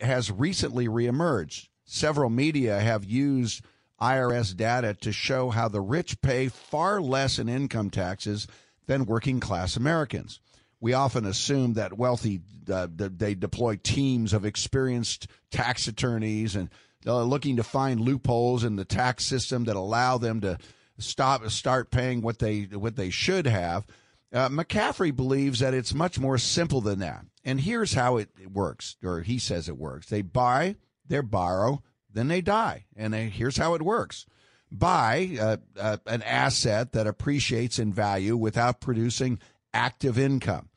has 0.00 0.30
recently 0.32 0.88
reemerged. 0.88 1.68
Several 1.84 2.28
media 2.28 2.80
have 2.80 3.04
used 3.04 3.64
IRS 4.00 4.56
data 4.56 4.94
to 4.94 5.12
show 5.12 5.50
how 5.50 5.68
the 5.68 5.80
rich 5.80 6.20
pay 6.22 6.48
far 6.48 7.00
less 7.00 7.38
in 7.38 7.48
income 7.48 7.90
taxes 7.90 8.48
than 8.86 9.04
working 9.04 9.38
class 9.38 9.76
Americans. 9.76 10.40
We 10.80 10.92
often 10.92 11.24
assume 11.24 11.74
that 11.74 11.98
wealthy 11.98 12.40
uh, 12.72 12.88
they 12.90 13.34
deploy 13.34 13.76
teams 13.76 14.32
of 14.32 14.44
experienced 14.44 15.28
tax 15.50 15.86
attorneys 15.86 16.56
and 16.56 16.68
uh, 17.06 17.22
looking 17.22 17.56
to 17.56 17.62
find 17.62 18.00
loopholes 18.00 18.64
in 18.64 18.76
the 18.76 18.84
tax 18.84 19.24
system 19.24 19.64
that 19.64 19.76
allow 19.76 20.18
them 20.18 20.40
to 20.40 20.58
stop 20.98 21.46
start 21.48 21.90
paying 21.90 22.22
what 22.22 22.38
they 22.38 22.62
what 22.62 22.96
they 22.96 23.10
should 23.10 23.46
have. 23.46 23.86
Uh, 24.32 24.48
McCaffery 24.48 25.14
believes 25.14 25.58
that 25.58 25.74
it's 25.74 25.92
much 25.92 26.18
more 26.18 26.38
simple 26.38 26.80
than 26.80 27.00
that. 27.00 27.24
And 27.44 27.60
here's 27.60 27.94
how 27.94 28.16
it 28.16 28.30
works, 28.52 28.96
or 29.02 29.22
he 29.22 29.38
says 29.38 29.68
it 29.68 29.76
works. 29.76 30.08
They 30.08 30.22
buy, 30.22 30.76
they 31.06 31.20
borrow, 31.20 31.82
then 32.12 32.28
they 32.28 32.40
die. 32.40 32.86
And 32.96 33.12
they, 33.12 33.28
here's 33.28 33.56
how 33.56 33.74
it 33.74 33.82
works 33.82 34.26
buy 34.72 35.36
uh, 35.40 35.56
uh, 35.78 35.96
an 36.06 36.22
asset 36.22 36.92
that 36.92 37.06
appreciates 37.06 37.78
in 37.78 37.92
value 37.92 38.36
without 38.36 38.80
producing 38.80 39.38
active 39.74 40.18
income 40.18 40.68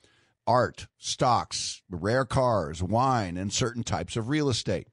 art, 0.45 0.87
stocks, 0.97 1.81
rare 1.89 2.25
cars, 2.25 2.83
wine, 2.83 3.37
and 3.37 3.53
certain 3.53 3.83
types 3.83 4.17
of 4.17 4.27
real 4.27 4.49
estate. 4.49 4.87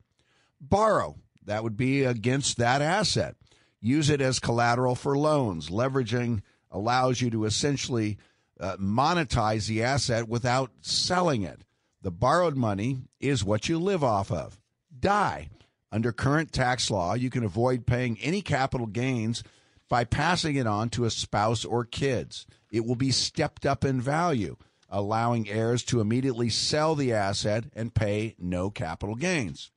Borrow, 0.61 1.16
that 1.44 1.64
would 1.64 1.76
be 1.76 2.04
against 2.04 2.56
that 2.58 2.82
asset. 2.82 3.34
Use 3.80 4.11
it 4.11 4.20
as 4.20 4.38
collateral 4.38 4.94
for 4.94 5.18
loans. 5.18 5.68
Leveraging 5.68 6.42
allows 6.70 7.20
you 7.20 7.30
to 7.30 7.46
essentially 7.46 8.18
uh, 8.61 8.76
monetize 8.76 9.66
the 9.66 9.82
asset 9.82 10.28
without 10.28 10.70
selling 10.80 11.42
it. 11.42 11.62
The 12.02 12.11
borrowed 12.11 12.56
money 12.56 12.98
is 13.18 13.44
what 13.44 13.68
you 13.68 13.78
live 13.78 14.04
off 14.04 14.30
of. 14.30 14.58
Die. 14.98 15.48
Under 15.92 16.12
current 16.12 16.52
tax 16.52 16.90
law, 16.90 17.14
you 17.14 17.30
can 17.30 17.42
avoid 17.42 17.86
paying 17.86 18.18
any 18.20 18.42
capital 18.42 18.86
gains 18.86 19.42
by 19.88 20.04
passing 20.04 20.54
it 20.54 20.66
on 20.66 20.88
to 20.90 21.04
a 21.04 21.11
spouse 21.11 21.64
or 21.64 21.84
kids. 21.84 22.46
It 22.70 22.86
will 22.86 22.94
be 22.94 23.11
stepped 23.11 23.66
up 23.66 23.84
in 23.84 24.00
value, 24.00 24.56
allowing 24.88 25.48
heirs 25.48 25.82
to 25.84 26.00
immediately 26.00 26.48
sell 26.48 26.94
the 26.94 27.12
asset 27.12 27.64
and 27.74 27.94
pay 27.94 28.36
no 28.38 28.70
capital 28.70 29.16
gains. 29.16 29.72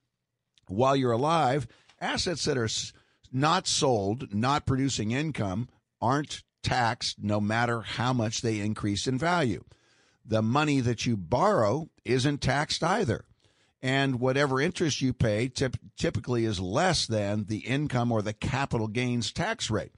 While 0.68 0.96
you're 0.96 1.12
alive, 1.12 1.68
assets 2.00 2.46
that 2.46 2.58
are 2.58 2.70
not 3.32 3.68
sold, 3.68 4.34
not 4.34 4.68
producing 4.68 5.12
income, 5.12 5.68
aren't 6.00 6.44
taxed 6.64 7.18
no 7.22 7.40
matter 7.40 7.82
how 7.82 8.14
much 8.14 8.42
they 8.42 8.60
increase 8.60 9.08
in 9.08 9.18
value. 9.18 9.64
The 10.26 10.42
money 10.42 10.80
that 10.80 11.06
you 11.06 11.18
borrow 11.18 11.90
isn't 12.06 12.42
taxed 12.42 12.84
either 12.84 13.26
and 13.84 14.22
whatever 14.22 14.62
interest 14.62 15.02
you 15.02 15.12
pay 15.14 15.50
typ- 15.50 15.78
typically 15.98 16.46
is 16.46 16.60
less 16.62 17.06
than 17.06 17.46
the 17.46 17.58
income 17.58 18.14
or 18.14 18.22
the 18.22 18.34
capital 18.34 18.88
gains 18.88 19.34
tax 19.34 19.70
rate. 19.70 19.92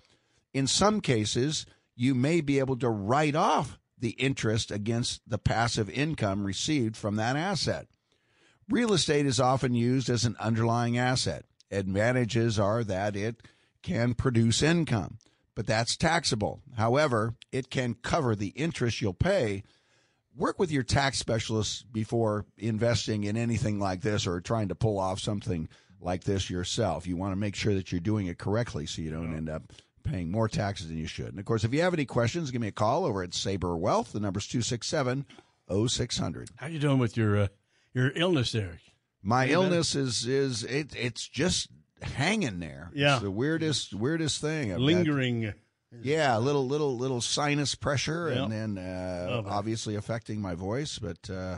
In 0.54 0.66
some 0.66 1.02
cases, 1.02 1.68
you 1.96 2.16
may 2.16 2.42
be 2.42 2.58
able 2.58 2.78
to 2.78 2.90
write 2.90 3.36
off 3.36 3.78
the 4.00 4.12
interest 4.12 4.72
against 4.72 5.22
the 5.30 5.38
passive 5.38 5.90
income 5.92 6.46
received 6.46 6.98
from 6.98 7.16
that 7.18 7.36
asset. 7.36 7.88
Real 8.68 8.92
estate 8.92 9.28
is 9.28 9.40
often 9.40 9.76
used 9.76 10.10
as 10.10 10.26
an 10.26 10.36
underlying 10.40 10.98
asset. 10.98 11.46
Advantages 11.70 12.58
are 12.58 12.84
that 12.84 13.16
it 13.16 13.44
can 13.84 14.16
produce 14.16 14.64
income, 14.64 15.20
but 15.56 15.66
that's 15.66 15.96
taxable. 15.98 16.62
However, 16.78 17.36
it 17.52 17.70
can 17.70 17.96
cover 17.96 18.36
the 18.36 18.50
interest 18.50 19.02
you'll 19.02 19.14
pay 19.14 19.64
work 20.36 20.60
with 20.60 20.72
your 20.72 20.84
tax 20.84 21.18
specialist 21.18 21.92
before 21.92 22.46
investing 22.58 23.24
in 23.24 23.38
anything 23.38 23.80
like 23.80 24.02
this 24.02 24.28
or 24.28 24.42
trying 24.42 24.68
to 24.68 24.76
pull 24.76 25.00
off 25.00 25.20
something 25.20 25.70
like 26.02 26.24
this 26.24 26.50
yourself. 26.50 27.08
You 27.08 27.18
want 27.18 27.32
to 27.32 27.38
make 27.38 27.56
sure 27.56 27.74
that 27.74 27.92
you're 27.92 28.02
doing 28.02 28.28
it 28.28 28.38
correctly 28.38 28.86
so 28.86 29.02
you 29.02 29.12
don't 29.12 29.36
end 29.36 29.50
up 29.50 29.64
paying 30.04 30.30
more 30.30 30.48
taxes 30.48 30.88
than 30.88 30.98
you 30.98 31.08
should. 31.08 31.28
And 31.28 31.40
of 31.40 31.46
course, 31.46 31.64
if 31.64 31.74
you 31.74 31.82
have 31.82 31.94
any 31.94 32.06
questions, 32.06 32.52
give 32.52 32.62
me 32.62 32.68
a 32.68 32.74
call 32.74 33.06
over 33.06 33.24
at 33.24 33.34
Saber 33.34 33.76
Wealth. 33.76 34.12
The 34.12 34.20
number's 34.20 34.48
267 34.48 35.26
0600. 35.88 36.50
How 36.58 36.68
you 36.68 36.80
doing 36.80 37.00
with 37.00 37.18
your 37.18 37.38
uh, 37.38 37.48
your 37.94 38.12
illness 38.16 38.52
there? 38.52 38.80
My 39.24 39.48
illness 39.48 39.96
is 39.96 40.28
is 40.28 40.64
it 40.64 40.96
it's 40.96 41.28
just 41.28 41.70
hanging 42.08 42.60
there. 42.60 42.92
Yeah. 42.94 43.14
It's 43.16 43.24
the 43.24 43.32
weirdest 43.32 43.94
weirdest 43.94 44.42
thing. 44.42 44.72
I've 44.74 44.80
Lingering. 44.80 45.54
yeah, 46.02 46.38
a 46.38 46.40
little 46.40 46.68
little 46.68 46.98
little 46.98 47.22
sinus 47.22 47.76
pressure, 47.76 48.30
Yep. 48.30 48.38
and 48.38 48.52
then 48.52 48.78
uh, 48.78 49.28
Oh, 49.46 49.50
obviously 49.50 49.96
affecting 49.96 50.42
my 50.42 50.56
voice. 50.56 51.00
But 51.00 51.30
uh, 51.30 51.58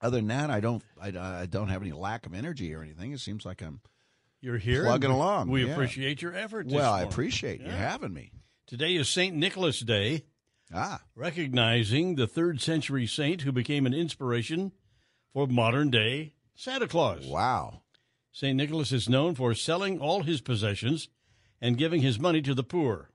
other 0.00 0.18
than 0.18 0.28
that, 0.28 0.50
I 0.50 0.60
don't 0.60 0.82
I, 1.00 1.08
I 1.42 1.46
don't 1.46 1.68
have 1.68 1.82
any 1.82 1.92
lack 1.92 2.26
of 2.26 2.34
energy 2.34 2.74
or 2.74 2.82
anything. 2.82 3.12
It 3.12 3.20
seems 3.20 3.44
like 3.44 3.62
I'm 3.62 3.80
You're 4.40 4.58
here. 4.58 4.84
plugging 4.84 5.10
along. 5.10 5.48
We 5.50 5.64
yeah. 5.64 5.72
appreciate 5.72 6.22
your 6.22 6.34
effort. 6.34 6.66
Well, 6.68 6.92
I 6.92 6.98
morning. 6.98 7.12
appreciate 7.12 7.60
you 7.60 7.70
having 7.70 8.12
me. 8.12 8.32
Today 8.66 8.94
is 8.96 9.08
St. 9.08 9.34
Nicholas 9.36 9.80
Day. 9.80 10.24
Ah. 10.72 11.02
Recognizing 11.14 12.14
the 12.14 12.26
third 12.26 12.60
century 12.60 13.06
saint 13.06 13.42
who 13.42 13.52
became 13.52 13.86
an 13.86 13.92
inspiration 13.94 14.72
for 15.32 15.46
modern 15.46 15.90
day 15.90 16.32
Santa 16.56 16.88
Claus. 16.88 17.26
Wow. 17.26 17.82
St. 18.34 18.56
Nicholas 18.56 18.90
is 18.90 19.08
known 19.08 19.36
for 19.36 19.54
selling 19.54 20.00
all 20.00 20.24
his 20.24 20.40
possessions 20.40 21.08
and 21.60 21.78
giving 21.78 22.02
his 22.02 22.18
money 22.18 22.42
to 22.42 22.52
the 22.52 22.64
poor. 22.64 23.10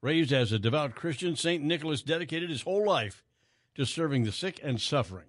Raised 0.00 0.32
as 0.32 0.52
a 0.52 0.60
devout 0.60 0.94
Christian, 0.94 1.34
St. 1.34 1.60
Nicholas 1.62 2.02
dedicated 2.02 2.48
his 2.48 2.62
whole 2.62 2.86
life 2.86 3.24
to 3.74 3.84
serving 3.84 4.22
the 4.22 4.30
sick 4.30 4.60
and 4.62 4.80
suffering. 4.80 5.26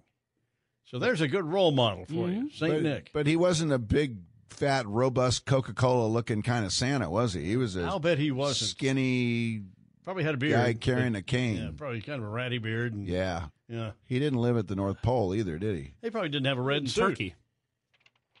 So 0.84 1.00
there's 1.00 1.20
a 1.20 1.26
good 1.26 1.44
role 1.44 1.72
model 1.72 2.04
for 2.06 2.30
you, 2.30 2.42
mm-hmm. 2.42 2.46
St. 2.54 2.82
Nick. 2.82 3.10
But 3.12 3.26
he 3.26 3.34
wasn't 3.34 3.72
a 3.72 3.78
big, 3.80 4.18
fat, 4.48 4.86
robust 4.86 5.44
Coca 5.44 5.72
Cola 5.74 6.06
looking 6.06 6.42
kind 6.42 6.64
of 6.64 6.72
Santa, 6.72 7.10
was 7.10 7.34
he? 7.34 7.42
He 7.44 7.56
was 7.56 7.74
a 7.74 7.82
I'll 7.82 7.98
bet 7.98 8.18
he 8.18 8.30
wasn't. 8.30 8.70
skinny 8.70 9.62
Probably 10.04 10.22
had 10.22 10.34
a 10.34 10.38
beard. 10.38 10.52
guy 10.52 10.74
carrying 10.74 11.16
a 11.16 11.22
cane. 11.22 11.56
Yeah, 11.56 11.70
probably 11.76 12.00
kind 12.00 12.22
of 12.22 12.28
a 12.28 12.30
ratty 12.30 12.58
beard. 12.58 12.92
And, 12.92 13.08
Yeah. 13.08 13.46
Yeah. 13.68 13.92
He 14.04 14.20
didn't 14.20 14.38
live 14.40 14.56
at 14.56 14.68
the 14.68 14.76
North 14.76 15.02
Pole 15.02 15.34
either, 15.34 15.58
did 15.58 15.76
he? 15.76 15.94
He 16.00 16.10
probably 16.10 16.28
didn't 16.28 16.46
have 16.46 16.58
a 16.58 16.62
red 16.62 16.82
In 16.82 16.86
suit. 16.88 17.00
Turkey. 17.00 17.34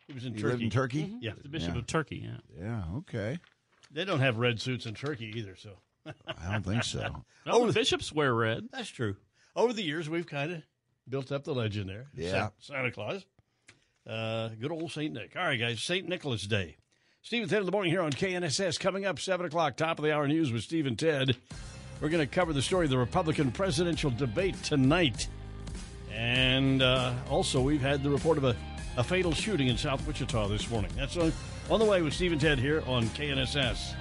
He 0.06 0.12
was 0.12 0.24
in 0.24 0.34
He 0.34 0.40
Turkey. 0.40 0.50
lived 0.52 0.62
in 0.62 0.70
Turkey? 0.70 1.02
Mhm. 1.06 1.18
Yeah. 1.20 1.32
The 1.42 1.48
Bishop 1.48 1.74
Yeah. 1.74 1.78
of 1.80 1.86
Turkey, 1.86 2.16
yeah. 2.24 2.36
Yeah, 2.60 2.84
okay. 2.98 3.38
They 3.90 4.04
don't 4.04 4.20
have 4.20 4.36
red 4.38 4.60
suits 4.60 4.86
in 4.86 4.94
Turkey 4.94 5.32
either, 5.36 5.56
so. 5.56 5.78
I 6.26 6.52
don't 6.52 6.62
think 6.64 6.84
so. 6.84 7.24
No, 7.46 7.66
the 7.66 7.72
bishops 7.74 8.10
wear 8.12 8.32
red. 8.34 8.68
That's 8.72 8.88
true. 8.88 9.16
Over 9.54 9.72
the 9.74 9.82
years, 9.82 10.08
we've 10.08 10.26
kind 10.26 10.50
of 10.52 10.62
built 11.08 11.30
up 11.30 11.44
the 11.44 11.54
legend 11.54 11.88
there. 11.90 12.06
Yeah. 12.14 12.48
Santa 12.58 12.90
Claus. 12.90 13.24
Uh, 14.06 14.48
good 14.60 14.72
old 14.72 14.90
St. 14.92 15.12
Nick. 15.12 15.36
All 15.36 15.44
right, 15.44 15.58
guys, 15.60 15.82
St. 15.82 16.08
Nicholas 16.08 16.46
Day. 16.46 16.76
Steve 17.22 17.42
and 17.42 17.50
Ted 17.50 17.60
in 17.60 17.66
the 17.66 17.72
morning 17.72 17.90
here 17.92 18.02
on 18.02 18.10
KNSS. 18.12 18.78
Coming 18.78 19.04
up, 19.06 19.18
7 19.18 19.44
o'clock, 19.46 19.76
top 19.76 19.98
of 19.98 20.04
the 20.04 20.12
hour 20.14 20.26
news 20.28 20.52
with 20.52 20.62
Steve 20.62 20.86
and 20.86 20.98
Ted. 20.98 21.36
We're 22.00 22.08
going 22.10 22.26
to 22.26 22.34
cover 22.34 22.52
the 22.52 22.60
story 22.62 22.84
of 22.86 22.90
the 22.90 22.98
Republican 22.98 23.50
presidential 23.52 24.10
debate 24.10 24.62
tonight. 24.62 25.28
And 26.12 26.82
uh, 26.82 27.14
also, 27.30 27.60
we've 27.60 27.80
had 27.80 28.02
the 28.02 28.10
report 28.10 28.38
of 28.38 28.44
a, 28.44 28.56
a 28.96 29.04
fatal 29.04 29.32
shooting 29.32 29.68
in 29.68 29.76
South 29.76 30.06
Wichita 30.06 30.48
this 30.48 30.70
morning. 30.70 30.90
That's 30.96 31.16
on, 31.16 31.32
on 31.70 31.80
the 31.80 31.84
way 31.84 32.02
with 32.02 32.14
Steve 32.14 32.32
and 32.32 32.40
Ted 32.40 32.58
here 32.58 32.82
on 32.86 33.04
KNSS. 33.06 33.94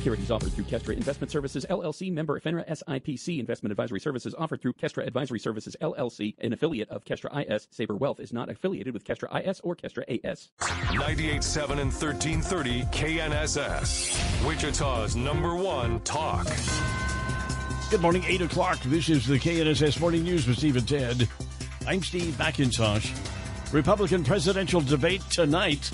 Securities 0.00 0.30
offered 0.30 0.50
through 0.54 0.64
Kestra 0.64 0.96
Investment 0.96 1.30
Services 1.30 1.66
LLC, 1.68 2.10
member 2.10 2.40
FINRA 2.40 2.66
SIPC. 2.66 3.38
Investment 3.38 3.70
advisory 3.70 4.00
services 4.00 4.34
offered 4.38 4.62
through 4.62 4.72
Kestra 4.72 5.06
Advisory 5.06 5.38
Services 5.38 5.76
LLC, 5.82 6.34
an 6.38 6.54
affiliate 6.54 6.88
of 6.88 7.04
Kestra 7.04 7.46
IS. 7.46 7.68
Saber 7.70 7.94
Wealth 7.94 8.18
is 8.18 8.32
not 8.32 8.48
affiliated 8.48 8.94
with 8.94 9.04
Kestra 9.04 9.46
IS 9.46 9.60
or 9.60 9.76
Kestra 9.76 10.04
AS. 10.24 10.48
98.7 10.60 11.64
and 11.72 11.92
1330 11.92 12.84
KNSS. 12.84 14.48
Wichita's 14.48 15.16
number 15.16 15.54
one 15.54 16.00
talk. 16.00 16.46
Good 17.90 18.00
morning, 18.00 18.24
8 18.26 18.40
o'clock. 18.40 18.80
This 18.84 19.10
is 19.10 19.26
the 19.26 19.38
KNSS 19.38 20.00
Morning 20.00 20.24
News 20.24 20.46
with 20.46 20.56
Steve 20.56 20.76
and 20.76 20.88
Ted. 20.88 21.28
I'm 21.86 22.02
Steve 22.02 22.32
McIntosh. 22.38 23.39
Republican 23.72 24.24
presidential 24.24 24.80
debate 24.80 25.22
tonight. 25.30 25.90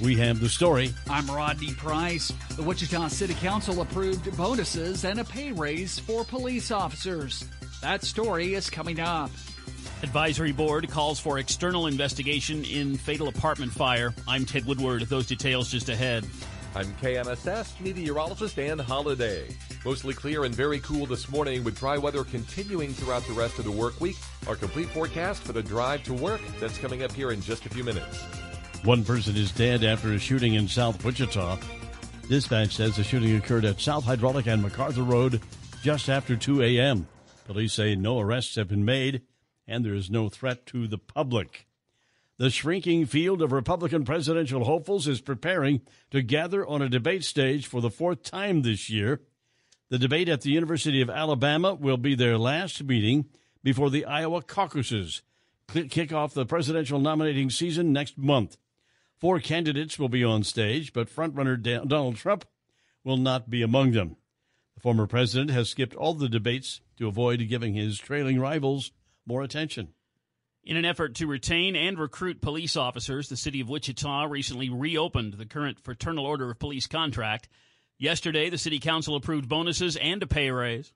We 0.00 0.16
have 0.16 0.40
the 0.40 0.48
story. 0.48 0.94
I'm 1.08 1.26
Rodney 1.26 1.74
Price. 1.74 2.32
The 2.56 2.62
Wichita 2.62 3.08
City 3.08 3.34
Council 3.34 3.82
approved 3.82 4.34
bonuses 4.38 5.04
and 5.04 5.20
a 5.20 5.24
pay 5.24 5.52
raise 5.52 5.98
for 5.98 6.24
police 6.24 6.70
officers. 6.70 7.44
That 7.82 8.04
story 8.04 8.54
is 8.54 8.70
coming 8.70 9.00
up. 9.00 9.30
Advisory 10.02 10.52
board 10.52 10.88
calls 10.88 11.20
for 11.20 11.38
external 11.38 11.86
investigation 11.86 12.64
in 12.64 12.96
fatal 12.96 13.28
apartment 13.28 13.72
fire. 13.72 14.14
I'm 14.26 14.46
Ted 14.46 14.64
Woodward. 14.64 15.02
Those 15.02 15.26
details 15.26 15.70
just 15.70 15.90
ahead. 15.90 16.26
I'm 16.72 16.86
KNSS 16.94 17.80
meteorologist 17.80 18.54
Dan 18.54 18.78
Holliday. 18.78 19.48
Mostly 19.84 20.14
clear 20.14 20.44
and 20.44 20.54
very 20.54 20.78
cool 20.78 21.04
this 21.04 21.28
morning 21.28 21.64
with 21.64 21.76
dry 21.76 21.98
weather 21.98 22.22
continuing 22.22 22.94
throughout 22.94 23.26
the 23.26 23.32
rest 23.32 23.58
of 23.58 23.64
the 23.64 23.72
work 23.72 24.00
week. 24.00 24.16
Our 24.46 24.54
complete 24.54 24.88
forecast 24.90 25.42
for 25.42 25.52
the 25.52 25.64
drive 25.64 26.04
to 26.04 26.14
work 26.14 26.40
that's 26.60 26.78
coming 26.78 27.02
up 27.02 27.10
here 27.10 27.32
in 27.32 27.42
just 27.42 27.66
a 27.66 27.70
few 27.70 27.82
minutes. 27.82 28.22
One 28.84 29.04
person 29.04 29.34
is 29.34 29.50
dead 29.50 29.82
after 29.82 30.12
a 30.12 30.18
shooting 30.18 30.54
in 30.54 30.68
South 30.68 31.04
Wichita. 31.04 31.58
Dispatch 32.28 32.76
says 32.76 32.94
the 32.94 33.02
shooting 33.02 33.34
occurred 33.34 33.64
at 33.64 33.80
South 33.80 34.04
Hydraulic 34.04 34.46
and 34.46 34.62
MacArthur 34.62 35.02
Road 35.02 35.42
just 35.82 36.08
after 36.08 36.36
2 36.36 36.62
a.m. 36.62 37.08
Police 37.46 37.72
say 37.72 37.96
no 37.96 38.20
arrests 38.20 38.54
have 38.54 38.68
been 38.68 38.84
made 38.84 39.22
and 39.66 39.84
there 39.84 39.94
is 39.94 40.08
no 40.08 40.28
threat 40.28 40.66
to 40.66 40.86
the 40.86 40.98
public. 40.98 41.66
The 42.40 42.48
shrinking 42.48 43.04
field 43.04 43.42
of 43.42 43.52
Republican 43.52 44.06
presidential 44.06 44.64
hopefuls 44.64 45.06
is 45.06 45.20
preparing 45.20 45.82
to 46.10 46.22
gather 46.22 46.66
on 46.66 46.80
a 46.80 46.88
debate 46.88 47.22
stage 47.22 47.66
for 47.66 47.82
the 47.82 47.90
fourth 47.90 48.22
time 48.22 48.62
this 48.62 48.88
year. 48.88 49.20
The 49.90 49.98
debate 49.98 50.26
at 50.30 50.40
the 50.40 50.50
University 50.50 51.02
of 51.02 51.10
Alabama 51.10 51.74
will 51.74 51.98
be 51.98 52.14
their 52.14 52.38
last 52.38 52.82
meeting 52.82 53.26
before 53.62 53.90
the 53.90 54.06
Iowa 54.06 54.40
caucuses 54.40 55.20
kick 55.68 56.14
off 56.14 56.32
the 56.32 56.46
presidential 56.46 56.98
nominating 56.98 57.50
season 57.50 57.92
next 57.92 58.16
month. 58.16 58.56
Four 59.18 59.40
candidates 59.40 59.98
will 59.98 60.08
be 60.08 60.24
on 60.24 60.42
stage, 60.42 60.94
but 60.94 61.14
frontrunner 61.14 61.62
Donald 61.62 62.16
Trump 62.16 62.46
will 63.04 63.18
not 63.18 63.50
be 63.50 63.60
among 63.60 63.90
them. 63.90 64.16
The 64.76 64.80
former 64.80 65.06
president 65.06 65.50
has 65.50 65.68
skipped 65.68 65.94
all 65.94 66.14
the 66.14 66.26
debates 66.26 66.80
to 66.96 67.06
avoid 67.06 67.46
giving 67.50 67.74
his 67.74 67.98
trailing 67.98 68.40
rivals 68.40 68.92
more 69.26 69.42
attention. 69.42 69.88
In 70.62 70.76
an 70.76 70.84
effort 70.84 71.14
to 71.16 71.26
retain 71.26 71.74
and 71.74 71.98
recruit 71.98 72.42
police 72.42 72.76
officers, 72.76 73.28
the 73.28 73.36
city 73.36 73.60
of 73.60 73.70
Wichita 73.70 74.24
recently 74.24 74.68
reopened 74.68 75.34
the 75.34 75.46
current 75.46 75.80
Fraternal 75.80 76.26
Order 76.26 76.50
of 76.50 76.58
Police 76.58 76.86
contract. 76.86 77.48
Yesterday, 77.98 78.50
the 78.50 78.58
city 78.58 78.78
council 78.78 79.16
approved 79.16 79.48
bonuses 79.48 79.96
and 79.96 80.22
a 80.22 80.26
pay 80.26 80.50
raise. 80.50 80.92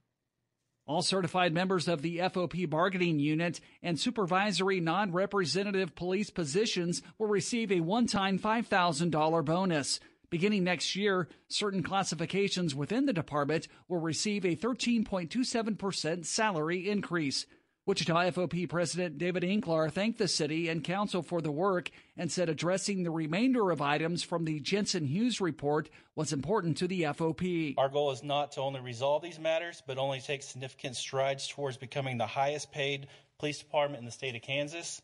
All 0.86 1.00
certified 1.00 1.54
members 1.54 1.88
of 1.88 2.02
the 2.02 2.18
FOP 2.18 2.68
bargaining 2.68 3.18
unit 3.18 3.58
and 3.82 3.98
supervisory 3.98 4.80
non 4.80 5.12
representative 5.12 5.94
police 5.94 6.28
positions 6.28 7.00
will 7.18 7.28
receive 7.28 7.72
a 7.72 7.80
one 7.80 8.06
time 8.06 8.38
$5,000 8.38 9.44
bonus. 9.46 9.98
Beginning 10.28 10.64
next 10.64 10.94
year, 10.94 11.28
certain 11.48 11.82
classifications 11.82 12.74
within 12.74 13.06
the 13.06 13.14
department 13.14 13.66
will 13.88 14.00
receive 14.00 14.44
a 14.44 14.56
13.27% 14.56 16.26
salary 16.26 16.90
increase. 16.90 17.46
Wichita 17.86 18.30
FOP 18.30 18.66
President 18.66 19.18
David 19.18 19.42
Inklar 19.42 19.92
thanked 19.92 20.18
the 20.18 20.26
city 20.26 20.70
and 20.70 20.82
council 20.82 21.22
for 21.22 21.42
the 21.42 21.52
work 21.52 21.90
and 22.16 22.32
said 22.32 22.48
addressing 22.48 23.02
the 23.02 23.10
remainder 23.10 23.70
of 23.70 23.82
items 23.82 24.22
from 24.22 24.46
the 24.46 24.58
Jensen 24.60 25.04
Hughes 25.04 25.38
report 25.38 25.90
was 26.14 26.32
important 26.32 26.78
to 26.78 26.88
the 26.88 27.02
FOP. 27.02 27.74
Our 27.76 27.90
goal 27.90 28.10
is 28.10 28.22
not 28.22 28.52
to 28.52 28.62
only 28.62 28.80
resolve 28.80 29.22
these 29.22 29.38
matters, 29.38 29.82
but 29.86 29.98
only 29.98 30.20
take 30.20 30.42
significant 30.42 30.96
strides 30.96 31.46
towards 31.46 31.76
becoming 31.76 32.16
the 32.16 32.26
highest 32.26 32.72
paid 32.72 33.06
police 33.38 33.58
department 33.58 33.98
in 33.98 34.06
the 34.06 34.12
state 34.12 34.34
of 34.34 34.40
Kansas 34.40 35.02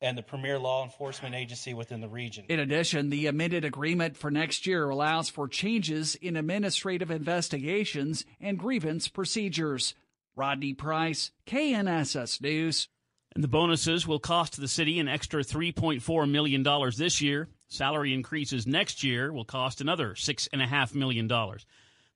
and 0.00 0.16
the 0.16 0.22
premier 0.22 0.60
law 0.60 0.84
enforcement 0.84 1.34
agency 1.34 1.74
within 1.74 2.00
the 2.00 2.08
region. 2.08 2.44
In 2.48 2.60
addition, 2.60 3.10
the 3.10 3.26
amended 3.26 3.64
agreement 3.64 4.16
for 4.16 4.30
next 4.30 4.64
year 4.64 4.88
allows 4.88 5.28
for 5.28 5.48
changes 5.48 6.14
in 6.14 6.36
administrative 6.36 7.10
investigations 7.10 8.24
and 8.40 8.56
grievance 8.56 9.08
procedures. 9.08 9.94
Rodney 10.36 10.74
Price, 10.74 11.30
KNSS 11.46 12.40
News. 12.40 12.88
And 13.34 13.42
the 13.42 13.48
bonuses 13.48 14.06
will 14.06 14.18
cost 14.18 14.60
the 14.60 14.68
city 14.68 14.98
an 14.98 15.08
extra 15.08 15.42
$3.4 15.42 16.30
million 16.30 16.62
this 16.96 17.20
year. 17.22 17.48
Salary 17.68 18.12
increases 18.12 18.66
next 18.66 19.02
year 19.02 19.32
will 19.32 19.46
cost 19.46 19.80
another 19.80 20.10
$6.5 20.10 20.94
million. 20.94 21.26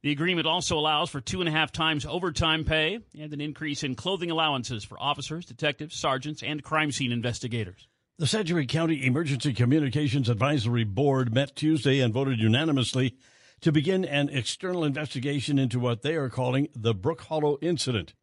The 0.02 0.12
agreement 0.12 0.46
also 0.46 0.78
allows 0.78 1.08
for 1.08 1.20
two 1.20 1.40
and 1.40 1.48
a 1.48 1.52
half 1.52 1.72
times 1.72 2.04
overtime 2.04 2.64
pay 2.64 3.00
and 3.18 3.32
an 3.32 3.40
increase 3.40 3.82
in 3.82 3.94
clothing 3.94 4.30
allowances 4.30 4.84
for 4.84 5.00
officers, 5.00 5.46
detectives, 5.46 5.96
sergeants, 5.96 6.42
and 6.42 6.62
crime 6.62 6.92
scene 6.92 7.12
investigators. 7.12 7.88
The 8.18 8.26
Sedgwick 8.26 8.68
County 8.68 9.04
Emergency 9.06 9.52
Communications 9.52 10.28
Advisory 10.28 10.84
Board 10.84 11.34
met 11.34 11.56
Tuesday 11.56 12.00
and 12.00 12.14
voted 12.14 12.38
unanimously 12.38 13.16
to 13.60 13.72
begin 13.72 14.04
an 14.04 14.28
external 14.28 14.84
investigation 14.84 15.58
into 15.58 15.80
what 15.80 16.02
they 16.02 16.14
are 16.14 16.28
calling 16.28 16.68
the 16.74 16.94
Brook 16.94 17.22
Hollow 17.22 17.58
incident. 17.60 18.14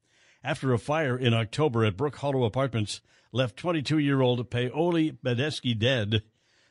After 0.43 0.73
a 0.73 0.79
fire 0.79 1.17
in 1.17 1.33
October 1.33 1.85
at 1.85 1.97
Brook 1.97 2.17
Hollow 2.17 2.43
Apartments 2.43 3.01
left 3.31 3.57
22 3.57 3.97
year 3.97 4.21
old 4.21 4.49
Paoli 4.49 5.11
Badeschi 5.11 5.77
dead, 5.77 6.23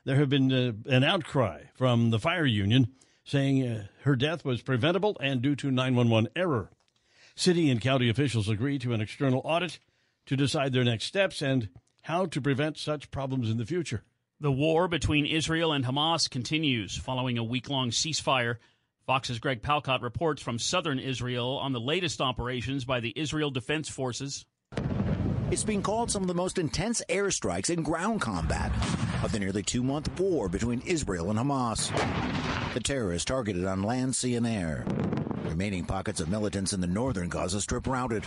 there 0.05 0.17
have 0.17 0.29
been 0.29 0.53
uh, 0.53 0.73
an 0.87 1.05
outcry 1.05 1.65
from 1.75 2.11
the 2.11 2.19
fire 2.19 2.47
union 2.47 2.89
saying 3.25 3.67
uh, 3.67 3.87
her 4.03 4.17
death 4.17 4.45
was 4.45 4.63
preventable 4.63 5.17
and 5.21 5.43
due 5.43 5.57
to 5.57 5.71
911 5.71 6.31
error. 6.35 6.71
City 7.35 7.71
and 7.71 7.81
county 7.81 8.09
officials 8.09 8.49
agreed 8.49 8.81
to 8.83 8.93
an 8.93 9.01
external 9.01 9.41
audit 9.45 9.79
to 10.27 10.37
decide 10.37 10.73
their 10.73 10.85
next 10.85 11.05
steps 11.05 11.41
and 11.41 11.69
how 12.03 12.27
to 12.27 12.41
prevent 12.41 12.77
such 12.77 13.11
problems 13.11 13.49
in 13.49 13.57
the 13.57 13.67
future. 13.67 14.03
The 14.43 14.51
war 14.51 14.89
between 14.89 15.25
Israel 15.25 15.73
and 15.73 15.85
Hamas 15.85 16.29
continues 16.29 16.97
following 16.97 17.39
a 17.39 17.45
week 17.45 17.71
long 17.71 17.91
ceasefire. 17.93 18.57
Fox's 19.07 19.39
Greg 19.39 19.63
Palkot 19.63 20.03
reports 20.03 20.43
from 20.43 20.59
southern 20.59 20.99
Israel 20.99 21.61
on 21.63 21.71
the 21.71 21.79
latest 21.79 22.21
operations 22.21 22.85
by 22.85 22.99
the 22.99 23.13
Israel 23.15 23.53
Defense 23.53 23.89
Forces. 23.89 24.45
It's 25.53 25.63
being 25.63 25.81
called 25.81 26.11
some 26.11 26.23
of 26.23 26.27
the 26.27 26.35
most 26.35 26.59
intense 26.59 27.01
airstrikes 27.09 27.71
and 27.71 27.85
ground 27.85 28.21
combat 28.21 28.73
of 29.23 29.31
the 29.31 29.39
nearly 29.39 29.63
two 29.63 29.85
month 29.85 30.11
war 30.19 30.49
between 30.49 30.81
Israel 30.81 31.31
and 31.31 31.39
Hamas. 31.39 31.93
The 32.75 32.81
terrorists 32.81 33.27
targeted 33.27 33.65
on 33.65 33.85
land, 33.85 34.17
sea, 34.17 34.35
and 34.35 34.45
air. 34.45 34.85
Remaining 35.45 35.85
pockets 35.85 36.19
of 36.19 36.29
militants 36.29 36.73
in 36.73 36.81
the 36.81 36.89
northern 36.89 37.29
Gaza 37.29 37.61
Strip 37.61 37.87
routed. 37.87 38.25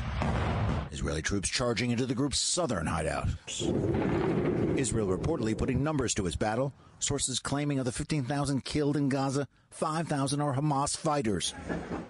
Israeli 0.93 1.21
troops 1.21 1.49
charging 1.49 1.91
into 1.91 2.05
the 2.05 2.15
group's 2.15 2.39
southern 2.39 2.87
hideout. 2.87 3.27
Israel 4.77 5.07
reportedly 5.07 5.57
putting 5.57 5.83
numbers 5.83 6.13
to 6.15 6.27
its 6.27 6.35
battle. 6.35 6.73
Sources 6.99 7.39
claiming 7.39 7.79
of 7.79 7.85
the 7.85 7.91
15,000 7.91 8.65
killed 8.65 8.97
in 8.97 9.09
Gaza, 9.09 9.47
5,000 9.71 10.41
are 10.41 10.55
Hamas 10.55 10.97
fighters. 10.97 11.53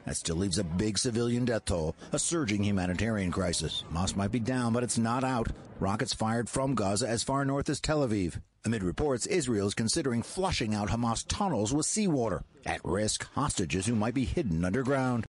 That 0.06 0.18
still 0.18 0.38
leaves 0.38 0.58
a 0.58 0.64
big 0.64 0.98
civilian 0.98 1.46
death 1.46 1.66
toll, 1.66 1.96
a 2.12 2.20
surging 2.20 2.64
humanitarian 2.64 3.32
crisis. 3.32 3.84
Hamas 3.92 4.16
might 4.16 4.32
be 4.32 4.40
down, 4.40 4.74
but 4.74 4.84
it's 4.84 4.98
not 4.98 5.24
out. 5.24 5.50
Rockets 5.80 6.14
fired 6.14 6.50
from 6.50 6.76
Gaza 6.76 7.08
as 7.08 7.24
far 7.24 7.46
north 7.46 7.70
as 7.70 7.80
Tel 7.80 8.08
Aviv. 8.08 8.42
Amid 8.66 8.84
reports, 8.84 9.28
Israel 9.28 9.68
is 9.68 9.76
considering 9.76 10.24
flushing 10.24 10.74
out 10.74 10.90
Hamas 10.90 11.24
tunnels 11.28 11.74
with 11.74 11.86
seawater. 11.86 12.44
At 12.66 12.84
risk, 12.84 13.28
hostages 13.34 13.86
who 13.86 13.96
might 13.96 14.16
be 14.16 14.26
hidden 14.26 14.66
underground. 14.66 15.26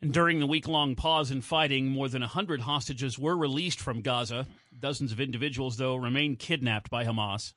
During 0.00 0.38
the 0.38 0.46
week 0.46 0.68
long 0.68 0.96
pause 0.96 1.30
in 1.30 1.40
fighting, 1.40 1.88
more 1.88 2.08
than 2.08 2.20
100 2.20 2.60
hostages 2.60 3.18
were 3.18 3.36
released 3.36 3.80
from 3.80 4.02
Gaza. 4.02 4.46
Dozens 4.78 5.12
of 5.12 5.20
individuals, 5.20 5.76
though, 5.76 5.96
remain 5.96 6.36
kidnapped 6.36 6.90
by 6.90 7.04
Hamas. 7.04 7.52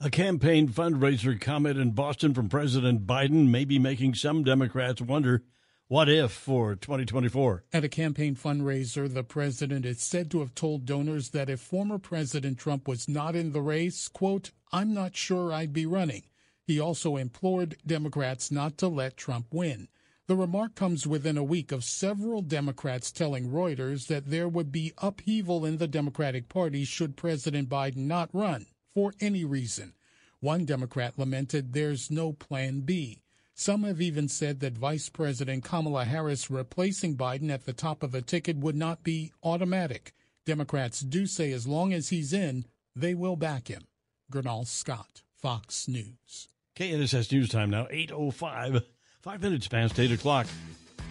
A 0.00 0.10
campaign 0.10 0.68
fundraiser 0.68 1.40
comment 1.40 1.78
in 1.78 1.92
Boston 1.92 2.34
from 2.34 2.48
President 2.48 3.06
Biden 3.06 3.48
may 3.48 3.64
be 3.64 3.78
making 3.78 4.14
some 4.14 4.42
Democrats 4.42 5.00
wonder 5.00 5.44
what 5.86 6.08
if 6.08 6.32
for 6.32 6.74
2024. 6.74 7.64
At 7.72 7.84
a 7.84 7.88
campaign 7.88 8.34
fundraiser, 8.34 9.12
the 9.12 9.22
president 9.22 9.84
is 9.84 10.00
said 10.00 10.30
to 10.30 10.40
have 10.40 10.54
told 10.54 10.86
donors 10.86 11.30
that 11.30 11.50
if 11.50 11.60
former 11.60 11.98
President 11.98 12.58
Trump 12.58 12.88
was 12.88 13.08
not 13.08 13.36
in 13.36 13.52
the 13.52 13.60
race, 13.60 14.08
quote, 14.08 14.50
I'm 14.72 14.94
not 14.94 15.14
sure 15.14 15.52
I'd 15.52 15.72
be 15.72 15.86
running. 15.86 16.24
He 16.64 16.80
also 16.80 17.16
implored 17.16 17.76
Democrats 17.86 18.50
not 18.50 18.78
to 18.78 18.88
let 18.88 19.16
Trump 19.16 19.48
win. 19.52 19.88
The 20.28 20.36
remark 20.36 20.76
comes 20.76 21.06
within 21.06 21.36
a 21.36 21.42
week 21.42 21.72
of 21.72 21.82
several 21.82 22.42
Democrats 22.42 23.10
telling 23.10 23.50
Reuters 23.50 24.06
that 24.06 24.30
there 24.30 24.48
would 24.48 24.70
be 24.70 24.92
upheaval 24.98 25.64
in 25.64 25.78
the 25.78 25.88
Democratic 25.88 26.48
Party 26.48 26.84
should 26.84 27.16
President 27.16 27.68
Biden 27.68 28.06
not 28.06 28.30
run 28.32 28.66
for 28.94 29.12
any 29.20 29.44
reason. 29.44 29.94
One 30.38 30.64
Democrat 30.64 31.18
lamented 31.18 31.72
there's 31.72 32.10
no 32.10 32.32
plan 32.32 32.80
B. 32.80 33.22
Some 33.54 33.82
have 33.82 34.00
even 34.00 34.28
said 34.28 34.60
that 34.60 34.78
Vice 34.78 35.08
President 35.08 35.64
Kamala 35.64 36.04
Harris 36.04 36.50
replacing 36.50 37.16
Biden 37.16 37.50
at 37.50 37.66
the 37.66 37.72
top 37.72 38.02
of 38.02 38.12
the 38.12 38.22
ticket 38.22 38.58
would 38.58 38.76
not 38.76 39.02
be 39.02 39.32
automatic. 39.42 40.14
Democrats 40.46 41.00
do 41.00 41.26
say 41.26 41.52
as 41.52 41.66
long 41.66 41.92
as 41.92 42.08
he's 42.08 42.32
in, 42.32 42.64
they 42.94 43.14
will 43.14 43.36
back 43.36 43.68
him. 43.68 43.86
Gurnal 44.30 44.66
Scott, 44.66 45.22
Fox 45.36 45.88
News. 45.88 46.48
KNSS 46.76 47.30
News 47.32 47.48
Time 47.50 47.70
now, 47.70 47.84
8.05. 47.86 48.82
Five 49.22 49.40
minutes 49.40 49.68
past 49.68 50.00
8 50.00 50.10
o'clock. 50.10 50.48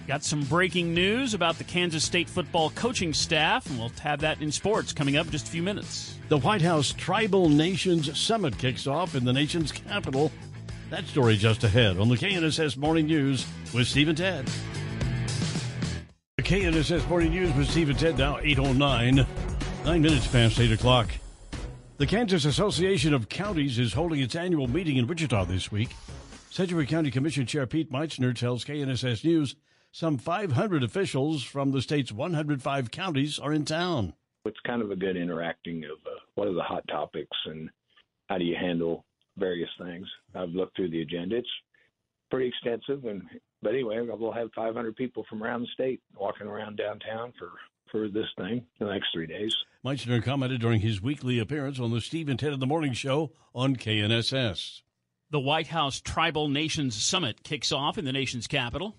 Got 0.05 0.25
some 0.25 0.43
breaking 0.43 0.93
news 0.93 1.33
about 1.33 1.57
the 1.57 1.63
Kansas 1.63 2.03
State 2.03 2.29
football 2.29 2.69
coaching 2.71 3.13
staff, 3.13 3.65
and 3.69 3.79
we'll 3.79 3.93
have 4.01 4.19
that 4.19 4.41
in 4.41 4.51
sports 4.51 4.91
coming 4.91 5.15
up 5.15 5.27
in 5.27 5.31
just 5.31 5.47
a 5.47 5.49
few 5.49 5.63
minutes. 5.63 6.17
The 6.27 6.37
White 6.39 6.61
House 6.61 6.91
Tribal 6.91 7.47
Nations 7.47 8.19
Summit 8.19 8.57
kicks 8.57 8.85
off 8.85 9.15
in 9.15 9.23
the 9.23 9.31
nation's 9.31 9.71
capital. 9.71 10.29
That 10.89 11.05
story 11.05 11.37
just 11.37 11.63
ahead 11.63 11.97
on 11.99 12.09
the 12.09 12.17
KNSS 12.17 12.75
Morning 12.75 13.05
News 13.05 13.45
with 13.73 13.87
Steve 13.87 14.09
and 14.09 14.17
Ted. 14.17 14.45
The 16.35 16.43
KNSS 16.43 17.07
Morning 17.07 17.31
News 17.31 17.55
with 17.55 17.69
Steve 17.69 17.91
and 17.91 17.97
Ted 17.97 18.17
now 18.17 18.39
809, 18.41 19.25
nine 19.85 20.01
minutes 20.01 20.27
past 20.27 20.59
8 20.59 20.73
o'clock. 20.73 21.09
The 21.95 22.07
Kansas 22.07 22.43
Association 22.43 23.13
of 23.13 23.29
Counties 23.29 23.79
is 23.79 23.93
holding 23.93 24.19
its 24.19 24.35
annual 24.35 24.67
meeting 24.67 24.97
in 24.97 25.07
Wichita 25.07 25.45
this 25.45 25.71
week. 25.71 25.91
Sedgwick 26.51 26.89
County 26.89 27.11
Commission 27.11 27.45
Chair 27.45 27.65
Pete 27.65 27.89
Meitzner 27.89 28.35
tells 28.35 28.65
KNSS 28.65 29.23
News 29.23 29.55
some 29.93 30.17
500 30.17 30.83
officials 30.83 31.45
from 31.45 31.71
the 31.71 31.81
state's 31.81 32.11
105 32.11 32.91
counties 32.91 33.39
are 33.39 33.53
in 33.53 33.63
town. 33.63 34.11
It's 34.43 34.59
kind 34.67 34.81
of 34.81 34.91
a 34.91 34.97
good 34.97 35.15
interacting 35.15 35.85
of 35.85 35.91
uh, 36.05 36.19
what 36.35 36.49
are 36.49 36.53
the 36.53 36.61
hot 36.61 36.83
topics 36.89 37.37
and 37.45 37.69
how 38.27 38.37
do 38.37 38.43
you 38.43 38.57
handle 38.59 39.05
various 39.37 39.69
things. 39.81 40.05
I've 40.35 40.49
looked 40.49 40.75
through 40.75 40.89
the 40.89 41.01
agenda. 41.01 41.37
It's 41.37 41.47
pretty 42.29 42.49
extensive, 42.49 43.05
and 43.05 43.23
but 43.61 43.69
anyway, 43.69 44.01
we'll 44.01 44.33
have 44.33 44.49
500 44.53 44.93
people 44.97 45.25
from 45.29 45.41
around 45.41 45.61
the 45.61 45.67
state 45.73 46.01
walking 46.17 46.47
around 46.47 46.75
downtown 46.75 47.31
for 47.39 47.51
for 47.93 48.09
this 48.09 48.27
thing 48.37 48.65
the 48.77 48.87
next 48.87 49.07
three 49.13 49.27
days. 49.27 49.55
Meitzner 49.85 50.21
commented 50.21 50.59
during 50.59 50.81
his 50.81 51.01
weekly 51.01 51.39
appearance 51.39 51.79
on 51.79 51.91
the 51.91 52.01
Steve 52.01 52.27
and 52.27 52.37
Ted 52.37 52.51
in 52.51 52.59
the 52.59 52.67
Morning 52.67 52.91
Show 52.91 53.31
on 53.55 53.77
KNSS. 53.77 54.81
The 55.31 55.39
White 55.39 55.67
House 55.67 56.01
Tribal 56.01 56.49
Nations 56.49 56.93
Summit 57.01 57.41
kicks 57.41 57.71
off 57.71 57.97
in 57.97 58.03
the 58.03 58.11
nation's 58.11 58.47
capital. 58.47 58.97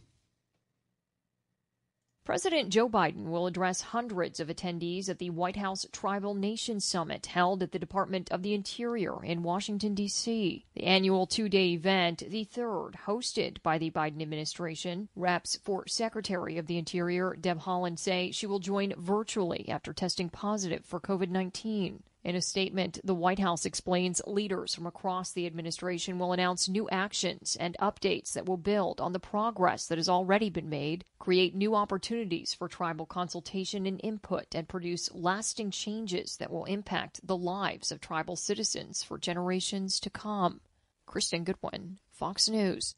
President 2.24 2.70
Joe 2.70 2.88
Biden 2.88 3.26
will 3.26 3.46
address 3.46 3.82
hundreds 3.82 4.40
of 4.40 4.48
attendees 4.48 5.10
at 5.10 5.18
the 5.18 5.28
White 5.28 5.56
House 5.56 5.84
Tribal 5.92 6.34
Nations 6.34 6.86
Summit 6.86 7.26
held 7.26 7.62
at 7.62 7.72
the 7.72 7.78
Department 7.78 8.32
of 8.32 8.42
the 8.42 8.54
Interior 8.54 9.22
in 9.22 9.42
Washington, 9.42 9.94
D.C. 9.94 10.64
The 10.72 10.84
annual 10.84 11.26
two 11.26 11.50
day 11.50 11.72
event, 11.72 12.22
the 12.26 12.44
third 12.44 12.92
hosted 13.04 13.60
by 13.62 13.76
the 13.76 13.90
Biden 13.90 14.22
administration, 14.22 15.10
reps 15.14 15.58
for 15.62 15.86
Secretary 15.86 16.56
of 16.56 16.66
the 16.66 16.78
Interior 16.78 17.36
Deb 17.38 17.60
Haaland 17.60 17.98
say 17.98 18.30
she 18.30 18.46
will 18.46 18.58
join 18.58 18.94
virtually 18.96 19.68
after 19.68 19.92
testing 19.92 20.30
positive 20.30 20.82
for 20.86 20.98
COVID 20.98 21.28
19. 21.28 22.04
In 22.24 22.36
a 22.36 22.40
statement, 22.40 23.00
the 23.02 23.16
White 23.16 23.40
House 23.40 23.66
explains 23.66 24.22
leaders 24.28 24.76
from 24.76 24.86
across 24.86 25.32
the 25.32 25.44
administration 25.44 26.20
will 26.20 26.32
announce 26.32 26.68
new 26.68 26.88
actions 26.88 27.56
and 27.58 27.76
updates 27.80 28.34
that 28.34 28.46
will 28.46 28.56
build 28.56 29.00
on 29.00 29.12
the 29.12 29.18
progress 29.18 29.88
that 29.88 29.98
has 29.98 30.08
already 30.08 30.48
been 30.48 30.68
made, 30.68 31.04
create 31.18 31.52
new 31.52 31.74
opportunities 31.74 32.54
for 32.54 32.68
tribal 32.68 33.06
consultation 33.06 33.86
and 33.86 34.00
input, 34.04 34.54
and 34.54 34.68
produce 34.68 35.12
lasting 35.12 35.72
changes 35.72 36.36
that 36.36 36.52
will 36.52 36.64
impact 36.66 37.26
the 37.26 37.36
lives 37.36 37.90
of 37.90 38.00
tribal 38.00 38.36
citizens 38.36 39.02
for 39.02 39.18
generations 39.18 39.98
to 39.98 40.08
come. 40.08 40.60
Kristen 41.06 41.42
Goodwin, 41.42 41.98
Fox 42.12 42.48
News. 42.48 42.94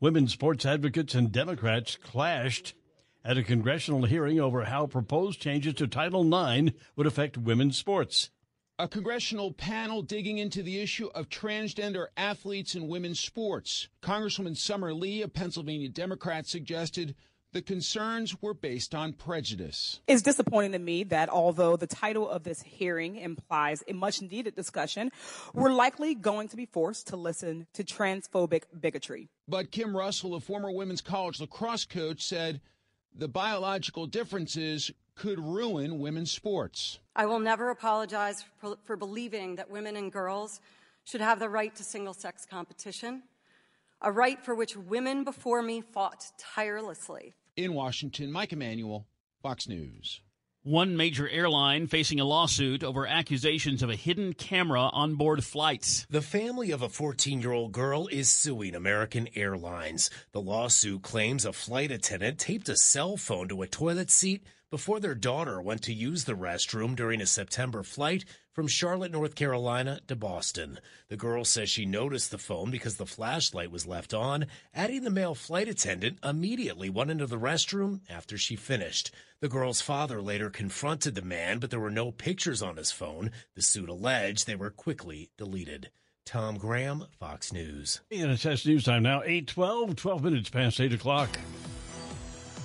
Women's 0.00 0.32
sports 0.32 0.64
advocates 0.64 1.14
and 1.14 1.30
Democrats 1.30 1.96
clashed 1.96 2.72
at 3.22 3.36
a 3.36 3.42
congressional 3.42 4.04
hearing 4.04 4.40
over 4.40 4.64
how 4.64 4.86
proposed 4.86 5.40
changes 5.42 5.74
to 5.74 5.86
Title 5.86 6.22
IX 6.26 6.72
would 6.96 7.06
affect 7.06 7.36
women's 7.36 7.76
sports 7.76 8.30
a 8.82 8.88
congressional 8.88 9.52
panel 9.52 10.02
digging 10.02 10.38
into 10.38 10.60
the 10.60 10.80
issue 10.80 11.08
of 11.14 11.28
transgender 11.28 12.06
athletes 12.16 12.74
in 12.74 12.88
women's 12.88 13.20
sports. 13.20 13.86
Congresswoman 14.02 14.56
Summer 14.56 14.92
Lee, 14.92 15.22
a 15.22 15.28
Pennsylvania 15.28 15.88
Democrat, 15.88 16.48
suggested 16.48 17.14
the 17.52 17.62
concerns 17.62 18.42
were 18.42 18.54
based 18.54 18.92
on 18.92 19.12
prejudice. 19.12 20.00
It's 20.08 20.22
disappointing 20.22 20.72
to 20.72 20.80
me 20.80 21.04
that 21.04 21.28
although 21.28 21.76
the 21.76 21.86
title 21.86 22.28
of 22.28 22.42
this 22.42 22.60
hearing 22.60 23.14
implies 23.14 23.84
a 23.86 23.92
much 23.92 24.20
needed 24.20 24.56
discussion, 24.56 25.12
we're 25.54 25.72
likely 25.72 26.16
going 26.16 26.48
to 26.48 26.56
be 26.56 26.66
forced 26.66 27.06
to 27.08 27.16
listen 27.16 27.68
to 27.74 27.84
transphobic 27.84 28.64
bigotry. 28.80 29.28
But 29.46 29.70
Kim 29.70 29.96
Russell, 29.96 30.34
a 30.34 30.40
former 30.40 30.72
women's 30.72 31.02
college 31.02 31.40
lacrosse 31.40 31.84
coach, 31.84 32.24
said 32.24 32.60
the 33.14 33.28
biological 33.28 34.06
differences 34.06 34.90
could 35.14 35.38
ruin 35.38 35.98
women's 35.98 36.30
sports. 36.30 36.98
I 37.14 37.26
will 37.26 37.38
never 37.38 37.70
apologize 37.70 38.44
for, 38.58 38.76
for, 38.84 38.96
believing 38.96 39.56
that 39.56 39.70
women 39.70 39.96
and 39.96 40.10
girls 40.10 40.60
should 41.04 41.20
have 41.20 41.38
the 41.38 41.48
right 41.48 41.74
to 41.76 41.84
single 41.84 42.14
sex 42.14 42.46
competition, 42.46 43.22
a 44.00 44.10
right 44.10 44.42
for 44.42 44.54
which 44.54 44.76
women 44.76 45.24
before 45.24 45.62
me 45.62 45.80
fought 45.80 46.24
tirelessly. 46.38 47.34
In 47.56 47.74
Washington, 47.74 48.32
Mike 48.32 48.52
Emanuel, 48.52 49.06
Fox 49.42 49.68
News. 49.68 50.20
One 50.64 50.96
major 50.96 51.28
airline 51.28 51.88
facing 51.88 52.20
a 52.20 52.24
lawsuit 52.24 52.84
over 52.84 53.04
accusations 53.04 53.82
of 53.82 53.90
a 53.90 53.96
hidden 53.96 54.32
camera 54.32 54.82
on 54.92 55.16
board 55.16 55.42
flights. 55.42 56.06
The 56.08 56.22
family 56.22 56.70
of 56.70 56.82
a 56.82 56.88
14 56.88 57.40
year 57.40 57.50
old 57.50 57.72
girl 57.72 58.06
is 58.06 58.28
suing 58.28 58.76
American 58.76 59.28
Airlines. 59.34 60.08
The 60.30 60.40
lawsuit 60.40 61.02
claims 61.02 61.44
a 61.44 61.52
flight 61.52 61.90
attendant 61.90 62.38
taped 62.38 62.68
a 62.68 62.76
cell 62.76 63.16
phone 63.16 63.48
to 63.48 63.62
a 63.62 63.66
toilet 63.66 64.08
seat 64.08 64.44
before 64.70 65.00
their 65.00 65.16
daughter 65.16 65.60
went 65.60 65.82
to 65.82 65.92
use 65.92 66.26
the 66.26 66.34
restroom 66.34 66.94
during 66.94 67.20
a 67.20 67.26
September 67.26 67.82
flight 67.82 68.24
from 68.52 68.68
Charlotte, 68.68 69.12
North 69.12 69.34
Carolina 69.34 70.00
to 70.06 70.14
Boston. 70.14 70.78
The 71.08 71.16
girl 71.16 71.44
says 71.44 71.70
she 71.70 71.86
noticed 71.86 72.30
the 72.30 72.38
phone 72.38 72.70
because 72.70 72.96
the 72.96 73.06
flashlight 73.06 73.70
was 73.70 73.86
left 73.86 74.12
on, 74.12 74.46
adding 74.74 75.04
the 75.04 75.10
male 75.10 75.34
flight 75.34 75.68
attendant 75.68 76.18
immediately 76.22 76.90
went 76.90 77.10
into 77.10 77.26
the 77.26 77.38
restroom 77.38 78.00
after 78.08 78.36
she 78.36 78.56
finished. 78.56 79.10
The 79.40 79.48
girl's 79.48 79.80
father 79.80 80.20
later 80.20 80.50
confronted 80.50 81.14
the 81.14 81.22
man, 81.22 81.58
but 81.58 81.70
there 81.70 81.80
were 81.80 81.90
no 81.90 82.12
pictures 82.12 82.62
on 82.62 82.76
his 82.76 82.92
phone. 82.92 83.30
The 83.54 83.62
suit 83.62 83.88
alleged 83.88 84.46
they 84.46 84.56
were 84.56 84.70
quickly 84.70 85.30
deleted. 85.36 85.90
Tom 86.24 86.56
Graham, 86.56 87.06
Fox 87.18 87.52
News. 87.52 88.00
KNSS 88.12 88.66
News 88.66 88.84
Time 88.84 89.02
now, 89.02 89.22
812, 89.22 89.96
12 89.96 90.22
minutes 90.22 90.50
past 90.50 90.80
8 90.80 90.92
o'clock 90.92 91.30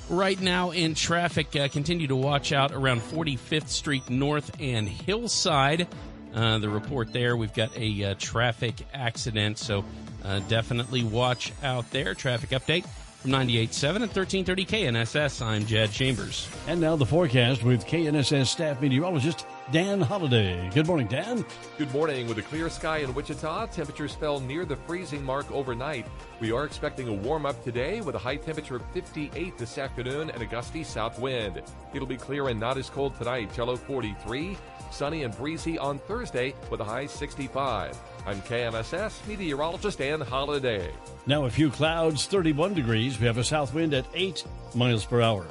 right 0.09 0.39
now 0.39 0.71
in 0.71 0.95
traffic. 0.95 1.55
Uh, 1.55 1.67
continue 1.67 2.07
to 2.07 2.15
watch 2.15 2.53
out 2.53 2.71
around 2.71 3.01
45th 3.01 3.69
Street 3.69 4.09
North 4.09 4.51
and 4.59 4.87
Hillside. 4.87 5.87
Uh, 6.33 6.59
the 6.59 6.69
report 6.69 7.13
there, 7.13 7.35
we've 7.35 7.53
got 7.53 7.75
a 7.77 8.03
uh, 8.03 8.15
traffic 8.19 8.75
accident, 8.93 9.57
so 9.57 9.83
uh, 10.23 10.39
definitely 10.47 11.03
watch 11.03 11.51
out 11.63 11.89
there. 11.91 12.13
Traffic 12.13 12.51
update 12.51 12.85
from 13.17 13.31
98.7 13.31 13.95
and 13.95 14.01
1330 14.13 14.65
KNSS. 14.65 15.45
I'm 15.45 15.65
Jed 15.65 15.91
Chambers. 15.91 16.47
And 16.67 16.79
now 16.79 16.95
the 16.95 17.05
forecast 17.05 17.63
with 17.63 17.85
KNSS 17.85 18.47
staff 18.47 18.81
meteorologist 18.81 19.45
Dan 19.69 19.99
Holliday. 19.99 20.69
Good 20.73 20.87
morning, 20.87 21.07
Dan. 21.07 21.43
Good 21.77 21.91
morning. 21.91 22.29
With 22.29 22.37
a 22.37 22.41
clear 22.41 22.69
sky 22.69 22.99
in 22.99 23.13
Wichita, 23.13 23.65
temperatures 23.65 24.15
fell 24.15 24.39
near 24.39 24.63
the 24.63 24.77
freezing 24.77 25.21
mark 25.21 25.51
overnight. 25.51 26.07
We 26.39 26.53
are 26.53 26.63
expecting 26.63 27.09
a 27.09 27.13
warm 27.13 27.45
up 27.45 27.61
today 27.65 27.99
with 27.99 28.15
a 28.15 28.19
high 28.19 28.37
temperature 28.37 28.77
of 28.77 28.83
58 28.93 29.57
this 29.57 29.77
afternoon 29.77 30.29
and 30.29 30.41
a 30.41 30.45
gusty 30.45 30.85
south 30.85 31.19
wind. 31.19 31.61
It'll 31.93 32.07
be 32.07 32.15
clear 32.15 32.47
and 32.47 32.57
not 32.57 32.77
as 32.77 32.89
cold 32.89 33.17
tonight, 33.17 33.53
Jello 33.53 33.75
43, 33.75 34.57
sunny 34.89 35.23
and 35.23 35.35
breezy 35.35 35.77
on 35.77 35.99
Thursday 35.99 36.55
with 36.71 36.79
a 36.79 36.85
high 36.85 37.05
65. 37.05 37.97
I'm 38.25 38.41
KNSS 38.43 39.27
meteorologist 39.27 39.97
Dan 39.97 40.21
Holliday. 40.21 40.93
Now 41.25 41.43
a 41.43 41.49
few 41.49 41.69
clouds, 41.69 42.25
31 42.25 42.73
degrees. 42.73 43.19
We 43.19 43.27
have 43.27 43.37
a 43.37 43.43
south 43.43 43.73
wind 43.73 43.93
at 43.93 44.05
8 44.13 44.45
miles 44.75 45.03
per 45.03 45.21
hour. 45.21 45.45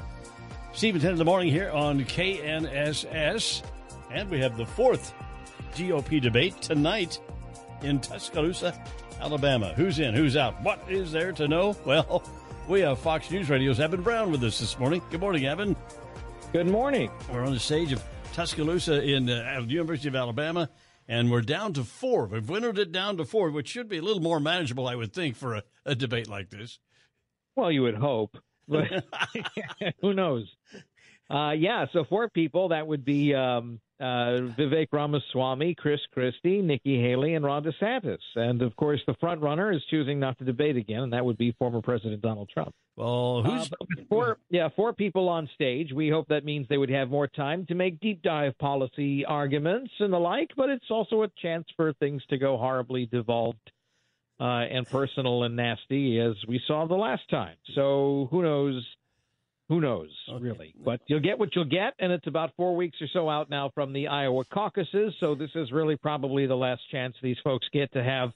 Steve 0.72 0.94
and 0.94 1.02
Ted 1.02 1.12
in 1.12 1.18
the 1.18 1.24
morning 1.26 1.52
here 1.52 1.70
on 1.70 2.00
KNSS. 2.00 3.62
And 4.16 4.30
we 4.30 4.40
have 4.40 4.56
the 4.56 4.64
fourth 4.64 5.12
GOP 5.74 6.22
debate 6.22 6.62
tonight 6.62 7.20
in 7.82 8.00
Tuscaloosa, 8.00 8.74
Alabama. 9.20 9.74
Who's 9.76 9.98
in? 9.98 10.14
Who's 10.14 10.38
out? 10.38 10.58
What 10.62 10.82
is 10.88 11.12
there 11.12 11.32
to 11.32 11.46
know? 11.46 11.76
Well, 11.84 12.24
we 12.66 12.80
have 12.80 12.98
Fox 12.98 13.30
News 13.30 13.50
Radio's 13.50 13.78
Eben 13.78 14.00
Brown 14.00 14.30
with 14.32 14.42
us 14.42 14.58
this 14.58 14.78
morning. 14.78 15.02
Good 15.10 15.20
morning, 15.20 15.44
Eben. 15.44 15.76
Good 16.54 16.66
morning. 16.66 17.10
We're 17.30 17.44
on 17.44 17.52
the 17.52 17.60
stage 17.60 17.92
of 17.92 18.02
Tuscaloosa 18.32 19.02
in 19.02 19.28
uh, 19.28 19.60
the 19.60 19.70
University 19.74 20.08
of 20.08 20.16
Alabama, 20.16 20.70
and 21.06 21.30
we're 21.30 21.42
down 21.42 21.74
to 21.74 21.84
four. 21.84 22.24
We've 22.24 22.48
winnowed 22.48 22.78
it 22.78 22.92
down 22.92 23.18
to 23.18 23.26
four, 23.26 23.50
which 23.50 23.68
should 23.68 23.90
be 23.90 23.98
a 23.98 24.02
little 24.02 24.22
more 24.22 24.40
manageable, 24.40 24.88
I 24.88 24.94
would 24.94 25.12
think, 25.12 25.36
for 25.36 25.56
a, 25.56 25.62
a 25.84 25.94
debate 25.94 26.26
like 26.26 26.48
this. 26.48 26.78
Well, 27.54 27.70
you 27.70 27.82
would 27.82 27.96
hope, 27.96 28.38
but 28.66 28.86
who 30.00 30.14
knows? 30.14 30.56
Uh, 31.28 31.52
yeah, 31.52 31.86
so 31.92 32.04
four 32.08 32.28
people. 32.28 32.68
That 32.68 32.86
would 32.86 33.04
be 33.04 33.34
um, 33.34 33.80
uh, 33.98 34.52
Vivek 34.56 34.88
Ramaswamy, 34.92 35.74
Chris 35.74 36.00
Christie, 36.12 36.62
Nikki 36.62 37.00
Haley, 37.00 37.34
and 37.34 37.44
Ron 37.44 37.64
DeSantis. 37.64 38.18
And 38.36 38.62
of 38.62 38.76
course, 38.76 39.00
the 39.06 39.14
front 39.14 39.40
runner 39.40 39.72
is 39.72 39.82
choosing 39.90 40.20
not 40.20 40.38
to 40.38 40.44
debate 40.44 40.76
again, 40.76 41.02
and 41.02 41.12
that 41.12 41.24
would 41.24 41.36
be 41.36 41.52
former 41.58 41.82
President 41.82 42.22
Donald 42.22 42.48
Trump. 42.52 42.72
Well, 42.96 43.42
who's 43.42 43.70
uh, 43.72 44.02
four? 44.08 44.38
Yeah, 44.50 44.68
four 44.76 44.92
people 44.92 45.28
on 45.28 45.48
stage. 45.54 45.92
We 45.92 46.08
hope 46.08 46.28
that 46.28 46.44
means 46.44 46.68
they 46.68 46.78
would 46.78 46.90
have 46.90 47.10
more 47.10 47.26
time 47.26 47.66
to 47.66 47.74
make 47.74 48.00
deep 48.00 48.22
dive 48.22 48.56
policy 48.58 49.24
arguments 49.24 49.90
and 49.98 50.12
the 50.12 50.18
like. 50.18 50.50
But 50.56 50.70
it's 50.70 50.90
also 50.90 51.22
a 51.22 51.28
chance 51.42 51.66
for 51.76 51.92
things 51.94 52.24
to 52.30 52.38
go 52.38 52.56
horribly 52.56 53.06
devolved 53.06 53.72
uh, 54.38 54.44
and 54.44 54.86
personal 54.86 55.42
and 55.42 55.56
nasty, 55.56 56.20
as 56.20 56.34
we 56.46 56.60
saw 56.66 56.86
the 56.86 56.94
last 56.94 57.28
time. 57.30 57.56
So 57.74 58.28
who 58.30 58.42
knows? 58.42 58.86
Who 59.68 59.80
knows, 59.80 60.10
okay. 60.28 60.42
really? 60.42 60.74
But 60.84 61.00
you'll 61.08 61.20
get 61.20 61.38
what 61.38 61.56
you'll 61.56 61.64
get, 61.64 61.94
and 61.98 62.12
it's 62.12 62.26
about 62.28 62.52
four 62.56 62.76
weeks 62.76 62.98
or 63.00 63.08
so 63.12 63.28
out 63.28 63.50
now 63.50 63.70
from 63.74 63.92
the 63.92 64.06
Iowa 64.06 64.44
caucuses. 64.44 65.12
So 65.18 65.34
this 65.34 65.50
is 65.56 65.72
really 65.72 65.96
probably 65.96 66.46
the 66.46 66.54
last 66.54 66.82
chance 66.90 67.16
these 67.20 67.38
folks 67.42 67.66
get 67.72 67.92
to 67.92 68.02
have, 68.02 68.30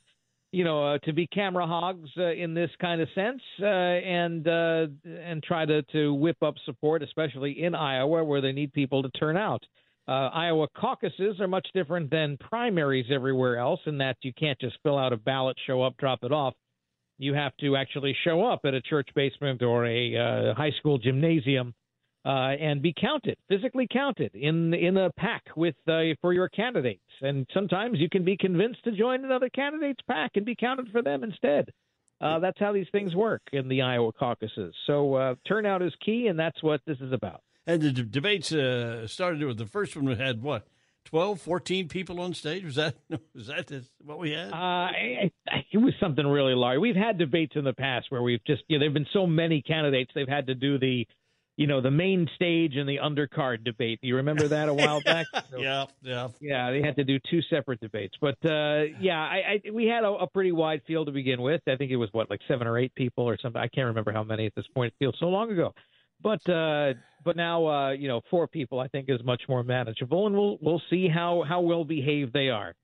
you 0.51 0.65
know, 0.65 0.95
uh, 0.95 0.99
to 1.05 1.13
be 1.13 1.29
camera 1.29 1.67
hogs 1.67 2.11
uh, 2.19 2.33
in 2.33 2.55
this 2.55 2.71
kind 2.81 3.01
of 3.01 3.09
sense, 3.15 3.41
uh, 3.63 3.67
and 3.67 4.49
uh, 4.49 4.87
and 5.05 5.41
try 5.43 5.65
to 5.65 5.83
to 5.93 6.13
whip 6.15 6.43
up 6.43 6.55
support, 6.65 7.03
especially 7.03 7.63
in 7.63 7.77
Iowa 7.77 8.25
where 8.25 8.41
they 8.41 8.53
need 8.53 8.73
people 8.73 9.03
to 9.03 9.11
turn 9.11 9.37
out. 9.37 9.63
Uh, 10.09 10.31
Iowa 10.33 10.67
caucuses 10.77 11.41
are 11.41 11.47
much 11.47 11.69
different 11.73 12.11
than 12.11 12.37
primaries 12.39 13.07
everywhere 13.13 13.59
else 13.59 13.79
in 13.87 13.99
that 13.99 14.17
you 14.23 14.33
can't 14.33 14.59
just 14.59 14.77
fill 14.83 14.99
out 14.99 15.13
a 15.13 15.17
ballot, 15.17 15.57
show 15.65 15.83
up, 15.83 15.97
drop 15.99 16.25
it 16.25 16.33
off 16.33 16.55
you 17.21 17.35
have 17.35 17.57
to 17.59 17.77
actually 17.77 18.17
show 18.25 18.43
up 18.45 18.61
at 18.65 18.75
a 18.75 18.81
church 18.81 19.09
basement 19.15 19.63
or 19.63 19.87
a 19.87 20.17
uh, 20.17 20.55
high 20.55 20.73
school 20.79 20.99
gymnasium 20.99 21.75
uh, 22.25 22.29
and 22.59 22.83
be 22.83 22.95
counted, 22.99 23.37
physically 23.49 23.87
counted 23.91 24.35
in 24.35 24.75
in 24.75 24.97
a 24.97 25.11
pack 25.13 25.45
with 25.55 25.75
uh, 25.87 26.01
for 26.21 26.33
your 26.33 26.49
candidates. 26.49 27.05
And 27.21 27.47
sometimes 27.53 27.99
you 27.99 28.09
can 28.09 28.25
be 28.25 28.37
convinced 28.37 28.83
to 28.85 28.93
join 28.93 29.25
another 29.25 29.51
candidate's 29.51 30.03
pack 30.09 30.33
and 30.35 30.45
be 30.45 30.57
counted 30.57 30.91
for 30.91 31.03
them 31.03 31.23
instead. 31.23 31.71
Uh, 32.21 32.39
that's 32.39 32.59
how 32.59 32.73
these 32.73 32.89
things 32.93 33.15
work 33.15 33.43
in 33.53 33.69
the 33.69 33.81
Iowa 33.83 34.13
caucuses. 34.13 34.75
So 34.87 35.15
uh, 35.15 35.35
turnout 35.47 35.81
is 35.81 35.93
key, 36.05 36.27
and 36.27 36.39
that's 36.39 36.63
what 36.63 36.83
this 36.87 36.99
is 37.01 37.13
about. 37.13 37.43
And 37.67 37.81
the 37.81 37.93
d- 37.93 38.03
debates 38.03 38.53
uh, 38.53 39.07
started 39.07 39.43
with 39.43 39.57
the 39.57 39.67
first 39.67 39.97
one 39.97 40.05
we 40.07 40.17
had 40.17 40.43
what 40.43 40.67
12, 41.07 41.41
14 41.41 41.89
people 41.89 42.21
on 42.21 42.35
stage? 42.35 42.65
Was 42.65 42.77
that 42.77 42.95
was 43.35 43.47
that 43.49 43.85
what 44.05 44.19
we 44.19 44.33
had? 44.33 44.53
Uh, 44.53 44.89
it 45.73 45.79
was 45.79 45.95
something 46.01 46.27
really 46.27 46.55
large. 46.55 46.79
We've 46.79 46.97
had 46.97 47.19
debates 47.19 47.53
in 47.57 47.65
the 47.65 47.73
past 47.73 48.07
where 48.11 48.23
we've 48.23 48.45
just 48.47 48.63
you 48.69 48.79
know 48.79 48.81
there've 48.81 48.95
been 48.95 49.07
so 49.13 49.27
many 49.27 49.63
candidates 49.63 50.13
they've 50.15 50.29
had 50.29 50.47
to 50.49 50.55
do 50.55 50.79
the 50.79 51.07
you 51.61 51.67
know, 51.67 51.83
the 51.83 51.91
main 51.91 52.27
stage 52.37 52.77
and 52.77 52.89
the 52.89 52.97
undercard 52.97 53.65
debate. 53.65 53.99
You 54.01 54.17
remember 54.17 54.49
that 54.49 54.71
a 54.71 54.73
while 54.73 55.03
back? 55.03 55.27
yeah, 55.59 55.85
yeah, 56.01 56.29
yeah. 56.41 56.71
They 56.71 56.81
had 56.81 56.97
to 56.97 57.05
do 57.05 57.19
two 57.31 57.43
separate 57.51 57.81
debates, 57.81 58.15
but 58.19 58.39
uh, 58.47 58.85
yeah, 58.99 59.19
I, 59.19 59.61
I 59.67 59.71
we 59.71 59.85
had 59.85 60.03
a, 60.03 60.09
a 60.09 60.27
pretty 60.27 60.53
wide 60.53 60.81
field 60.87 61.09
to 61.09 61.13
begin 61.13 61.43
with. 61.43 61.61
I 61.69 61.77
think 61.77 61.91
it 61.91 61.97
was 61.97 62.09
what 62.13 62.31
like 62.31 62.41
seven 62.49 62.67
or 62.67 62.79
eight 62.79 62.95
people 62.95 63.29
or 63.29 63.37
something. 63.37 63.61
I 63.61 63.69
can't 63.69 63.89
remember 63.89 64.11
how 64.11 64.23
many 64.23 64.47
at 64.47 64.55
this 64.55 64.65
point. 64.75 64.95
It 64.95 65.05
feels 65.05 65.17
so 65.21 65.27
long 65.27 65.53
ago. 65.53 65.75
But 66.23 66.49
uh, 66.49 66.95
but 67.25 67.37
now 67.37 67.67
uh, 67.67 67.91
you 67.93 68.09
know 68.09 68.21
four 68.31 68.47
people 68.47 68.81
I 68.81 68.89
think 68.89 69.09
is 69.09 69.23
much 69.25 69.43
more 69.49 69.63
manageable, 69.63 70.27
and 70.27 70.37
we'll 70.37 70.59
we'll 70.61 70.83
see 70.91 71.09
how 71.09 71.45
how 71.47 71.61
well 71.61 71.85
behaved 71.85 72.33
they 72.33 72.49
are. 72.49 72.75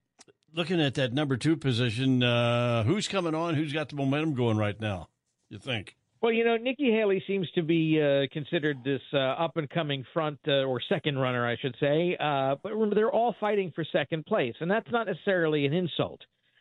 Looking 0.55 0.81
at 0.81 0.95
that 0.95 1.13
number 1.13 1.37
two 1.37 1.57
position, 1.57 2.23
uh, 2.23 2.85
who's 2.85 3.09
coming 3.09 3.35
on? 3.35 3.55
Who's 3.55 3.73
got 3.73 3.91
the 3.91 3.97
momentum 3.97 4.35
going 4.35 4.57
right 4.57 4.81
now? 4.81 5.09
You 5.51 5.59
think? 5.59 5.97
Well, 6.23 6.33
you 6.33 6.45
know, 6.45 6.57
Nikki 6.57 6.91
Haley 6.91 7.23
seems 7.27 7.49
to 7.53 7.63
be 7.63 8.01
uh, 8.03 8.27
considered 8.33 8.83
this 8.83 9.03
uh, 9.13 9.19
up 9.19 9.59
and 9.59 9.69
coming 9.69 10.05
front 10.15 10.39
uh, 10.49 10.65
or 10.65 10.81
second 10.89 11.19
runner, 11.19 11.47
I 11.47 11.57
should 11.61 11.77
say. 11.79 12.17
Uh, 12.19 12.57
but 12.63 12.73
remember, 12.73 12.95
they're 12.95 13.13
all 13.13 13.37
fighting 13.39 13.71
for 13.75 13.85
second 13.93 14.25
place, 14.25 14.55
and 14.61 14.71
that's 14.71 14.91
not 14.91 15.07
necessarily 15.07 15.67
an 15.67 15.75
insult. 15.75 16.21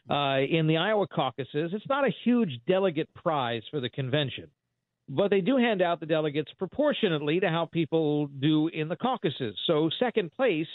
Uh, 0.09 0.39
in 0.41 0.67
the 0.67 0.77
Iowa 0.77 1.07
caucuses, 1.07 1.71
it's 1.73 1.87
not 1.89 2.05
a 2.05 2.11
huge 2.23 2.51
delegate 2.67 3.11
prize 3.15 3.63
for 3.71 3.79
the 3.79 3.89
convention, 3.89 4.49
but 5.07 5.29
they 5.29 5.41
do 5.41 5.57
hand 5.57 5.81
out 5.81 5.99
the 5.99 6.05
delegates 6.05 6.51
proportionately 6.57 7.39
to 7.39 7.49
how 7.49 7.65
people 7.65 8.27
do 8.27 8.67
in 8.69 8.87
the 8.87 8.95
caucuses. 8.95 9.55
So, 9.67 9.89
second 9.99 10.31
place 10.31 10.67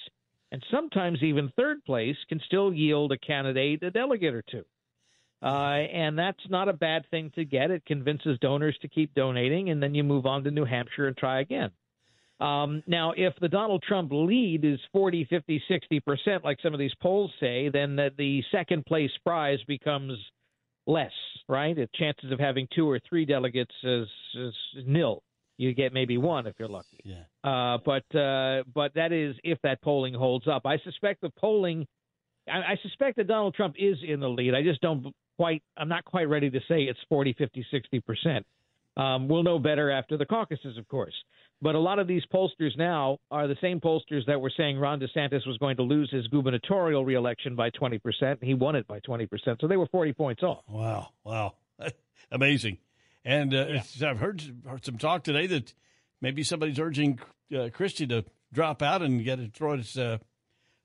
and 0.53 0.65
sometimes 0.71 1.23
even 1.23 1.53
third 1.57 1.85
place 1.85 2.17
can 2.29 2.41
still 2.47 2.73
yield 2.73 3.13
a 3.13 3.19
candidate 3.19 3.83
a 3.83 3.91
delegate 3.91 4.35
or 4.35 4.43
two. 4.43 4.65
Uh, 5.43 5.87
and 5.93 6.19
that's 6.19 6.51
not 6.51 6.69
a 6.69 6.73
bad 6.73 7.09
thing 7.11 7.31
to 7.35 7.45
get. 7.45 7.71
It 7.71 7.85
convinces 7.87 8.39
donors 8.41 8.77
to 8.83 8.89
keep 8.89 9.15
donating, 9.15 9.71
and 9.71 9.83
then 9.83 9.95
you 9.95 10.05
move 10.05 10.27
on 10.27 10.45
to 10.45 10.51
New 10.51 10.67
Hampshire 10.67 11.07
and 11.07 11.17
try 11.17 11.41
again. 11.41 11.71
Um, 12.41 12.83
now, 12.87 13.13
if 13.17 13.35
the 13.41 13.49
Donald 13.49 13.83
Trump 13.87 14.11
lead 14.13 14.65
is 14.65 14.81
40, 14.93 15.27
50, 15.31 15.63
60 15.67 16.01
percent, 16.01 16.45
like 16.45 16.59
some 16.63 16.75
of 16.75 16.81
these 16.81 16.95
polls 17.01 17.31
say, 17.39 17.69
then 17.71 17.97
the, 17.97 18.11
the 18.17 18.43
second 18.51 18.85
place 18.87 19.11
prize 19.25 19.59
becomes 19.67 20.19
less, 20.87 21.13
right? 21.49 21.75
The 21.75 21.89
chances 21.95 22.33
of 22.33 22.39
having 22.39 22.67
two 22.75 22.89
or 22.89 23.01
three 23.09 23.25
delegates 23.25 23.75
is, 23.83 24.09
is 24.35 24.55
nil. 24.87 25.23
You 25.57 25.75
get 25.75 25.93
maybe 25.93 26.17
one 26.17 26.47
if 26.47 26.55
you're 26.59 26.69
lucky. 26.69 27.01
Yeah. 27.05 27.25
Uh, 27.45 27.79
but 27.85 28.19
uh, 28.19 28.63
but 28.75 28.95
that 28.95 29.13
is 29.13 29.37
if 29.45 29.59
that 29.63 29.83
polling 29.83 30.15
holds 30.15 30.49
up. 30.49 30.63
I 30.65 30.79
suspect 30.79 31.21
the 31.21 31.29
polling. 31.29 31.87
I, 32.49 32.73
I 32.73 32.79
suspect 32.83 33.19
that 33.19 33.27
Donald 33.27 33.55
Trump 33.55 33.75
is 33.79 33.99
in 34.07 34.21
the 34.21 34.29
lead. 34.29 34.55
I 34.55 34.63
just 34.63 34.81
don't 34.81 35.15
quite 35.37 35.63
I'm 35.77 35.89
not 35.89 36.07
quite 36.07 36.31
ready 36.31 36.49
to 36.49 36.61
say 36.61 36.85
it's 36.85 36.99
40, 37.11 37.35
50, 37.35 37.67
60 37.71 38.01
percent. 38.01 38.47
Um, 38.97 39.29
we'll 39.29 39.43
know 39.43 39.59
better 39.59 39.91
after 39.91 40.17
the 40.17 40.27
caucuses, 40.27 40.77
of 40.77 40.87
course. 40.89 41.15
But 41.63 41.75
a 41.75 41.79
lot 41.79 41.99
of 41.99 42.07
these 42.07 42.23
pollsters 42.33 42.77
now 42.77 43.19
are 43.31 43.47
the 43.47 43.57
same 43.61 43.81
pollsters 43.81 44.25
that 44.27 44.41
were 44.41 44.53
saying 44.57 44.79
Ron 44.79 44.99
DeSantis 44.99 45.47
was 45.47 45.59
going 45.59 45.77
to 45.77 45.83
lose 45.83 46.11
his 46.11 46.27
gubernatorial 46.29 47.05
reelection 47.05 47.55
by 47.55 47.71
20 47.71 47.99
percent. 47.99 48.39
He 48.43 48.55
won 48.55 48.77
it 48.77 48.87
by 48.87 49.01
20 49.01 49.27
percent, 49.27 49.59
so 49.61 49.69
they 49.69 49.77
were 49.77 49.89
40 49.89 50.13
points 50.15 50.43
off. 50.43 50.65
Wow, 50.69 51.09
wow, 51.25 51.55
amazing. 52.31 52.79
And 53.25 53.53
uh, 53.55 53.67
yeah. 53.69 54.11
I've 54.11 54.19
heard, 54.19 54.43
heard 54.67 54.85
some 54.85 54.97
talk 54.97 55.25
today 55.25 55.47
that 55.49 55.75
maybe 56.23 56.43
somebody's 56.43 56.79
urging 56.79 57.19
uh, 57.55 57.69
Christie 57.73 58.07
to 58.07 58.25
drop 58.53 58.81
out 58.81 59.03
and 59.03 59.23
get 59.23 59.39
it, 59.39 59.53
throw 59.53 59.77
his 59.77 59.99
uh, 59.99 60.19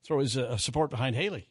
throw 0.03 0.19
his 0.19 0.37
uh, 0.37 0.57
support 0.57 0.89
behind 0.89 1.15
Haley. 1.15 1.49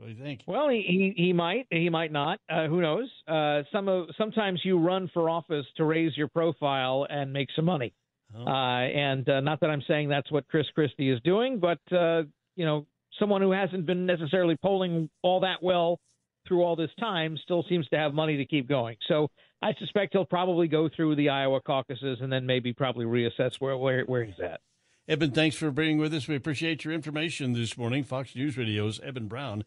What 0.00 0.06
do 0.06 0.12
you 0.14 0.22
think? 0.22 0.40
Well, 0.46 0.70
he 0.70 1.12
he, 1.16 1.24
he 1.24 1.32
might, 1.34 1.66
he 1.68 1.90
might 1.90 2.10
not. 2.10 2.40
Uh, 2.48 2.68
who 2.68 2.80
knows? 2.80 3.10
Uh, 3.28 3.64
some 3.70 3.86
of 3.86 4.08
sometimes 4.16 4.58
you 4.64 4.78
run 4.78 5.10
for 5.12 5.28
office 5.28 5.66
to 5.76 5.84
raise 5.84 6.16
your 6.16 6.28
profile 6.28 7.06
and 7.10 7.30
make 7.34 7.48
some 7.54 7.66
money. 7.66 7.92
Oh. 8.34 8.46
Uh, 8.46 8.80
and 8.80 9.28
uh, 9.28 9.40
not 9.40 9.60
that 9.60 9.68
I'm 9.68 9.82
saying 9.86 10.08
that's 10.08 10.32
what 10.32 10.48
Chris 10.48 10.64
Christie 10.74 11.10
is 11.10 11.20
doing, 11.22 11.60
but 11.60 11.80
uh, 11.92 12.22
you 12.56 12.64
know, 12.64 12.86
someone 13.18 13.42
who 13.42 13.52
hasn't 13.52 13.84
been 13.84 14.06
necessarily 14.06 14.56
polling 14.56 15.10
all 15.20 15.40
that 15.40 15.62
well 15.62 16.00
through 16.48 16.62
all 16.62 16.76
this 16.76 16.90
time 16.98 17.36
still 17.42 17.62
seems 17.68 17.86
to 17.88 17.98
have 17.98 18.14
money 18.14 18.38
to 18.38 18.46
keep 18.46 18.66
going. 18.70 18.96
So 19.06 19.28
I 19.60 19.74
suspect 19.78 20.14
he'll 20.14 20.24
probably 20.24 20.66
go 20.66 20.88
through 20.88 21.16
the 21.16 21.28
Iowa 21.28 21.60
caucuses 21.60 22.20
and 22.22 22.32
then 22.32 22.46
maybe 22.46 22.72
probably 22.72 23.04
reassess 23.04 23.52
where 23.58 23.76
where, 23.76 24.04
where 24.06 24.24
he's 24.24 24.40
at. 24.42 24.62
Eben, 25.06 25.32
thanks 25.32 25.56
for 25.56 25.70
being 25.70 25.98
with 25.98 26.14
us. 26.14 26.26
We 26.26 26.36
appreciate 26.36 26.86
your 26.86 26.94
information 26.94 27.52
this 27.52 27.76
morning. 27.76 28.02
Fox 28.02 28.34
News 28.34 28.56
Radio's 28.56 28.98
Eben 29.00 29.28
Brown 29.28 29.64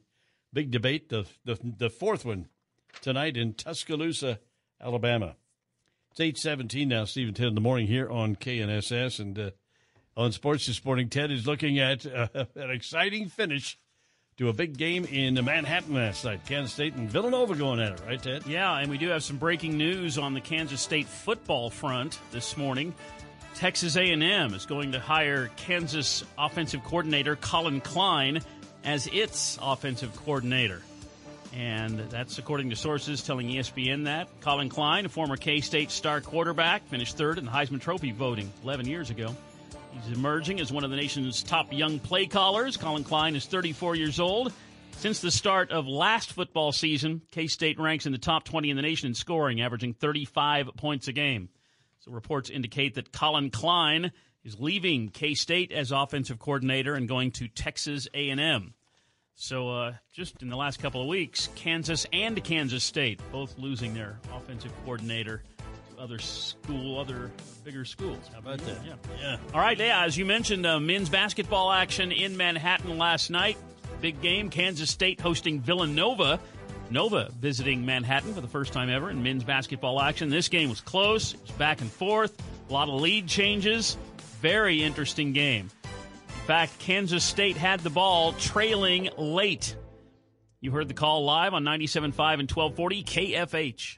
big 0.53 0.71
debate, 0.71 1.09
the, 1.09 1.25
the, 1.43 1.57
the 1.77 1.89
fourth 1.89 2.23
one 2.23 2.47
tonight 3.01 3.35
in 3.35 3.53
Tuscaloosa, 3.53 4.39
Alabama. 4.79 5.35
It's 6.11 6.19
817 6.19 6.87
now, 6.87 7.05
Steve 7.05 7.27
and 7.27 7.35
Ted 7.35 7.47
in 7.47 7.55
the 7.55 7.61
morning 7.61 7.87
here 7.87 8.09
on 8.09 8.35
KNSS. 8.35 9.19
And 9.19 9.39
uh, 9.39 9.51
on 10.15 10.31
Sports 10.31 10.67
This 10.67 10.85
Morning, 10.85 11.09
Ted 11.09 11.31
is 11.31 11.47
looking 11.47 11.79
at 11.79 12.05
uh, 12.05 12.27
an 12.55 12.69
exciting 12.69 13.29
finish 13.29 13.79
to 14.37 14.49
a 14.49 14.53
big 14.53 14.77
game 14.77 15.05
in 15.05 15.33
Manhattan 15.43 15.95
last 15.95 16.25
night. 16.25 16.45
Kansas 16.45 16.73
State 16.73 16.93
and 16.95 17.09
Villanova 17.09 17.55
going 17.55 17.79
at 17.79 17.93
it, 17.93 18.01
right, 18.05 18.21
Ted? 18.21 18.45
Yeah, 18.45 18.77
and 18.77 18.89
we 18.89 18.97
do 18.97 19.09
have 19.09 19.23
some 19.23 19.37
breaking 19.37 19.77
news 19.77 20.17
on 20.17 20.33
the 20.33 20.41
Kansas 20.41 20.81
State 20.81 21.07
football 21.07 21.69
front 21.69 22.19
this 22.31 22.57
morning. 22.57 22.93
Texas 23.55 23.95
A&M 23.95 24.53
is 24.53 24.65
going 24.65 24.91
to 24.91 24.99
hire 24.99 25.49
Kansas 25.55 26.23
offensive 26.37 26.83
coordinator 26.83 27.35
Collin 27.35 27.81
Klein 27.81 28.41
as 28.83 29.07
its 29.07 29.57
offensive 29.61 30.15
coordinator. 30.25 30.81
And 31.55 31.99
that's 32.09 32.39
according 32.39 32.71
to 32.71 32.75
sources 32.75 33.21
telling 33.21 33.47
ESPN 33.47 34.05
that. 34.05 34.27
Collin 34.41 34.69
Klein, 34.69 35.05
a 35.05 35.09
former 35.09 35.37
K 35.37 35.61
State 35.61 35.91
star 35.91 36.19
quarterback, 36.19 36.87
finished 36.87 37.15
third 37.15 37.37
in 37.37 37.45
the 37.45 37.51
Heisman 37.51 37.79
Trophy 37.79 38.11
voting 38.11 38.51
11 38.63 38.87
years 38.87 39.11
ago. 39.11 39.35
He's 39.91 40.17
emerging 40.17 40.59
as 40.59 40.71
one 40.71 40.83
of 40.83 40.89
the 40.89 40.95
nation's 40.95 41.43
top 41.43 41.71
young 41.71 41.99
play 41.99 42.25
callers. 42.25 42.77
Collin 42.77 43.03
Klein 43.03 43.35
is 43.35 43.45
34 43.45 43.95
years 43.95 44.19
old. 44.19 44.51
Since 44.97 45.21
the 45.21 45.31
start 45.31 45.71
of 45.71 45.87
last 45.87 46.33
football 46.33 46.71
season, 46.71 47.21
K 47.29 47.45
State 47.45 47.79
ranks 47.79 48.07
in 48.07 48.11
the 48.11 48.17
top 48.17 48.45
20 48.45 48.71
in 48.71 48.75
the 48.75 48.81
nation 48.81 49.07
in 49.07 49.13
scoring, 49.13 49.61
averaging 49.61 49.93
35 49.93 50.71
points 50.75 51.07
a 51.07 51.13
game. 51.13 51.49
So 51.99 52.11
reports 52.11 52.49
indicate 52.49 52.95
that 52.95 53.11
Collin 53.11 53.51
Klein 53.51 54.11
is 54.43 54.59
leaving 54.59 55.09
K 55.09 55.33
State 55.33 55.71
as 55.71 55.91
offensive 55.91 56.39
coordinator 56.39 56.95
and 56.95 57.07
going 57.07 57.31
to 57.31 57.47
Texas 57.47 58.07
A&M. 58.13 58.73
So 59.35 59.69
uh, 59.69 59.93
just 60.11 60.41
in 60.41 60.49
the 60.49 60.55
last 60.55 60.79
couple 60.79 61.01
of 61.01 61.07
weeks, 61.07 61.49
Kansas 61.55 62.05
and 62.13 62.41
Kansas 62.43 62.83
State 62.83 63.19
both 63.31 63.57
losing 63.57 63.93
their 63.93 64.19
offensive 64.33 64.71
coordinator 64.83 65.41
to 65.95 66.01
other 66.01 66.19
school, 66.19 66.99
other 66.99 67.31
bigger 67.63 67.83
schools. 67.85 68.29
How 68.31 68.39
about 68.39 68.59
that? 68.59 68.77
Yeah, 68.85 68.93
yeah. 69.19 69.37
All 69.53 69.59
right, 69.59 69.77
yeah. 69.77 70.03
As 70.03 70.17
you 70.17 70.25
mentioned, 70.25 70.65
uh, 70.65 70.79
men's 70.79 71.09
basketball 71.09 71.71
action 71.71 72.11
in 72.11 72.37
Manhattan 72.37 72.97
last 72.97 73.29
night. 73.29 73.57
Big 74.01 74.21
game. 74.21 74.49
Kansas 74.49 74.89
State 74.89 75.19
hosting 75.19 75.61
Villanova. 75.61 76.39
Nova 76.89 77.31
visiting 77.39 77.85
Manhattan 77.85 78.35
for 78.35 78.41
the 78.41 78.47
first 78.47 78.71
time 78.71 78.89
ever 78.89 79.09
in 79.09 79.23
men's 79.23 79.43
basketball 79.43 79.99
action. 79.99 80.29
This 80.29 80.47
game 80.47 80.69
was 80.69 80.81
close. 80.81 81.33
It 81.33 81.41
was 81.41 81.51
back 81.51 81.81
and 81.81 81.89
forth. 81.89 82.39
A 82.69 82.73
lot 82.73 82.87
of 82.87 83.01
lead 83.01 83.25
changes 83.25 83.97
very 84.43 84.83
interesting 84.83 85.31
game. 85.31 85.69
In 85.85 86.47
fact, 86.47 86.77
Kansas 86.77 87.23
State 87.23 87.55
had 87.55 87.79
the 87.79 87.89
ball 87.89 88.33
trailing 88.33 89.09
late. 89.17 89.77
You 90.59 90.71
heard 90.71 90.89
the 90.89 90.93
call 90.93 91.23
live 91.23 91.53
on 91.53 91.63
97.5 91.63 92.03
and 92.03 92.51
1240 92.51 93.03
KFH. 93.05 93.97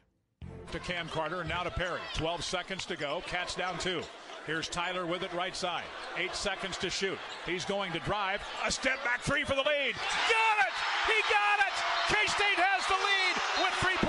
To 0.71 0.79
Cam 0.79 1.09
Carter 1.09 1.41
and 1.41 1.49
now 1.49 1.63
to 1.63 1.71
Perry. 1.71 1.99
12 2.13 2.43
seconds 2.43 2.85
to 2.85 2.95
go. 2.95 3.23
Cats 3.25 3.55
down 3.55 3.79
two. 3.79 4.03
Here's 4.45 4.69
Tylor 4.69 5.07
with 5.07 5.23
it 5.23 5.33
right 5.33 5.55
side. 5.55 5.83
Eight 6.15 6.35
seconds 6.35 6.77
to 6.77 6.91
shoot. 6.91 7.17
He's 7.47 7.65
going 7.65 7.91
to 7.93 7.99
drive. 8.01 8.39
A 8.63 8.71
step 8.71 9.03
back 9.03 9.21
three 9.21 9.43
for 9.43 9.55
the 9.55 9.65
lead. 9.65 9.95
Got 10.29 10.57
it! 10.61 10.73
He 11.07 11.17
got 11.33 11.57
it! 11.65 11.73
K 12.05 12.13
State 12.29 12.61
has 12.61 12.85
the 12.85 13.01
lead 13.01 13.65
with 13.65 13.73
3.9 13.81 14.04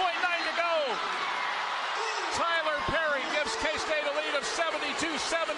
72-71. 4.56 5.52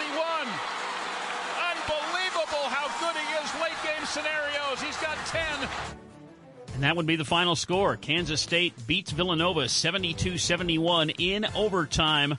Unbelievable 1.71 2.67
how 2.67 2.91
good 2.99 3.15
he 3.15 3.27
is 3.39 3.55
late 3.63 3.79
game 3.85 4.05
scenarios. 4.05 4.83
He's 4.83 4.97
got 4.97 5.17
10. 5.27 5.69
And 6.75 6.83
that 6.83 6.97
would 6.97 7.07
be 7.07 7.15
the 7.15 7.25
final 7.25 7.55
score. 7.55 7.97
Kansas 7.97 8.41
State 8.41 8.75
beats 8.89 9.13
Villanova 9.13 9.63
72-71 9.63 11.15
in 11.19 11.47
overtime. 11.55 12.37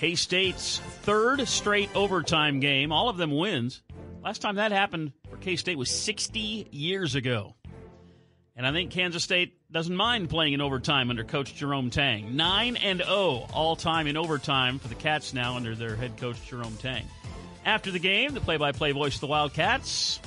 K-State's 0.00 0.80
third 1.02 1.46
straight 1.46 1.94
overtime 1.94 2.58
game, 2.58 2.90
all 2.90 3.08
of 3.08 3.16
them 3.16 3.30
wins. 3.30 3.80
Last 4.24 4.42
time 4.42 4.56
that 4.56 4.72
happened 4.72 5.12
for 5.30 5.36
K-State 5.36 5.78
was 5.78 5.90
60 5.90 6.68
years 6.72 7.14
ago. 7.14 7.54
And 8.56 8.64
I 8.64 8.70
think 8.72 8.92
Kansas 8.92 9.24
State 9.24 9.58
doesn't 9.72 9.96
mind 9.96 10.30
playing 10.30 10.52
in 10.52 10.60
overtime 10.60 11.10
under 11.10 11.24
coach 11.24 11.54
Jerome 11.54 11.90
Tang. 11.90 12.36
9 12.36 12.76
and 12.76 13.00
0 13.00 13.48
all 13.52 13.74
time 13.74 14.06
in 14.06 14.16
overtime 14.16 14.78
for 14.78 14.86
the 14.86 14.94
Cats 14.94 15.34
now 15.34 15.56
under 15.56 15.74
their 15.74 15.96
head 15.96 16.16
coach 16.16 16.36
Jerome 16.46 16.76
Tang. 16.76 17.04
After 17.64 17.90
the 17.90 17.98
game, 17.98 18.32
the 18.32 18.40
play 18.40 18.56
by 18.56 18.70
play 18.70 18.92
voice 18.92 19.16
of 19.16 19.22
the 19.22 19.26
Wildcats, 19.26 20.20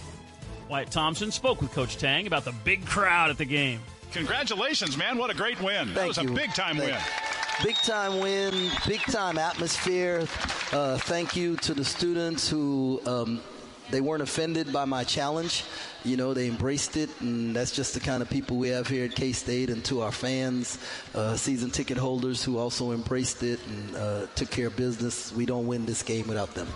Wyatt 0.70 0.92
Thompson, 0.92 1.32
spoke 1.32 1.62
with 1.62 1.72
Coach 1.72 1.96
Tang 1.98 2.28
about 2.28 2.44
the 2.44 2.52
big 2.66 2.86
crowd 2.86 3.30
at 3.30 3.38
the 3.38 3.46
game. 3.46 3.80
Congratulations, 4.12 4.98
man. 4.98 5.18
What 5.18 5.30
a 5.30 5.34
great 5.36 5.62
win. 5.62 5.86
Thank 5.90 5.96
that 5.96 6.08
was 6.08 6.18
you. 6.18 6.30
a 6.30 6.34
big 6.34 6.54
time 6.54 6.78
Thank 6.78 6.92
win. 6.92 7.02
big 7.64 7.76
time 7.76 8.20
win, 8.20 8.72
big 8.88 9.02
time 9.04 9.38
atmosphere. 9.38 10.26
Uh, 10.74 10.98
thank 10.98 11.36
you 11.36 11.56
to 11.58 11.74
the 11.74 11.86
students 11.86 12.50
who 12.50 13.00
um, 13.06 13.40
they 13.90 14.02
weren't 14.02 14.22
offended 14.22 14.72
by 14.72 14.86
my 14.86 15.04
challenge. 15.04 15.64
You 16.04 16.18
know, 16.18 16.34
they 16.34 16.48
embraced 16.48 16.98
it, 16.98 17.10
and 17.22 17.56
that's 17.56 17.72
just 17.72 17.94
the 17.94 18.00
kind 18.00 18.22
of 18.22 18.30
people 18.30 18.58
we 18.58 18.70
have 18.70 18.88
here 18.88 19.06
at 19.06 19.16
K 19.16 19.32
State. 19.32 19.70
And 19.70 19.84
to 19.86 20.02
our 20.02 20.12
fans, 20.12 20.80
uh, 21.16 21.36
season 21.36 21.72
ticket 21.72 21.98
holders 21.98 22.44
who 22.44 22.58
also 22.58 22.92
embraced 22.92 23.44
it 23.44 23.60
and 23.68 23.96
uh, 23.96 24.28
took 24.36 24.50
care 24.50 24.68
of 24.68 24.76
business, 24.76 25.32
we 25.34 25.46
don't 25.46 25.68
win 25.68 25.86
this 25.86 26.04
game 26.04 26.28
without 26.28 26.54
them. 26.54 26.68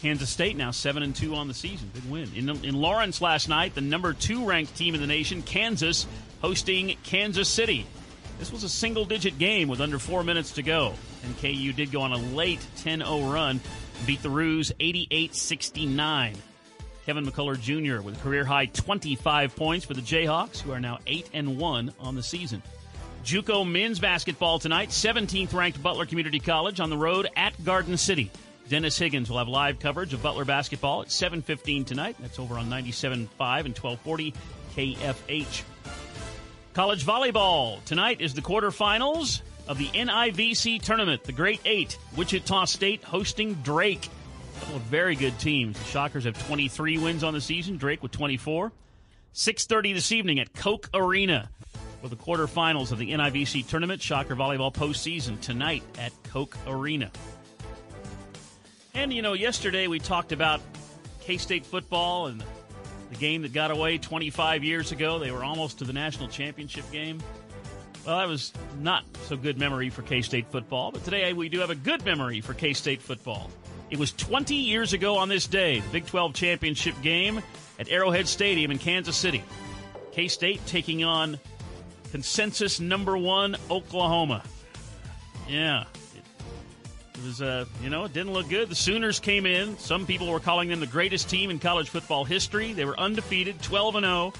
Kansas 0.00 0.28
State 0.28 0.54
now 0.56 0.70
seven 0.70 1.02
and 1.02 1.16
two 1.16 1.34
on 1.34 1.48
the 1.48 1.54
season. 1.54 1.90
Big 1.94 2.04
win 2.04 2.30
in, 2.34 2.50
in 2.62 2.74
Lawrence 2.74 3.22
last 3.22 3.48
night. 3.48 3.74
The 3.74 3.80
number 3.80 4.12
two 4.12 4.44
ranked 4.44 4.76
team 4.76 4.94
in 4.94 5.00
the 5.00 5.06
nation, 5.06 5.40
Kansas, 5.40 6.06
hosting 6.42 6.96
Kansas 7.04 7.48
City. 7.48 7.86
This 8.38 8.52
was 8.52 8.64
a 8.64 8.68
single 8.68 9.06
digit 9.06 9.38
game 9.38 9.68
with 9.68 9.80
under 9.80 9.98
four 9.98 10.22
minutes 10.22 10.52
to 10.52 10.62
go, 10.62 10.92
and 11.22 11.38
KU 11.38 11.72
did 11.72 11.90
go 11.90 12.02
on 12.02 12.12
a 12.12 12.18
late 12.18 12.60
10-0 12.78 13.32
run, 13.32 13.60
beat 14.06 14.22
the 14.22 14.30
Roos 14.30 14.72
88-69. 14.80 16.36
Kevin 17.06 17.26
McCullar 17.26 17.60
Jr. 17.60 18.02
with 18.02 18.16
a 18.16 18.20
career 18.22 18.44
high 18.44 18.66
25 18.66 19.54
points 19.56 19.84
for 19.84 19.94
the 19.94 20.00
Jayhawks, 20.00 20.60
who 20.60 20.72
are 20.72 20.80
now 20.80 20.98
8 21.06 21.30
and 21.34 21.58
1 21.58 21.92
on 22.00 22.14
the 22.14 22.22
season. 22.22 22.62
JUCO 23.24 23.70
men's 23.70 23.98
basketball 23.98 24.58
tonight, 24.58 24.90
17th 24.90 25.54
ranked 25.54 25.82
Butler 25.82 26.06
Community 26.06 26.38
College 26.40 26.80
on 26.80 26.90
the 26.90 26.96
road 26.96 27.28
at 27.36 27.62
Garden 27.64 27.96
City. 27.96 28.30
Dennis 28.68 28.98
Higgins 28.98 29.28
will 29.28 29.38
have 29.38 29.48
live 29.48 29.78
coverage 29.78 30.14
of 30.14 30.22
Butler 30.22 30.44
basketball 30.44 31.02
at 31.02 31.10
7:15 31.10 31.84
tonight. 31.84 32.16
That's 32.20 32.38
over 32.38 32.58
on 32.58 32.68
97.5 32.70 33.66
and 33.66 33.74
1240 33.76 34.34
KFH. 34.74 35.62
College 36.72 37.04
volleyball 37.04 37.84
tonight 37.84 38.20
is 38.20 38.34
the 38.34 38.42
quarterfinals 38.42 39.42
of 39.66 39.78
the 39.78 39.86
NIVC 39.88 40.80
tournament, 40.82 41.24
the 41.24 41.32
Great 41.32 41.60
Eight. 41.64 41.98
Wichita 42.16 42.66
State 42.66 43.02
hosting 43.02 43.54
Drake. 43.62 44.08
A 44.56 44.60
couple 44.60 44.76
of 44.76 44.82
very 44.82 45.16
good 45.16 45.38
teams. 45.38 45.78
The 45.78 45.84
Shockers 45.84 46.24
have 46.24 46.46
23 46.46 46.98
wins 46.98 47.24
on 47.24 47.34
the 47.34 47.40
season. 47.40 47.76
Drake 47.76 48.02
with 48.02 48.12
24. 48.12 48.72
6:30 49.32 49.94
this 49.94 50.12
evening 50.12 50.38
at 50.38 50.52
Koch 50.54 50.88
Arena 50.94 51.50
for 52.00 52.08
the 52.08 52.16
quarterfinals 52.16 52.92
of 52.92 52.98
the 52.98 53.10
NIVC 53.10 53.66
tournament. 53.66 54.00
Shocker 54.00 54.36
volleyball 54.36 54.72
postseason 54.72 55.40
tonight 55.40 55.82
at 55.98 56.12
Koch 56.30 56.56
Arena. 56.66 57.10
And, 58.94 59.12
you 59.12 59.22
know, 59.22 59.32
yesterday 59.32 59.88
we 59.88 59.98
talked 59.98 60.30
about 60.30 60.60
K 61.20 61.36
State 61.36 61.66
football 61.66 62.28
and 62.28 62.44
the 63.10 63.16
game 63.16 63.42
that 63.42 63.52
got 63.52 63.70
away 63.70 63.98
25 63.98 64.62
years 64.62 64.92
ago. 64.92 65.18
They 65.18 65.32
were 65.32 65.42
almost 65.42 65.78
to 65.78 65.84
the 65.84 65.92
national 65.92 66.28
championship 66.28 66.90
game. 66.92 67.20
Well, 68.06 68.18
that 68.18 68.28
was 68.28 68.52
not 68.80 69.04
so 69.28 69.36
good 69.36 69.58
memory 69.58 69.88
for 69.88 70.02
K 70.02 70.20
State 70.20 70.46
football, 70.50 70.92
but 70.92 71.04
today 71.04 71.32
we 71.32 71.48
do 71.48 71.60
have 71.60 71.70
a 71.70 71.74
good 71.74 72.04
memory 72.04 72.42
for 72.42 72.52
K 72.52 72.74
State 72.74 73.00
football. 73.00 73.50
It 73.90 73.98
was 73.98 74.12
20 74.12 74.54
years 74.54 74.92
ago 74.92 75.16
on 75.16 75.30
this 75.30 75.46
day, 75.46 75.80
the 75.80 75.88
Big 75.88 76.06
12 76.06 76.34
championship 76.34 76.94
game 77.00 77.40
at 77.78 77.88
Arrowhead 77.88 78.28
Stadium 78.28 78.70
in 78.70 78.78
Kansas 78.78 79.16
City. 79.16 79.42
K 80.12 80.28
State 80.28 80.60
taking 80.66 81.02
on 81.02 81.38
consensus 82.10 82.78
number 82.78 83.16
one 83.16 83.56
Oklahoma. 83.70 84.42
Yeah, 85.48 85.84
it 87.14 87.24
was, 87.24 87.40
uh, 87.40 87.64
you 87.82 87.88
know, 87.88 88.04
it 88.04 88.12
didn't 88.12 88.34
look 88.34 88.50
good. 88.50 88.68
The 88.68 88.74
Sooners 88.74 89.18
came 89.18 89.46
in. 89.46 89.78
Some 89.78 90.04
people 90.04 90.28
were 90.28 90.40
calling 90.40 90.68
them 90.68 90.80
the 90.80 90.86
greatest 90.86 91.30
team 91.30 91.50
in 91.50 91.58
college 91.58 91.88
football 91.88 92.24
history. 92.24 92.74
They 92.74 92.84
were 92.84 92.98
undefeated, 93.00 93.62
12 93.62 93.96
and 93.96 94.04
0, 94.04 94.32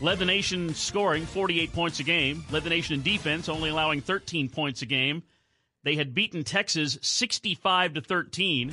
led 0.00 0.18
the 0.18 0.24
nation 0.24 0.74
scoring 0.74 1.26
48 1.26 1.72
points 1.72 2.00
a 2.00 2.04
game, 2.04 2.44
led 2.50 2.64
the 2.64 2.70
nation 2.70 2.94
in 2.94 3.02
defense, 3.02 3.48
only 3.48 3.70
allowing 3.70 4.00
13 4.00 4.48
points 4.48 4.82
a 4.82 4.86
game. 4.86 5.22
They 5.84 5.96
had 5.96 6.14
beaten 6.14 6.44
Texas 6.44 6.98
65 7.02 7.94
to 7.94 8.00
13. 8.00 8.72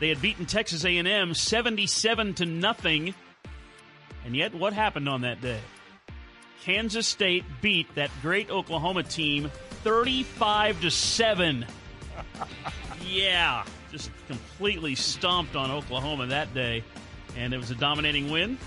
They 0.00 0.08
had 0.08 0.20
beaten 0.22 0.46
Texas 0.46 0.84
A&M 0.84 1.34
77 1.34 2.34
to 2.34 2.46
nothing. 2.46 3.14
And 4.24 4.36
yet, 4.36 4.54
what 4.54 4.72
happened 4.72 5.08
on 5.08 5.22
that 5.22 5.40
day? 5.40 5.60
Kansas 6.62 7.06
State 7.06 7.44
beat 7.60 7.92
that 7.96 8.10
great 8.20 8.50
Oklahoma 8.50 9.02
team 9.02 9.50
35 9.82 10.80
to 10.82 10.90
7. 10.90 11.66
yeah, 13.08 13.64
just 13.90 14.10
completely 14.28 14.94
stomped 14.94 15.56
on 15.56 15.70
Oklahoma 15.70 16.26
that 16.28 16.54
day. 16.54 16.84
And 17.36 17.52
it 17.52 17.58
was 17.58 17.70
a 17.70 17.74
dominating 17.74 18.30
win 18.30 18.58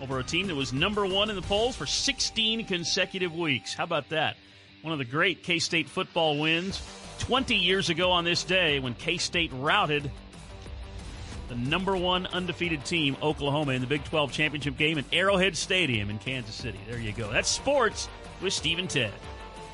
over 0.00 0.18
a 0.18 0.24
team 0.24 0.46
that 0.48 0.54
was 0.54 0.72
number 0.72 1.06
one 1.06 1.30
in 1.30 1.36
the 1.36 1.42
polls 1.42 1.76
for 1.76 1.86
16 1.86 2.66
consecutive 2.66 3.34
weeks. 3.34 3.74
How 3.74 3.84
about 3.84 4.08
that? 4.10 4.36
One 4.82 4.92
of 4.92 4.98
the 4.98 5.04
great 5.04 5.42
K 5.42 5.58
State 5.58 5.88
football 5.88 6.38
wins 6.38 6.82
20 7.20 7.54
years 7.54 7.88
ago 7.88 8.10
on 8.10 8.24
this 8.24 8.44
day 8.44 8.78
when 8.78 8.94
K 8.94 9.16
State 9.16 9.50
routed 9.54 10.10
the 11.48 11.54
number 11.54 11.96
one 11.96 12.26
undefeated 12.26 12.84
team, 12.84 13.16
Oklahoma, 13.22 13.72
in 13.72 13.80
the 13.80 13.86
Big 13.86 14.04
12 14.04 14.32
championship 14.32 14.76
game 14.76 14.98
at 14.98 15.04
Arrowhead 15.12 15.56
Stadium 15.56 16.10
in 16.10 16.18
Kansas 16.18 16.54
City. 16.54 16.78
There 16.88 16.98
you 16.98 17.12
go. 17.12 17.30
That's 17.30 17.48
sports 17.48 18.08
with 18.42 18.52
Steve 18.52 18.78
and 18.78 18.90
Ted. 18.90 19.12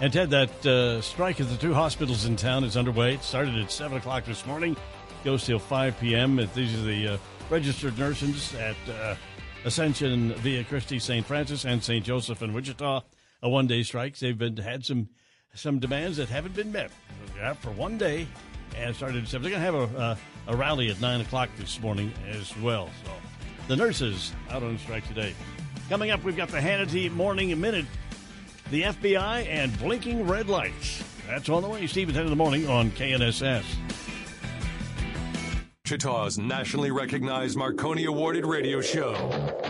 And 0.01 0.13
Ted, 0.13 0.31
that 0.31 0.67
uh, 0.67 1.01
strike 1.01 1.41
at 1.41 1.49
the 1.49 1.57
two 1.57 1.75
hospitals 1.75 2.25
in 2.25 2.37
town 2.37 2.65
is 2.65 2.77
underway. 2.77 3.15
It 3.15 3.23
started 3.23 3.57
at 3.57 3.71
7 3.71 3.99
o'clock 3.99 4.25
this 4.25 4.45
morning, 4.47 4.77
goes 5.25 5.47
till 5.47 5.59
5 5.59 5.99
p.m. 6.01 6.37
These 6.55 6.79
are 6.79 6.83
the 6.83 7.09
uh, 7.09 7.19
registered 7.49 7.99
nurses 7.99 8.55
at 8.55 8.77
uh, 8.91 9.15
Ascension 9.65 10.35
Via 10.35 10.65
Christie 10.65 10.99
St. 10.99 11.25
Francis 11.25 11.65
and 11.65 11.83
St. 11.83 12.05
Joseph 12.05 12.43
in 12.43 12.53
Wichita. 12.53 13.03
A 13.43 13.49
one 13.49 13.67
day 13.67 13.83
strike. 13.83 14.19
They've 14.19 14.37
been 14.37 14.57
had 14.57 14.85
some 14.85 15.09
some 15.55 15.79
demands 15.79 16.17
that 16.17 16.29
haven't 16.29 16.55
been 16.55 16.73
met 16.73 16.91
for 17.61 17.71
one 17.73 17.99
day 17.99 18.27
and 18.77 18.95
started 18.97 19.25
at 19.25 19.29
7. 19.29 19.43
They're 19.43 19.51
going 19.51 19.73
to 19.75 19.83
have 19.83 20.01
a, 20.01 20.19
a 20.47 20.57
rally 20.57 20.89
at 20.91 20.99
9 20.99 21.21
o'clock 21.21 21.51
this 21.59 21.79
morning 21.81 22.11
as 22.31 22.57
well. 22.59 22.89
So 23.05 23.13
the 23.69 23.77
nurses 23.77 24.33
out 24.49 24.63
on 24.63 24.79
strike 24.79 25.07
today. 25.09 25.35
Coming 25.91 26.11
up, 26.11 26.25
we've 26.25 26.37
got 26.37 26.49
the 26.49 26.59
Hannity 26.59 27.11
Morning 27.13 27.61
Minute 27.61 27.85
the 28.73 28.83
FBI, 28.85 29.47
and 29.49 29.79
blinking 29.79 30.27
red 30.27 30.49
lights. 30.49 31.05
That's 31.27 31.49
on 31.51 31.63
the 31.63 31.69
way. 31.69 31.87
Steve 31.87 32.09
at 32.09 32.15
10 32.15 32.25
in 32.25 32.31
the 32.31 32.37
morning 32.37 32.67
on 32.69 32.91
KNSS. 32.93 33.65
Wichita's 35.93 36.39
nationally 36.39 36.91
recognized 36.91 37.55
Marconi 37.55 38.07
awarded 38.07 38.47
radio 38.47 38.81
show. 38.81 39.13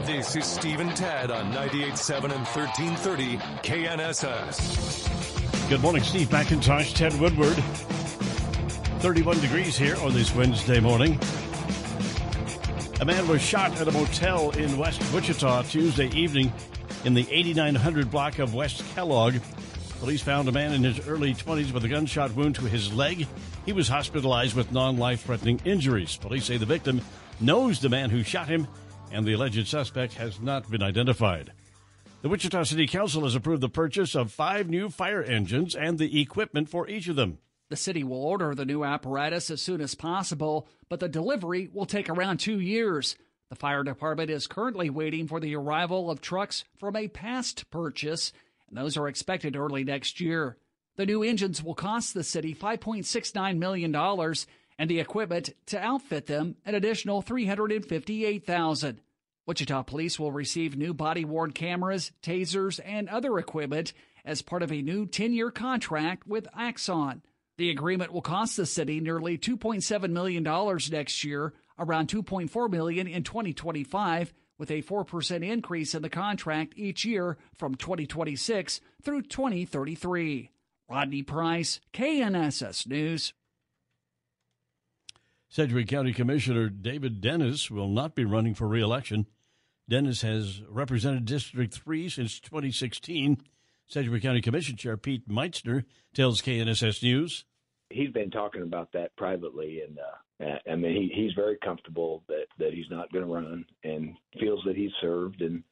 This 0.06 0.36
is 0.36 0.44
Steve 0.44 0.78
and 0.78 0.94
Ted 0.94 1.32
on 1.32 1.52
98.7 1.52 2.24
and 2.26 2.46
1330 2.46 3.38
KNSS. 3.64 5.08
Good 5.68 5.80
morning, 5.80 6.04
Steve 6.04 6.28
McIntosh, 6.28 6.94
Ted 6.94 7.18
Woodward. 7.18 7.56
31 9.00 9.40
degrees 9.40 9.76
here 9.76 9.96
on 9.96 10.14
this 10.14 10.32
Wednesday 10.32 10.78
morning. 10.78 11.18
A 13.00 13.04
man 13.04 13.26
was 13.26 13.42
shot 13.42 13.76
at 13.80 13.88
a 13.88 13.90
motel 13.90 14.50
in 14.50 14.78
West 14.78 15.02
Wichita 15.12 15.62
Tuesday 15.62 16.06
evening 16.10 16.52
in 17.04 17.14
the 17.14 17.26
8900 17.32 18.12
block 18.12 18.38
of 18.38 18.54
West 18.54 18.84
Kellogg. 18.94 19.34
Police 19.98 20.22
found 20.22 20.48
a 20.48 20.52
man 20.52 20.72
in 20.72 20.84
his 20.84 21.04
early 21.08 21.34
20s 21.34 21.72
with 21.72 21.84
a 21.84 21.88
gunshot 21.88 22.32
wound 22.36 22.54
to 22.54 22.66
his 22.66 22.92
leg. 22.92 23.26
He 23.64 23.72
was 23.72 23.88
hospitalized 23.88 24.56
with 24.56 24.72
non 24.72 24.96
life 24.96 25.22
threatening 25.22 25.60
injuries. 25.64 26.16
Police 26.16 26.46
say 26.46 26.56
the 26.56 26.66
victim 26.66 27.00
knows 27.40 27.78
the 27.78 27.88
man 27.88 28.10
who 28.10 28.22
shot 28.22 28.48
him, 28.48 28.66
and 29.12 29.24
the 29.24 29.34
alleged 29.34 29.68
suspect 29.68 30.14
has 30.14 30.40
not 30.40 30.68
been 30.70 30.82
identified. 30.82 31.52
The 32.22 32.28
Wichita 32.28 32.64
City 32.64 32.86
Council 32.86 33.22
has 33.22 33.34
approved 33.34 33.62
the 33.62 33.68
purchase 33.68 34.14
of 34.14 34.32
five 34.32 34.68
new 34.68 34.90
fire 34.90 35.22
engines 35.22 35.74
and 35.74 35.98
the 35.98 36.20
equipment 36.20 36.68
for 36.68 36.88
each 36.88 37.08
of 37.08 37.16
them. 37.16 37.38
The 37.68 37.76
city 37.76 38.04
will 38.04 38.22
order 38.22 38.54
the 38.54 38.64
new 38.64 38.84
apparatus 38.84 39.50
as 39.50 39.62
soon 39.62 39.80
as 39.80 39.94
possible, 39.94 40.68
but 40.88 41.00
the 41.00 41.08
delivery 41.08 41.68
will 41.72 41.86
take 41.86 42.08
around 42.08 42.38
two 42.38 42.60
years. 42.60 43.16
The 43.48 43.56
fire 43.56 43.82
department 43.82 44.30
is 44.30 44.46
currently 44.46 44.90
waiting 44.90 45.26
for 45.26 45.40
the 45.40 45.56
arrival 45.56 46.10
of 46.10 46.20
trucks 46.20 46.64
from 46.78 46.96
a 46.96 47.08
past 47.08 47.70
purchase, 47.70 48.32
and 48.68 48.76
those 48.76 48.96
are 48.96 49.08
expected 49.08 49.56
early 49.56 49.84
next 49.84 50.20
year. 50.20 50.56
The 50.96 51.06
new 51.06 51.22
engines 51.22 51.62
will 51.62 51.74
cost 51.74 52.12
the 52.12 52.24
city 52.24 52.54
$5.69 52.54 53.56
million, 53.56 53.94
and 54.78 54.90
the 54.90 55.00
equipment 55.00 55.54
to 55.66 55.78
outfit 55.78 56.26
them 56.26 56.56
an 56.66 56.74
additional 56.74 57.22
358,000. 57.22 59.00
Wichita 59.46 59.82
police 59.82 60.20
will 60.20 60.32
receive 60.32 60.76
new 60.76 60.94
body 60.94 61.24
worn 61.24 61.52
cameras, 61.52 62.12
tasers, 62.22 62.78
and 62.84 63.08
other 63.08 63.38
equipment 63.38 63.92
as 64.24 64.42
part 64.42 64.62
of 64.62 64.70
a 64.70 64.82
new 64.82 65.06
10 65.06 65.32
year 65.32 65.50
contract 65.50 66.26
with 66.26 66.46
Axon. 66.56 67.22
The 67.58 67.70
agreement 67.70 68.12
will 68.12 68.22
cost 68.22 68.56
the 68.56 68.66
city 68.66 69.00
nearly 69.00 69.36
$2.7 69.36 70.10
million 70.10 70.42
next 70.90 71.24
year 71.24 71.54
around 71.78 72.08
2.4 72.08 72.70
million 72.70 73.06
in 73.06 73.24
2025 73.24 74.32
with 74.58 74.70
a 74.70 74.82
4% 74.82 75.44
increase 75.44 75.94
in 75.94 76.02
the 76.02 76.08
contract 76.08 76.74
each 76.76 77.04
year 77.04 77.36
from 77.56 77.74
2026 77.74 78.80
through 79.02 79.22
2033. 79.22 80.51
Rodney 80.92 81.22
Price, 81.22 81.80
KNSS 81.94 82.86
News. 82.86 83.32
Sedgwick 85.48 85.88
County 85.88 86.12
Commissioner 86.12 86.68
David 86.68 87.22
Dennis 87.22 87.70
will 87.70 87.88
not 87.88 88.14
be 88.14 88.26
running 88.26 88.52
for 88.52 88.68
reelection. 88.68 89.26
Dennis 89.88 90.20
has 90.20 90.60
represented 90.68 91.24
District 91.24 91.72
3 91.72 92.10
since 92.10 92.38
2016, 92.40 93.38
Sedgwick 93.86 94.22
County 94.22 94.42
Commission 94.42 94.76
Chair 94.76 94.98
Pete 94.98 95.26
Meitzner 95.26 95.84
tells 96.12 96.42
KNSS 96.42 97.02
News. 97.02 97.46
He's 97.88 98.10
been 98.10 98.30
talking 98.30 98.60
about 98.60 98.92
that 98.92 99.16
privately, 99.16 99.80
and 99.80 99.98
uh, 99.98 100.58
I 100.70 100.76
mean, 100.76 100.94
he, 100.94 101.10
he's 101.14 101.32
very 101.32 101.56
comfortable 101.64 102.22
that, 102.28 102.48
that 102.58 102.74
he's 102.74 102.90
not 102.90 103.10
going 103.12 103.24
to 103.24 103.32
run 103.32 103.64
and 103.82 104.14
feels 104.38 104.60
that 104.66 104.76
he's 104.76 104.92
served. 105.00 105.40
And 105.40 105.64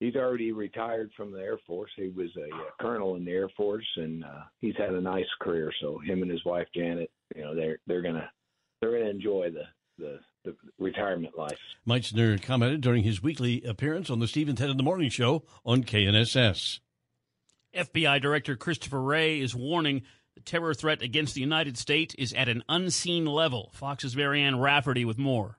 he's 0.00 0.16
already 0.16 0.52
retired 0.52 1.10
from 1.16 1.32
the 1.32 1.40
Air 1.40 1.58
Force. 1.66 1.90
He 1.96 2.08
was 2.08 2.30
a, 2.36 2.54
a 2.54 2.72
colonel 2.80 3.16
in 3.16 3.24
the 3.24 3.32
Air 3.32 3.48
Force, 3.56 3.86
and 3.96 4.24
uh, 4.24 4.42
he's 4.60 4.76
had 4.76 4.90
a 4.90 5.00
nice 5.00 5.26
career. 5.40 5.72
So 5.80 5.98
him 5.98 6.22
and 6.22 6.30
his 6.30 6.44
wife 6.44 6.66
Janet, 6.74 7.10
you 7.34 7.42
know, 7.42 7.54
they're 7.54 7.78
they're 7.86 8.02
gonna 8.02 8.30
they're 8.80 8.92
gonna 8.92 9.10
enjoy 9.10 9.50
the 9.50 9.64
the, 9.98 10.18
the 10.44 10.56
retirement 10.78 11.36
life. 11.38 11.58
Meitzner 11.86 12.40
commented 12.42 12.80
during 12.80 13.04
his 13.04 13.22
weekly 13.22 13.62
appearance 13.62 14.10
on 14.10 14.18
the 14.18 14.28
Steve 14.28 14.48
and 14.48 14.58
Ted 14.58 14.70
in 14.70 14.76
the 14.76 14.82
Morning 14.82 15.08
Show 15.08 15.44
on 15.64 15.84
KNSS. 15.84 16.80
FBI 17.74 18.20
Director 18.20 18.56
Christopher 18.56 19.02
Wray 19.02 19.40
is 19.40 19.54
warning 19.54 20.02
the 20.34 20.40
terror 20.40 20.74
threat 20.74 21.02
against 21.02 21.34
the 21.34 21.40
United 21.40 21.78
States 21.78 22.14
is 22.16 22.32
at 22.32 22.48
an 22.48 22.62
unseen 22.68 23.24
level. 23.26 23.70
Fox's 23.72 24.16
Marianne 24.16 24.58
Rafferty 24.58 25.04
with 25.04 25.18
more. 25.18 25.58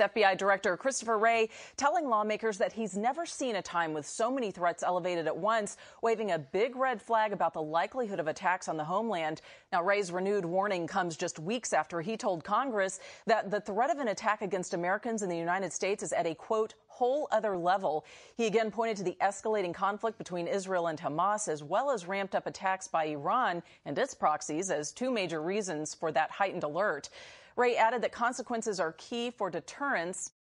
FBI 0.00 0.36
Director 0.36 0.76
Christopher 0.76 1.18
Wray 1.18 1.48
telling 1.76 2.08
lawmakers 2.08 2.58
that 2.58 2.72
he's 2.72 2.96
never 2.96 3.24
seen 3.24 3.56
a 3.56 3.62
time 3.62 3.92
with 3.92 4.06
so 4.06 4.28
many 4.28 4.50
threats 4.50 4.82
elevated 4.82 5.28
at 5.28 5.36
once, 5.36 5.76
waving 6.02 6.32
a 6.32 6.38
big 6.38 6.74
red 6.74 7.00
flag 7.00 7.32
about 7.32 7.52
the 7.52 7.62
likelihood 7.62 8.18
of 8.18 8.26
attacks 8.26 8.68
on 8.68 8.76
the 8.76 8.84
homeland. 8.84 9.40
Now, 9.72 9.84
Wray's 9.84 10.10
renewed 10.10 10.44
warning 10.44 10.88
comes 10.88 11.16
just 11.16 11.38
weeks 11.38 11.72
after 11.72 12.00
he 12.00 12.16
told 12.16 12.42
Congress 12.42 12.98
that 13.26 13.52
the 13.52 13.60
threat 13.60 13.90
of 13.90 13.98
an 13.98 14.08
attack 14.08 14.42
against 14.42 14.74
Americans 14.74 15.22
in 15.22 15.28
the 15.28 15.36
United 15.36 15.72
States 15.72 16.02
is 16.02 16.12
at 16.12 16.26
a 16.26 16.34
quote, 16.34 16.74
whole 16.88 17.28
other 17.30 17.56
level. 17.56 18.04
He 18.36 18.46
again 18.46 18.72
pointed 18.72 18.96
to 18.98 19.02
the 19.04 19.16
escalating 19.20 19.74
conflict 19.74 20.18
between 20.18 20.48
Israel 20.48 20.88
and 20.88 20.98
Hamas, 20.98 21.48
as 21.48 21.62
well 21.62 21.90
as 21.90 22.06
ramped 22.06 22.34
up 22.34 22.48
attacks 22.48 22.88
by 22.88 23.04
Iran 23.06 23.62
and 23.84 23.96
its 23.96 24.14
proxies 24.14 24.70
as 24.70 24.92
two 24.92 25.12
major 25.12 25.40
reasons 25.40 25.94
for 25.94 26.10
that 26.12 26.32
heightened 26.32 26.64
alert. 26.64 27.10
Wray 27.56 27.76
added 27.76 28.02
that 28.02 28.12
consequences 28.12 28.80
are 28.80 28.92
key 28.92 29.30
for 29.30 29.50
deterrence. 29.50 30.32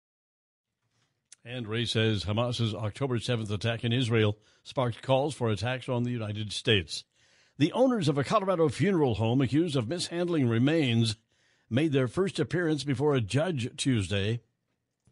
And 1.44 1.66
Wray 1.66 1.84
says 1.84 2.24
Hamas's 2.24 2.74
October 2.74 3.18
7th 3.18 3.50
attack 3.50 3.84
in 3.84 3.92
Israel 3.92 4.38
sparked 4.62 5.02
calls 5.02 5.34
for 5.34 5.50
attacks 5.50 5.88
on 5.88 6.04
the 6.04 6.10
United 6.10 6.52
States. 6.52 7.04
The 7.58 7.72
owners 7.72 8.08
of 8.08 8.16
a 8.16 8.24
Colorado 8.24 8.68
funeral 8.68 9.16
home 9.16 9.40
accused 9.40 9.76
of 9.76 9.88
mishandling 9.88 10.48
remains 10.48 11.16
made 11.68 11.92
their 11.92 12.08
first 12.08 12.38
appearance 12.38 12.84
before 12.84 13.14
a 13.14 13.20
judge 13.20 13.68
Tuesday. 13.76 14.40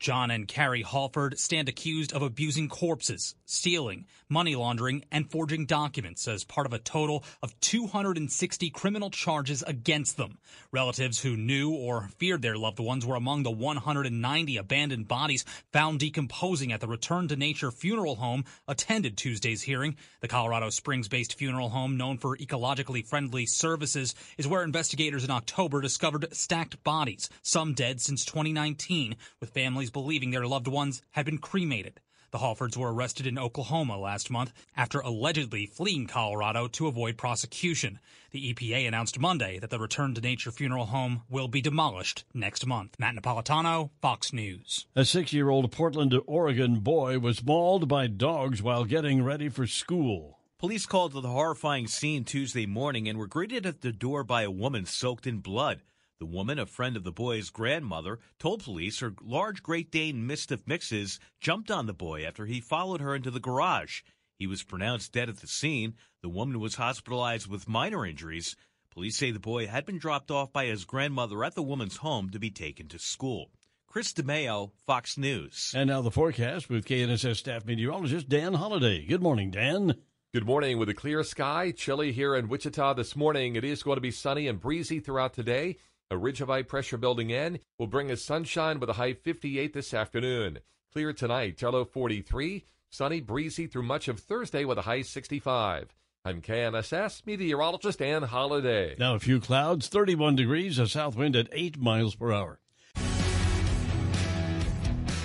John 0.00 0.30
and 0.30 0.48
Carie 0.48 0.80
Hallford 0.80 1.38
stand 1.38 1.68
accused 1.68 2.14
of 2.14 2.22
abusing 2.22 2.70
corpses, 2.70 3.34
stealing, 3.44 4.06
money 4.30 4.56
laundering, 4.56 5.04
and 5.12 5.30
forging 5.30 5.66
documents 5.66 6.26
as 6.26 6.42
part 6.42 6.66
of 6.66 6.72
a 6.72 6.78
total 6.78 7.22
of 7.42 7.58
260 7.60 8.70
criminal 8.70 9.10
charges 9.10 9.62
against 9.66 10.16
them. 10.16 10.38
Relatives 10.72 11.20
who 11.20 11.36
knew 11.36 11.74
or 11.74 12.08
feared 12.16 12.40
their 12.40 12.56
loved 12.56 12.80
ones 12.80 13.04
were 13.04 13.14
among 13.14 13.42
the 13.42 13.50
190 13.50 14.56
abandoned 14.56 15.06
bodies 15.06 15.44
found 15.70 16.00
decomposing 16.00 16.72
at 16.72 16.80
the 16.80 16.88
Return 16.88 17.28
to 17.28 17.36
Nature 17.36 17.70
funeral 17.70 18.16
home 18.16 18.46
attended 18.66 19.18
Tuesday's 19.18 19.60
hearing. 19.60 19.96
The 20.20 20.28
Colorado 20.28 20.70
Springs 20.70 21.08
based 21.08 21.34
funeral 21.34 21.68
home, 21.68 21.98
known 21.98 22.16
for 22.16 22.38
ecologically 22.38 23.06
friendly 23.06 23.44
services, 23.44 24.14
is 24.38 24.48
where 24.48 24.62
investigators 24.62 25.24
in 25.24 25.30
October 25.30 25.82
discovered 25.82 26.34
stacked 26.34 26.82
bodies, 26.84 27.28
some 27.42 27.74
dead 27.74 28.00
since 28.00 28.24
2019, 28.24 29.16
with 29.40 29.50
families 29.50 29.89
believing 29.90 30.30
their 30.30 30.46
loved 30.46 30.68
ones 30.68 31.02
had 31.10 31.26
been 31.26 31.38
cremated. 31.38 32.00
The 32.30 32.38
Hallfords 32.38 32.76
were 32.76 32.94
arrested 32.94 33.26
in 33.26 33.38
Oklahoma 33.38 33.98
last 33.98 34.30
month 34.30 34.52
after 34.76 35.00
allegedly 35.00 35.66
fleeing 35.66 36.06
Colorado 36.06 36.68
to 36.68 36.86
avoid 36.86 37.16
prosecution. 37.16 37.98
The 38.30 38.54
EPA 38.54 38.86
announced 38.86 39.18
Monday 39.18 39.58
that 39.58 39.70
the 39.70 39.80
Return 39.80 40.14
to 40.14 40.20
Nature 40.20 40.52
funeral 40.52 40.86
home 40.86 41.22
will 41.28 41.48
be 41.48 41.60
demolished 41.60 42.24
next 42.32 42.64
month. 42.66 42.94
Matt 43.00 43.16
Napolitano, 43.16 43.90
Fox 44.00 44.32
News. 44.32 44.86
A 44.94 45.04
six 45.04 45.32
year 45.32 45.48
old 45.48 45.72
Portland, 45.72 46.14
Oregon 46.26 46.78
boy 46.78 47.18
was 47.18 47.44
mauled 47.44 47.88
by 47.88 48.06
dogs 48.06 48.62
while 48.62 48.84
getting 48.84 49.24
ready 49.24 49.48
for 49.48 49.66
school. 49.66 50.38
Police 50.58 50.86
called 50.86 51.12
to 51.12 51.20
the 51.20 51.28
horrifying 51.30 51.88
scene 51.88 52.22
Tuesday 52.22 52.66
morning 52.66 53.08
and 53.08 53.18
were 53.18 53.26
greeted 53.26 53.66
at 53.66 53.80
the 53.80 53.92
door 53.92 54.22
by 54.22 54.42
a 54.42 54.50
woman 54.50 54.86
soaked 54.86 55.26
in 55.26 55.38
blood. 55.38 55.80
The 56.20 56.26
woman, 56.26 56.58
a 56.58 56.66
friend 56.66 56.98
of 56.98 57.04
the 57.04 57.10
boy's 57.10 57.48
grandmother, 57.48 58.18
told 58.38 58.62
police 58.62 59.00
her 59.00 59.14
large 59.22 59.62
Great 59.62 59.90
Dane 59.90 60.26
Mastiff 60.26 60.66
mixes 60.66 61.18
jumped 61.40 61.70
on 61.70 61.86
the 61.86 61.94
boy 61.94 62.26
after 62.26 62.44
he 62.44 62.60
followed 62.60 63.00
her 63.00 63.14
into 63.14 63.30
the 63.30 63.40
garage. 63.40 64.02
He 64.38 64.46
was 64.46 64.62
pronounced 64.62 65.12
dead 65.12 65.30
at 65.30 65.38
the 65.38 65.46
scene. 65.46 65.94
The 66.20 66.28
woman 66.28 66.60
was 66.60 66.74
hospitalized 66.74 67.46
with 67.46 67.70
minor 67.70 68.04
injuries. 68.04 68.54
Police 68.92 69.16
say 69.16 69.30
the 69.30 69.40
boy 69.40 69.66
had 69.66 69.86
been 69.86 69.98
dropped 69.98 70.30
off 70.30 70.52
by 70.52 70.66
his 70.66 70.84
grandmother 70.84 71.42
at 71.42 71.54
the 71.54 71.62
woman's 71.62 71.96
home 71.96 72.28
to 72.30 72.38
be 72.38 72.50
taken 72.50 72.86
to 72.88 72.98
school. 72.98 73.50
Chris 73.86 74.12
DeMeo, 74.12 74.72
Fox 74.86 75.16
News. 75.16 75.72
And 75.74 75.88
now 75.88 76.02
the 76.02 76.10
forecast 76.10 76.68
with 76.68 76.84
KNSS 76.84 77.36
staff 77.36 77.64
meteorologist 77.64 78.28
Dan 78.28 78.52
Holliday. 78.52 79.06
Good 79.06 79.22
morning, 79.22 79.50
Dan. 79.50 79.94
Good 80.34 80.46
morning. 80.46 80.78
With 80.78 80.88
a 80.90 80.94
clear 80.94 81.24
sky, 81.24 81.72
chilly 81.72 82.12
here 82.12 82.36
in 82.36 82.48
Wichita 82.48 82.92
this 82.92 83.16
morning. 83.16 83.56
It 83.56 83.64
is 83.64 83.82
going 83.82 83.96
to 83.96 84.02
be 84.02 84.12
sunny 84.12 84.48
and 84.48 84.60
breezy 84.60 85.00
throughout 85.00 85.32
today. 85.32 85.78
A 86.12 86.18
ridge 86.18 86.40
of 86.40 86.48
high 86.48 86.64
pressure 86.64 86.96
building 86.96 87.30
in 87.30 87.60
will 87.78 87.86
bring 87.86 88.10
us 88.10 88.20
sunshine 88.20 88.80
with 88.80 88.90
a 88.90 88.94
high 88.94 89.12
58 89.12 89.72
this 89.72 89.94
afternoon. 89.94 90.58
Clear 90.92 91.12
tonight, 91.12 91.56
Jello 91.56 91.84
43. 91.84 92.64
Sunny, 92.88 93.20
breezy 93.20 93.68
through 93.68 93.84
much 93.84 94.08
of 94.08 94.18
Thursday 94.18 94.64
with 94.64 94.76
a 94.76 94.82
high 94.82 95.02
65. 95.02 95.94
I'm 96.24 96.42
KNSS 96.42 97.24
meteorologist 97.26 98.00
Dan 98.00 98.24
Holliday. 98.24 98.96
Now 98.98 99.14
a 99.14 99.20
few 99.20 99.38
clouds, 99.38 99.86
31 99.86 100.34
degrees, 100.34 100.80
a 100.80 100.88
south 100.88 101.14
wind 101.14 101.36
at 101.36 101.46
8 101.52 101.78
miles 101.78 102.16
per 102.16 102.32
hour. 102.32 102.58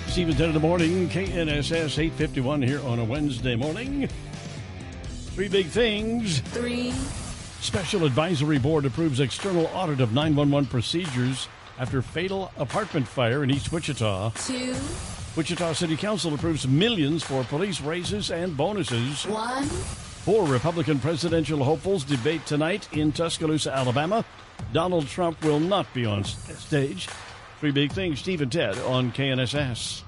Steve 0.06 0.28
and 0.28 0.38
Ted 0.38 0.48
in 0.48 0.54
the 0.54 0.60
morning, 0.60 1.08
KNSS 1.08 1.98
851 1.98 2.62
here 2.62 2.80
on 2.86 3.00
a 3.00 3.04
Wednesday 3.04 3.56
morning. 3.56 4.08
Three 5.34 5.48
big 5.48 5.66
things. 5.66 6.38
Three. 6.52 6.94
Special 7.66 8.04
Advisory 8.04 8.58
Board 8.58 8.84
approves 8.84 9.18
external 9.18 9.66
audit 9.74 10.00
of 10.00 10.12
911 10.12 10.70
procedures 10.70 11.48
after 11.80 12.00
fatal 12.00 12.52
apartment 12.58 13.08
fire 13.08 13.42
in 13.42 13.50
East 13.50 13.72
Wichita. 13.72 14.30
Two. 14.36 14.72
Wichita 15.34 15.72
City 15.72 15.96
Council 15.96 16.32
approves 16.32 16.68
millions 16.68 17.24
for 17.24 17.42
police 17.42 17.80
raises 17.80 18.30
and 18.30 18.56
bonuses. 18.56 19.26
One. 19.26 19.64
Four 19.64 20.46
Republican 20.46 21.00
presidential 21.00 21.64
hopefuls 21.64 22.04
debate 22.04 22.46
tonight 22.46 22.88
in 22.92 23.10
Tuscaloosa, 23.10 23.74
Alabama. 23.74 24.24
Donald 24.72 25.08
Trump 25.08 25.42
will 25.42 25.58
not 25.60 25.92
be 25.92 26.06
on 26.06 26.22
stage. 26.22 27.08
Three 27.58 27.72
big 27.72 27.90
things. 27.90 28.20
Steve 28.20 28.42
and 28.42 28.52
Ted 28.52 28.78
on 28.78 29.10
KNSS. 29.10 30.02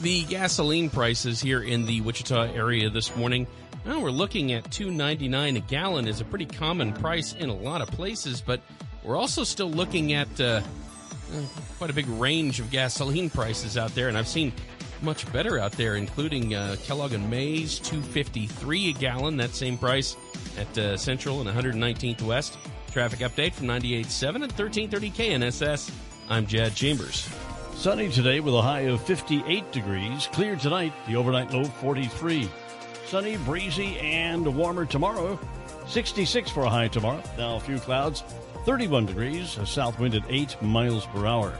The 0.00 0.22
gasoline 0.26 0.90
prices 0.90 1.40
here 1.40 1.60
in 1.60 1.86
the 1.86 2.02
Wichita 2.02 2.52
area 2.54 2.88
this 2.88 3.16
morning. 3.16 3.48
Well, 3.84 4.00
we're 4.00 4.10
looking 4.10 4.52
at 4.52 4.70
two 4.70 4.90
ninety 4.92 5.26
nine 5.26 5.56
a 5.56 5.60
gallon 5.60 6.06
is 6.06 6.20
a 6.20 6.24
pretty 6.24 6.46
common 6.46 6.92
price 6.92 7.34
in 7.34 7.48
a 7.48 7.54
lot 7.54 7.80
of 7.80 7.90
places, 7.90 8.40
but 8.40 8.60
we're 9.02 9.16
also 9.16 9.42
still 9.42 9.70
looking 9.70 10.12
at 10.12 10.40
uh, 10.40 10.60
quite 11.78 11.90
a 11.90 11.92
big 11.92 12.06
range 12.08 12.60
of 12.60 12.70
gasoline 12.70 13.28
prices 13.28 13.76
out 13.76 13.92
there, 13.94 14.08
and 14.08 14.16
I've 14.16 14.28
seen 14.28 14.52
much 15.02 15.30
better 15.32 15.58
out 15.58 15.72
there, 15.72 15.96
including 15.96 16.54
uh, 16.54 16.76
Kellogg 16.84 17.12
and 17.12 17.28
fifty 17.28 18.46
three 18.46 18.90
a 18.90 18.92
gallon. 18.92 19.36
That 19.36 19.50
same 19.50 19.76
price 19.76 20.16
at 20.56 20.78
uh, 20.78 20.96
Central 20.96 21.40
and 21.40 21.50
119th 21.50 22.22
West. 22.22 22.58
Traffic 22.92 23.20
update 23.20 23.54
from 23.54 23.68
98.7 23.68 24.34
and 24.34 24.52
1330 24.52 25.10
KNSS. 25.10 25.90
I'm 26.28 26.46
Jad 26.46 26.74
Chambers. 26.74 27.26
Sunny 27.74 28.10
today 28.10 28.38
with 28.40 28.54
a 28.54 28.62
high 28.62 28.80
of 28.82 29.02
58 29.02 29.72
degrees. 29.72 30.28
Clear 30.32 30.56
tonight, 30.56 30.92
the 31.08 31.16
overnight 31.16 31.52
low 31.52 31.64
43. 31.64 32.48
Sunny, 33.12 33.36
breezy, 33.36 33.98
and 33.98 34.56
warmer 34.56 34.86
tomorrow. 34.86 35.38
66 35.86 36.50
for 36.50 36.62
a 36.62 36.70
high 36.70 36.88
tomorrow. 36.88 37.22
Now 37.36 37.56
a 37.56 37.60
few 37.60 37.78
clouds. 37.78 38.24
31 38.64 39.04
degrees, 39.04 39.58
a 39.58 39.66
south 39.66 39.98
wind 39.98 40.14
at 40.14 40.22
8 40.30 40.62
miles 40.62 41.04
per 41.04 41.26
hour. 41.26 41.52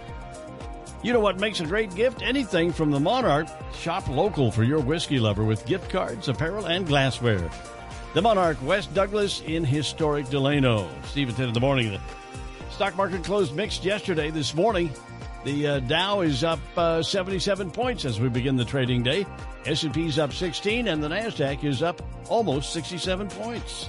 You 1.03 1.13
know 1.13 1.21
what 1.21 1.39
makes 1.39 1.61
a 1.61 1.67
great 1.67 1.95
gift? 1.95 2.23
Anything 2.23 2.73
from 2.73 2.91
the 2.91 2.99
Monarch. 2.99 3.49
Shop 3.75 4.09
local 4.09 4.51
for 4.51 4.65
your 4.65 4.81
whiskey 4.81 5.21
lover 5.21 5.45
with 5.45 5.67
gift 5.67 5.91
cards, 5.91 6.29
apparel, 6.29 6.65
and 6.65 6.87
glassware. 6.87 7.51
The 8.15 8.23
Monarch, 8.23 8.57
West 8.63 8.95
Douglas 8.95 9.43
in 9.43 9.63
historic 9.63 10.31
Delano. 10.31 10.89
Steve 11.05 11.29
and 11.29 11.37
Ted 11.37 11.49
in 11.49 11.53
the 11.53 11.61
morning. 11.61 11.91
The 11.91 12.01
stock 12.71 12.97
market 12.97 13.25
closed 13.25 13.55
mixed 13.55 13.85
yesterday. 13.85 14.31
This 14.31 14.55
morning, 14.55 14.91
the 15.45 15.67
uh, 15.67 15.81
Dow 15.81 16.21
is 16.21 16.45
up 16.45 16.61
uh, 16.77 17.03
77 17.03 17.71
points 17.71 18.05
as 18.05 18.21
we 18.21 18.29
begin 18.29 18.57
the 18.57 18.65
trading 18.65 19.03
day. 19.03 19.27
S&P's 19.67 20.19
up 20.19 20.33
16 20.33 20.89
and 20.89 21.03
the 21.03 21.09
Nasdaq 21.09 21.65
is 21.65 21.83
up 21.83 22.03
almost 22.29 22.73
67 22.73 23.29
points. 23.29 23.89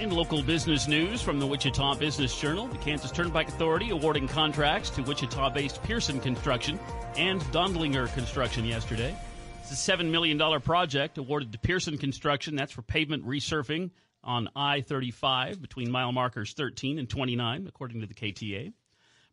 In 0.00 0.10
local 0.10 0.42
business 0.42 0.88
news 0.88 1.22
from 1.22 1.38
the 1.38 1.46
Wichita 1.46 1.94
Business 1.94 2.38
Journal, 2.38 2.66
the 2.66 2.78
Kansas 2.78 3.10
Turnpike 3.10 3.48
Authority 3.48 3.90
awarding 3.90 4.26
contracts 4.26 4.90
to 4.90 5.02
Wichita-based 5.02 5.82
Pearson 5.82 6.18
Construction 6.18 6.78
and 7.16 7.40
Dondlinger 7.52 8.12
Construction 8.14 8.64
yesterday. 8.64 9.14
It's 9.60 9.70
a 9.70 9.92
$7 9.92 10.10
million 10.10 10.60
project 10.60 11.18
awarded 11.18 11.52
to 11.52 11.58
Pearson 11.58 11.98
Construction. 11.98 12.56
That's 12.56 12.72
for 12.72 12.82
pavement 12.82 13.24
resurfacing 13.24 13.90
on 14.24 14.48
I 14.56 14.80
35 14.80 15.60
between 15.60 15.90
mile 15.90 16.12
markers 16.12 16.52
13 16.52 16.98
and 16.98 17.08
29, 17.08 17.66
according 17.68 18.00
to 18.00 18.06
the 18.06 18.14
KTA. 18.14 18.72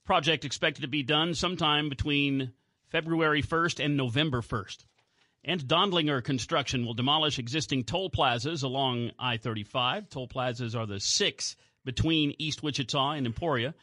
Project 0.10 0.44
expected 0.44 0.82
to 0.82 0.88
be 0.88 1.04
done 1.04 1.36
sometime 1.36 1.88
between 1.88 2.52
February 2.88 3.44
1st 3.44 3.86
and 3.86 3.96
November 3.96 4.42
1st. 4.42 4.86
And 5.46 5.62
Dondlinger 5.62 6.24
Construction 6.24 6.84
will 6.84 6.96
demolish 6.96 7.38
existing 7.38 7.84
toll 7.84 8.10
plazas 8.10 8.64
along 8.64 9.12
I 9.20 9.38
35. 9.38 10.10
Toll 10.10 10.28
plazas 10.28 10.74
are 10.74 10.88
the 10.88 11.00
six 11.00 11.56
between 11.86 12.34
East 12.40 12.64
Wichita 12.64 13.12
and 13.12 13.28
Emporia. 13.28 13.76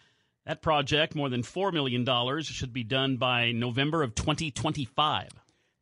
That 0.45 0.63
project, 0.63 1.15
more 1.15 1.29
than 1.29 1.45
$4 1.45 1.73
million, 1.73 2.05
should 2.43 2.73
be 2.73 2.83
done 2.83 3.19
by 3.19 3.53
November 3.53 4.03
of 4.03 4.17
2025. 4.17 5.29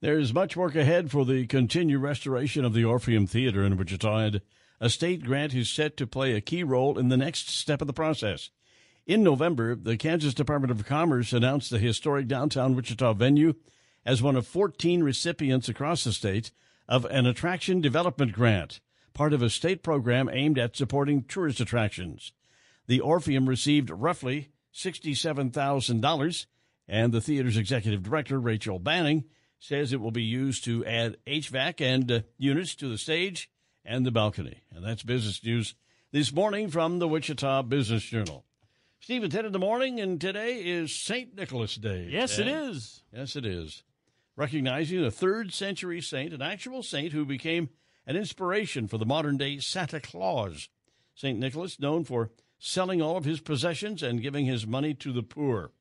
There's 0.03 0.35
much 0.35 0.59
work 0.59 0.75
ahead 0.75 1.11
for 1.11 1.25
the 1.25 1.47
continued 1.47 2.03
restoration 2.03 2.67
of 2.67 2.75
the 2.75 2.85
Orpheum 2.85 3.27
Theater 3.27 3.65
in 3.65 3.79
Wichita, 3.79 4.19
and 4.19 4.43
a 4.79 4.91
state 4.91 5.25
grant 5.25 5.55
is 5.55 5.71
set 5.71 5.97
to 5.97 6.07
play 6.07 6.35
a 6.35 6.43
key 6.43 6.63
role 6.63 6.99
in 6.99 7.09
the 7.09 7.17
next 7.17 7.49
step 7.49 7.81
of 7.81 7.87
the 7.87 7.95
process. 7.95 8.51
In 9.07 9.23
November, 9.23 9.75
the 9.75 9.99
Kansas 9.99 10.33
Department 10.33 10.71
of 10.71 10.87
Commerce 10.87 11.35
announced 11.35 11.69
the 11.69 11.79
historic 11.79 12.27
downtown 12.27 12.75
Wichita 12.75 13.13
venue 13.13 13.55
as 14.07 14.23
one 14.23 14.35
of 14.35 14.47
14 14.47 15.03
recipients 15.03 15.69
across 15.69 16.05
the 16.05 16.13
state 16.13 16.53
of 16.89 17.05
an 17.07 17.27
attraction 17.27 17.83
development 17.83 18.33
grant, 18.33 18.81
part 19.13 19.35
of 19.35 19.43
a 19.43 19.51
state 19.51 19.83
program 19.83 20.31
aimed 20.33 20.59
at 20.59 20.75
supporting 20.75 21.23
tourist 21.23 21.61
attractions. 21.61 22.33
The 22.87 23.01
Orpheum 23.01 23.47
received 23.47 23.91
roughly 23.91 24.49
$67,000, 24.75 26.47
and 26.89 27.13
the 27.13 27.21
theater's 27.21 27.59
executive 27.59 28.03
director, 28.03 28.41
Rachel 28.41 28.79
Banning, 28.79 29.25
says 29.59 29.93
it 29.93 30.01
will 30.01 30.13
be 30.13 30.23
used 30.23 30.65
to 30.65 30.83
add 30.87 31.19
HVAC 31.27 31.83
and 31.83 32.11
uh, 32.11 32.21
units 32.39 32.75
to 32.77 32.89
the 32.89 32.99
stage 32.99 33.51
and 33.85 34.07
the 34.07 34.11
balcony. 34.11 34.63
And 34.75 34.83
that's 34.83 35.03
business 35.03 35.45
news 35.45 35.75
this 36.11 36.33
morning 36.33 36.71
from 36.71 37.01
the 37.01 37.09
Wichita 37.09 37.63
Business 37.63 38.03
Journal. 38.03 38.47
Steve 39.05 39.23
and 39.23 39.31
Ted 39.31 39.45
in 39.45 39.53
the 39.53 39.59
morning, 39.59 40.01
and 40.01 40.19
today 40.19 40.61
is 40.65 40.91
St. 40.91 41.37
Nicholas 41.37 41.75
Day. 41.75 42.09
Yes, 42.11 42.39
it 42.39 42.49
is. 42.49 43.03
Yes, 43.13 43.37
it 43.37 43.45
is. 43.45 43.83
Recognizing 44.35 45.05
a 45.05 45.11
third 45.11 45.53
century 45.53 46.01
saint, 46.01 46.33
an 46.33 46.41
actual 46.41 46.83
saint 46.83 47.13
who 47.13 47.27
became 47.27 47.69
an 48.07 48.17
inspiration 48.17 48.89
for 48.89 48.97
the 48.97 49.05
modern 49.05 49.37
day 49.37 49.59
Santa 49.59 50.01
Claus. 50.01 50.71
St. 51.15 51.39
Nicholas, 51.39 51.79
known 51.79 52.05
for 52.05 52.31
selling 52.59 53.03
all 53.03 53.19
of 53.19 53.27
his 53.27 53.41
possessions 53.41 54.03
and 54.03 54.23
giving 54.23 54.47
his 54.47 54.67
money 54.67 54.95
to 54.95 55.13
the 55.13 55.23
poor. 55.23 55.73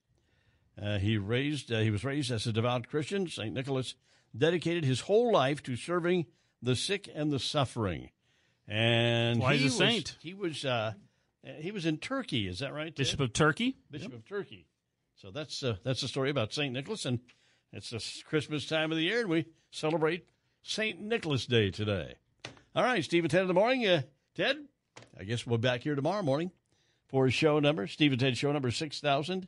Uh, 0.77 0.97
he 0.97 1.17
raised 1.17 1.71
uh, 1.71 1.79
he 1.79 1.91
was 1.91 2.03
raised 2.03 2.29
as 2.29 2.45
a 2.45 2.51
devout 2.51 2.89
Christian. 2.89 3.29
St. 3.29 3.53
Nicholas 3.53 3.95
dedicated 4.37 4.83
his 4.83 4.99
whole 4.99 5.31
life 5.31 5.63
to 5.63 5.77
serving 5.77 6.25
the 6.61 6.75
sick 6.75 7.07
and 7.15 7.31
the 7.31 7.39
suffering. 7.39 8.09
And 8.67 9.39
Why 9.39 9.55
he 9.55 9.63
he's 9.63 9.79
a 9.79 9.81
was, 9.81 9.89
saint. 9.89 10.17
He 10.19 10.33
was 10.33 10.65
uh, 10.65 10.95
he 11.43 11.71
was 11.71 11.85
in 11.85 11.97
Turkey. 11.97 12.47
Is 12.47 12.59
that 12.59 12.73
right? 12.73 12.87
Ted? 12.87 12.95
Bishop 12.95 13.19
of 13.19 13.33
Turkey. 13.33 13.77
Bishop 13.91 14.13
of 14.13 14.25
Turkey. 14.25 14.67
So 15.15 15.31
that's 15.31 15.63
uh, 15.63 15.75
that's 15.83 16.01
the 16.01 16.07
story 16.07 16.29
about 16.29 16.53
Saint 16.53 16.73
Nicholas, 16.73 17.05
and 17.05 17.19
it's 17.71 17.89
the 17.89 18.03
Christmas 18.25 18.67
time 18.67 18.91
of 18.91 18.97
the 18.97 19.03
year, 19.03 19.21
and 19.21 19.29
we 19.29 19.45
celebrate 19.71 20.27
Saint 20.63 20.99
Nicholas 20.99 21.45
Day 21.45 21.71
today. 21.71 22.15
All 22.75 22.83
right, 22.83 23.03
Steve 23.03 23.23
and 23.23 23.31
Ted 23.31 23.41
in 23.41 23.47
the 23.47 23.53
morning. 23.53 23.85
Uh, 23.87 24.01
Ted, 24.35 24.57
I 25.19 25.23
guess 25.23 25.45
we'll 25.45 25.57
be 25.57 25.67
back 25.67 25.83
here 25.83 25.95
tomorrow 25.95 26.23
morning 26.23 26.51
for 27.07 27.27
a 27.27 27.31
show 27.31 27.59
number 27.59 27.87
Steve 27.87 28.11
and 28.11 28.19
Ted 28.19 28.37
show 28.37 28.51
number 28.51 28.71
six 28.71 28.99
thousand 28.99 29.47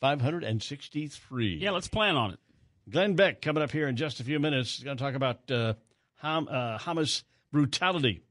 five 0.00 0.20
hundred 0.20 0.44
and 0.44 0.62
sixty 0.62 1.06
three. 1.06 1.56
Yeah, 1.56 1.70
let's 1.70 1.88
plan 1.88 2.16
on 2.16 2.32
it. 2.32 2.38
Glenn 2.90 3.14
Beck 3.14 3.42
coming 3.42 3.62
up 3.62 3.70
here 3.70 3.88
in 3.88 3.96
just 3.96 4.20
a 4.20 4.24
few 4.24 4.38
minutes. 4.38 4.76
He's 4.76 4.84
going 4.84 4.96
to 4.96 5.02
talk 5.02 5.14
about 5.14 5.50
uh, 5.50 5.74
Ham, 6.16 6.48
uh, 6.48 6.78
Hamas 6.78 7.22
brutality 7.52 8.22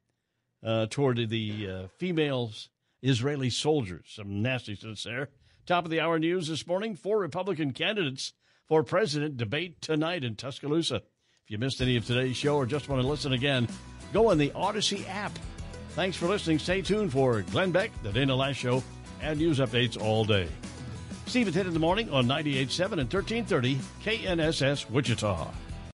uh, 0.64 0.86
toward 0.90 1.30
the 1.30 1.70
uh, 1.70 1.88
females, 1.98 2.70
Israeli 3.02 3.50
soldiers. 3.50 4.06
Some 4.16 4.42
nastiness 4.42 5.04
there. 5.04 5.30
Top 5.66 5.86
of 5.86 5.92
the 5.92 6.00
hour 6.00 6.20
news 6.20 6.48
this 6.48 6.68
morning. 6.68 6.96
Four 6.96 7.20
Republican 7.20 7.72
candidates 7.72 8.34
for 8.68 8.84
president 8.84 9.38
debate 9.38 9.82
tonight 9.82 10.24
in 10.24 10.36
Tuscaloosa. 10.36 10.96
If 10.96 11.52
you 11.52 11.58
missed 11.58 11.82
any 11.82 11.98
of 11.98 12.06
today's 12.06 12.38
show 12.38 12.56
or 12.56 12.66
just 12.66 12.90
want 12.90 13.02
to 13.02 13.08
listen 13.08 13.34
again, 13.34 13.68
go 14.14 14.32
on 14.32 14.38
the 14.38 14.50
Audacy 14.50 15.08
app. 15.10 15.38
Thanks 15.90 16.18
for 16.18 16.28
listening. 16.28 16.60
Stay 16.60 16.82
tuned 16.82 17.12
for 17.12 17.42
Glenn 17.44 17.72
Beck, 17.72 17.92
the 18.04 18.12
Dana 18.12 18.34
Loesch 18.34 18.56
Show, 18.56 18.84
and 19.22 19.40
news 19.40 19.60
updates 19.60 20.00
all 20.00 20.26
day. 20.26 20.48
Steve 21.26 21.48
and 21.48 21.56
Ted 21.56 21.68
in 21.68 21.74
the 21.74 21.80
morning 21.80 22.10
on 22.12 22.26
98.7 22.26 22.92
and 22.94 23.14
1330 23.14 23.80
KNSS 24.04 24.90
Wichita. 24.90 25.48